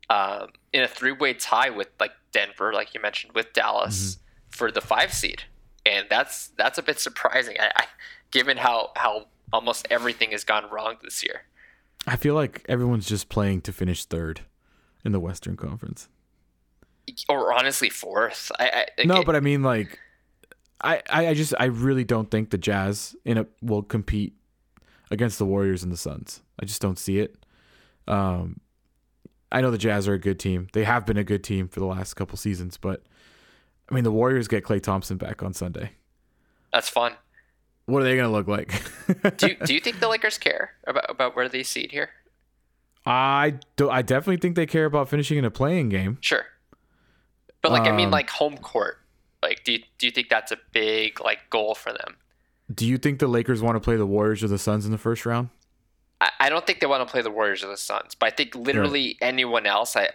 um, 0.09 0.49
in 0.71 0.83
a 0.83 0.87
three 0.87 1.11
way 1.11 1.33
tie 1.33 1.69
with 1.69 1.89
like 1.99 2.11
Denver, 2.31 2.71
like 2.73 2.93
you 2.93 3.01
mentioned, 3.01 3.33
with 3.33 3.51
Dallas 3.53 4.17
for 4.49 4.71
the 4.71 4.81
five 4.81 5.13
seed, 5.13 5.43
and 5.85 6.07
that's 6.09 6.47
that's 6.57 6.77
a 6.77 6.83
bit 6.83 6.99
surprising. 6.99 7.57
I, 7.59 7.71
I, 7.75 7.85
given 8.31 8.57
how 8.57 8.91
how 8.95 9.25
almost 9.51 9.85
everything 9.89 10.31
has 10.31 10.43
gone 10.43 10.69
wrong 10.71 10.95
this 11.03 11.23
year. 11.23 11.43
I 12.07 12.15
feel 12.15 12.35
like 12.35 12.65
everyone's 12.67 13.05
just 13.05 13.29
playing 13.29 13.61
to 13.61 13.73
finish 13.73 14.05
third 14.05 14.41
in 15.03 15.11
the 15.11 15.19
Western 15.19 15.57
Conference. 15.57 16.07
Or 17.29 17.53
honestly, 17.53 17.89
fourth. 17.89 18.51
I, 18.59 18.85
I 18.99 19.05
No, 19.05 19.15
okay, 19.15 19.23
but 19.23 19.35
I 19.35 19.39
mean, 19.39 19.63
like, 19.63 19.99
I, 20.81 21.01
I 21.09 21.27
I 21.27 21.33
just 21.33 21.53
I 21.59 21.65
really 21.65 22.03
don't 22.03 22.29
think 22.29 22.49
the 22.49 22.57
Jazz 22.57 23.15
in 23.25 23.37
a 23.37 23.47
will 23.61 23.83
compete 23.83 24.35
against 25.09 25.37
the 25.37 25.45
Warriors 25.45 25.83
and 25.83 25.91
the 25.91 25.97
Suns. 25.97 26.41
I 26.59 26.65
just 26.65 26.81
don't 26.81 26.97
see 26.97 27.19
it. 27.19 27.35
Um, 28.07 28.59
I 29.51 29.61
know 29.61 29.71
the 29.71 29.77
Jazz 29.77 30.07
are 30.07 30.13
a 30.13 30.19
good 30.19 30.39
team. 30.39 30.67
They 30.73 30.83
have 30.83 31.05
been 31.05 31.17
a 31.17 31.23
good 31.23 31.43
team 31.43 31.67
for 31.67 31.79
the 31.79 31.85
last 31.85 32.13
couple 32.13 32.37
seasons, 32.37 32.77
but 32.77 33.03
I 33.89 33.93
mean, 33.93 34.03
the 34.03 34.11
Warriors 34.11 34.47
get 34.47 34.63
Klay 34.63 34.81
Thompson 34.81 35.17
back 35.17 35.43
on 35.43 35.53
Sunday. 35.53 35.91
that's 36.73 36.89
fun. 36.89 37.13
What 37.85 38.01
are 38.01 38.05
they 38.05 38.15
gonna 38.15 38.31
look 38.31 38.47
like? 38.47 38.71
Do 39.37 39.47
you, 39.47 39.57
do 39.65 39.73
you 39.73 39.79
think 39.81 39.99
the 39.99 40.07
Lakers 40.07 40.37
care 40.37 40.71
about 40.85 41.09
about 41.09 41.35
where 41.35 41.49
they 41.49 41.63
seed 41.63 41.91
here? 41.91 42.09
I 43.05 43.55
do. 43.75 43.89
I 43.89 44.01
definitely 44.03 44.37
think 44.37 44.55
they 44.55 44.67
care 44.67 44.85
about 44.85 45.09
finishing 45.09 45.37
in 45.37 45.43
a 45.45 45.51
play-in 45.51 45.89
game. 45.89 46.17
Sure. 46.21 46.45
But 47.61 47.71
like 47.71 47.87
I 47.87 47.91
mean 47.91 48.07
Um, 48.07 48.11
like 48.11 48.29
home 48.29 48.57
court. 48.57 48.97
Like 49.41 49.63
do 49.63 49.73
you, 49.73 49.79
do 49.97 50.05
you 50.05 50.11
think 50.11 50.29
that's 50.29 50.51
a 50.51 50.57
big 50.71 51.21
like 51.21 51.49
goal 51.49 51.75
for 51.75 51.91
them? 51.91 52.17
Do 52.73 52.85
you 52.85 52.97
think 52.97 53.19
the 53.19 53.27
Lakers 53.27 53.61
want 53.61 53.75
to 53.75 53.79
play 53.79 53.97
the 53.97 54.05
Warriors 54.05 54.43
or 54.43 54.47
the 54.47 54.57
Suns 54.57 54.85
in 54.85 54.91
the 54.91 54.97
first 54.97 55.25
round? 55.25 55.49
I, 56.21 56.29
I 56.39 56.49
don't 56.49 56.65
think 56.65 56.79
they 56.79 56.87
want 56.87 57.05
to 57.05 57.11
play 57.11 57.21
the 57.21 57.31
Warriors 57.31 57.63
or 57.63 57.67
the 57.67 57.77
Suns, 57.77 58.15
but 58.15 58.27
I 58.27 58.29
think 58.29 58.55
literally 58.55 59.17
anyone 59.21 59.65
else 59.65 59.95
I 59.95 60.09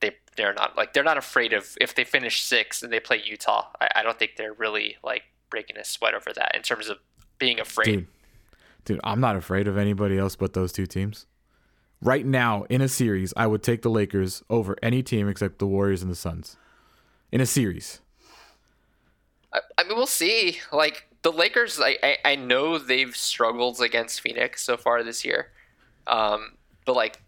they 0.00 0.16
they're 0.36 0.54
not 0.54 0.76
like 0.76 0.92
they're 0.92 1.04
not 1.04 1.18
afraid 1.18 1.52
of 1.52 1.76
if 1.80 1.94
they 1.94 2.04
finish 2.04 2.42
sixth 2.42 2.82
and 2.82 2.92
they 2.92 3.00
play 3.00 3.22
Utah. 3.24 3.66
I, 3.80 3.88
I 3.96 4.02
don't 4.02 4.18
think 4.18 4.32
they're 4.36 4.54
really 4.54 4.96
like 5.04 5.22
breaking 5.50 5.76
a 5.76 5.84
sweat 5.84 6.14
over 6.14 6.32
that 6.34 6.54
in 6.54 6.62
terms 6.62 6.88
of 6.88 6.98
being 7.38 7.60
afraid. 7.60 7.84
Dude, 7.84 8.06
dude, 8.84 9.00
I'm 9.04 9.20
not 9.20 9.36
afraid 9.36 9.68
of 9.68 9.76
anybody 9.76 10.18
else 10.18 10.36
but 10.36 10.54
those 10.54 10.72
two 10.72 10.86
teams. 10.86 11.26
Right 12.02 12.24
now, 12.24 12.64
in 12.70 12.80
a 12.80 12.88
series, 12.88 13.34
I 13.36 13.46
would 13.46 13.62
take 13.62 13.82
the 13.82 13.90
Lakers 13.90 14.42
over 14.48 14.74
any 14.82 15.02
team 15.02 15.28
except 15.28 15.58
the 15.58 15.66
Warriors 15.66 16.00
and 16.00 16.10
the 16.10 16.16
Suns. 16.16 16.56
In 17.32 17.40
a 17.40 17.46
series. 17.46 18.00
I, 19.52 19.60
I 19.78 19.84
mean, 19.84 19.96
we'll 19.96 20.06
see. 20.06 20.58
Like 20.72 21.06
the 21.22 21.32
Lakers, 21.32 21.80
I, 21.80 21.96
I 22.02 22.16
I 22.24 22.36
know 22.36 22.78
they've 22.78 23.16
struggled 23.16 23.80
against 23.80 24.20
Phoenix 24.20 24.62
so 24.62 24.76
far 24.76 25.02
this 25.02 25.24
year, 25.24 25.48
um, 26.06 26.52
but 26.84 26.96
like, 26.96 27.18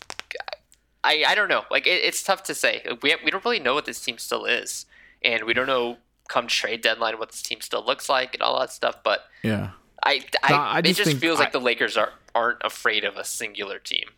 I 1.05 1.25
I 1.27 1.35
don't 1.35 1.49
know. 1.49 1.62
Like 1.71 1.87
it, 1.87 2.03
it's 2.05 2.23
tough 2.23 2.43
to 2.45 2.55
say. 2.55 2.83
We 3.03 3.15
we 3.25 3.31
don't 3.31 3.45
really 3.45 3.61
know 3.61 3.75
what 3.75 3.85
this 3.87 4.01
team 4.01 4.19
still 4.19 4.45
is, 4.45 4.87
and 5.23 5.45
we 5.45 5.55
don't 5.55 5.67
know 5.67 5.99
come 6.29 6.47
trade 6.47 6.81
deadline 6.81 7.19
what 7.19 7.31
this 7.31 7.43
team 7.43 7.61
still 7.61 7.85
looks 7.85 8.09
like 8.09 8.35
and 8.35 8.43
all 8.43 8.59
that 8.61 8.71
stuff. 8.73 8.97
But 9.05 9.25
Yeah. 9.43 9.71
I 10.05 10.25
I, 10.43 10.51
No, 10.51 10.57
I 10.59 10.79
it 10.79 10.83
just 10.85 11.05
just 11.05 11.17
feels 11.19 11.38
I- 11.38 11.45
like 11.45 11.53
the 11.53 11.61
Lakers 11.61 11.97
are 11.97 12.12
aren't 12.35 12.59
afraid 12.65 13.05
of 13.05 13.17
a 13.17 13.25
singular 13.25 13.79
team. 13.79 14.09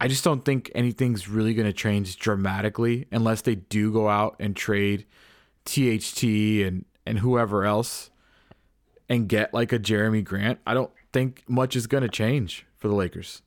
I 0.00 0.08
just 0.08 0.24
don't 0.24 0.44
think 0.44 0.68
anything's 0.74 1.28
really 1.28 1.54
going 1.54 1.68
to 1.68 1.72
change 1.72 2.18
dramatically 2.18 3.06
unless 3.12 3.42
they 3.42 3.54
do 3.54 3.92
go 3.92 4.08
out 4.08 4.34
and 4.40 4.56
trade 4.56 5.06
THT 5.64 6.22
and, 6.66 6.84
and 7.06 7.18
whoever 7.20 7.64
else 7.64 8.10
and 9.08 9.28
get 9.28 9.52
like 9.52 9.72
a 9.72 9.78
Jerami 9.78 10.24
Grant. 10.24 10.58
I 10.66 10.74
don't 10.74 10.90
think 11.12 11.42
much 11.48 11.76
is 11.76 11.86
going 11.86 12.02
to 12.02 12.08
change 12.08 12.66
for 12.78 12.88
the 12.88 12.94
Lakers. 12.94 13.42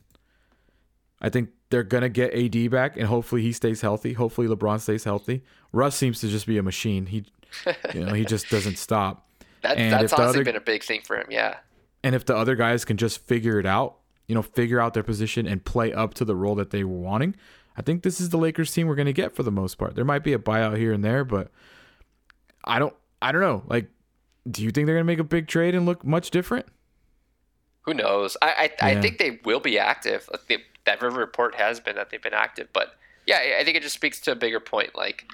I 1.21 1.29
think 1.29 1.49
they're 1.69 1.83
going 1.83 2.03
to 2.03 2.09
get 2.09 2.33
AD 2.33 2.69
back 2.71 2.97
and 2.97 3.07
hopefully 3.07 3.41
he 3.41 3.51
stays 3.51 3.81
healthy. 3.81 4.13
Hopefully 4.13 4.47
LeBron 4.47 4.79
stays 4.79 5.03
healthy. 5.03 5.43
Russ 5.71 5.95
seems 5.95 6.19
to 6.21 6.27
just 6.27 6.45
be 6.45 6.57
a 6.57 6.63
machine. 6.63 7.07
He 7.07 7.25
you 7.93 8.05
know, 8.05 8.13
he 8.13 8.25
just 8.33 8.49
doesn't 8.49 8.77
stop. 8.77 9.27
That, 9.61 9.77
And 9.77 9.93
that's 9.93 10.13
honestly 10.13 10.39
other- 10.41 10.43
been 10.43 10.55
a 10.55 10.61
big 10.61 10.83
thing 10.83 11.01
for 11.01 11.17
him. 11.17 11.27
Yeah. 11.29 11.57
And 12.03 12.13
if 12.13 12.25
the 12.25 12.35
other 12.35 12.55
guys 12.55 12.85
can 12.85 12.97
just 12.97 13.25
figure 13.25 13.59
it 13.59 13.65
out, 13.65 13.95
you 14.27 14.35
know, 14.35 14.43
figure 14.43 14.79
out 14.79 14.93
their 14.93 15.03
position 15.03 15.47
and 15.47 15.63
play 15.63 15.91
up 15.91 16.13
to 16.15 16.25
the 16.25 16.35
role 16.35 16.53
that 16.55 16.69
they 16.69 16.83
were 16.83 16.97
wanting, 16.99 17.35
I 17.75 17.81
think 17.81 18.03
this 18.03 18.21
is 18.21 18.29
the 18.29 18.37
Lakers 18.37 18.71
team 18.71 18.87
we're 18.87 18.95
going 18.95 19.07
to 19.07 19.13
get 19.13 19.35
for 19.35 19.41
the 19.43 19.51
most 19.51 19.75
part. 19.79 19.95
There 19.95 20.05
might 20.05 20.23
be 20.23 20.33
a 20.33 20.37
buyout 20.39 20.77
here 20.77 20.93
and 20.93 21.03
there, 21.03 21.23
but 21.25 21.49
I 22.65 22.79
don't 22.79 22.93
I 23.21 23.31
don't 23.31 23.41
know. 23.41 23.63
Like 23.67 23.87
do 24.49 24.61
you 24.63 24.69
think 24.71 24.85
they're 24.85 24.95
going 24.95 25.05
to 25.05 25.11
make 25.11 25.19
a 25.19 25.23
big 25.23 25.47
trade 25.47 25.73
and 25.75 25.85
look 25.85 26.03
much 26.05 26.29
different? 26.29 26.67
Who 27.81 27.93
knows? 27.93 28.35
I 28.41 28.71
I, 28.81 28.91
I 28.91 29.01
think 29.01 29.17
they 29.17 29.39
will 29.45 29.59
be 29.59 29.77
active. 29.79 30.27
Like 30.31 30.47
they, 30.47 30.57
that 30.85 31.01
river 31.01 31.19
report 31.19 31.55
has 31.55 31.79
been 31.79 31.95
that 31.95 32.09
they've 32.09 32.21
been 32.21 32.33
active, 32.33 32.67
but 32.73 32.95
yeah, 33.27 33.37
I- 33.37 33.59
I 33.61 33.63
think 33.63 33.75
it 33.77 33.83
just 33.83 33.95
speaks 33.95 34.19
to 34.21 34.31
a 34.31 34.35
bigger 34.35 34.59
point. 34.59 34.95
Like 34.95 35.25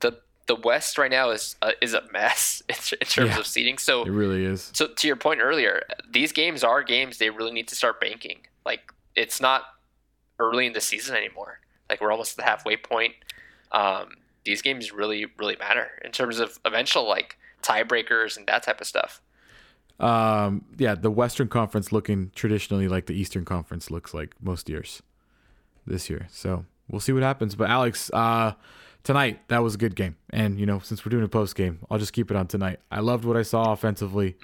the 0.00 0.18
the 0.46 0.54
West 0.56 0.96
right 0.98 1.10
now 1.10 1.30
is 1.30 1.56
uh, 1.62 1.72
is 1.82 1.92
a 1.94 2.02
mess 2.12 2.62
in, 2.68 2.74
in 3.00 3.06
terms 3.06 3.30
Yeah. 3.30 3.38
of 3.38 3.46
seating. 3.46 3.78
So 3.78 4.02
It 4.04 4.10
really 4.10 4.44
is. 4.44 4.70
so 4.74 4.86
to 4.88 5.06
your 5.06 5.16
point 5.16 5.40
earlier, 5.42 5.82
these 6.10 6.32
games 6.32 6.64
are 6.64 6.82
games 6.82 7.18
they 7.18 7.30
really 7.30 7.52
need 7.52 7.68
to 7.68 7.74
start 7.74 8.00
banking. 8.00 8.38
Like 8.64 8.92
it's 9.14 9.40
not 9.40 9.62
early 10.38 10.66
in 10.66 10.72
the 10.72 10.80
season 10.80 11.16
anymore. 11.16 11.60
Like 11.90 12.00
we're 12.00 12.12
almost 12.12 12.32
at 12.38 12.44
the 12.44 12.50
halfway 12.50 12.76
point. 12.76 13.14
Um, 13.72 14.16
these 14.48 14.62
games 14.62 14.92
really 14.92 15.26
really 15.38 15.56
matter 15.56 15.90
in 16.02 16.10
terms 16.10 16.40
of 16.40 16.58
eventual 16.64 17.06
like 17.06 17.38
tiebreakers 17.62 18.36
and 18.36 18.46
that 18.46 18.62
type 18.62 18.80
of 18.80 18.86
stuff. 18.86 19.20
Um 20.00 20.64
yeah, 20.78 20.94
the 20.94 21.10
Western 21.10 21.48
Conference 21.48 21.92
looking 21.92 22.30
traditionally 22.34 22.88
like 22.88 23.06
the 23.06 23.14
Eastern 23.14 23.44
Conference 23.44 23.90
looks 23.90 24.14
like 24.14 24.34
most 24.40 24.68
years 24.70 25.02
this 25.86 26.08
year. 26.08 26.28
So, 26.30 26.64
we'll 26.90 27.00
see 27.00 27.12
what 27.12 27.22
happens, 27.22 27.54
but 27.54 27.68
Alex, 27.68 28.10
uh 28.14 28.52
tonight 29.04 29.46
that 29.48 29.62
was 29.62 29.74
a 29.74 29.78
good 29.78 29.94
game. 29.94 30.16
And 30.30 30.58
you 30.58 30.64
know, 30.64 30.78
since 30.78 31.04
we're 31.04 31.10
doing 31.10 31.24
a 31.24 31.28
post 31.28 31.54
game, 31.54 31.80
I'll 31.90 31.98
just 31.98 32.14
keep 32.14 32.30
it 32.30 32.36
on 32.36 32.46
tonight. 32.46 32.80
I 32.90 33.00
loved 33.00 33.26
what 33.26 33.36
I 33.36 33.42
saw 33.42 33.72
offensively 33.72 34.36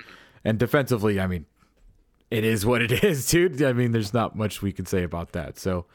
and 0.44 0.58
defensively. 0.58 1.18
I 1.18 1.26
mean, 1.26 1.46
it 2.30 2.44
is 2.44 2.66
what 2.66 2.82
it 2.82 2.92
is, 3.04 3.26
dude. 3.30 3.62
I 3.62 3.72
mean, 3.72 3.92
there's 3.92 4.12
not 4.12 4.36
much 4.36 4.60
we 4.60 4.72
can 4.72 4.84
say 4.84 5.02
about 5.02 5.32
that. 5.32 5.58
So, 5.58 5.86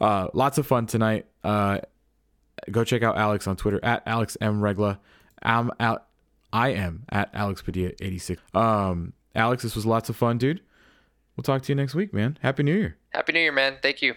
uh, 0.00 0.28
lots 0.32 0.56
of 0.56 0.66
fun 0.66 0.86
tonight. 0.86 1.26
Uh, 1.44 1.80
go 2.70 2.84
check 2.84 3.02
out 3.02 3.16
Alex 3.16 3.46
on 3.46 3.56
Twitter 3.56 3.80
at 3.82 4.02
Alex 4.06 4.36
M 4.40 4.60
Regla. 4.60 4.98
I'm 5.42 5.70
out. 5.80 6.06
I 6.52 6.70
am 6.70 7.04
at 7.10 7.30
Alex 7.32 7.62
Padilla 7.62 7.92
86. 8.00 8.42
Um, 8.54 9.12
Alex, 9.34 9.62
this 9.62 9.76
was 9.76 9.86
lots 9.86 10.08
of 10.08 10.16
fun, 10.16 10.38
dude. 10.38 10.60
We'll 11.36 11.44
talk 11.44 11.62
to 11.62 11.72
you 11.72 11.76
next 11.76 11.94
week, 11.94 12.12
man. 12.12 12.38
Happy 12.42 12.62
New 12.62 12.74
Year. 12.74 12.96
Happy 13.10 13.32
New 13.32 13.40
Year, 13.40 13.52
man! 13.52 13.76
Thank 13.80 14.02
you. 14.02 14.14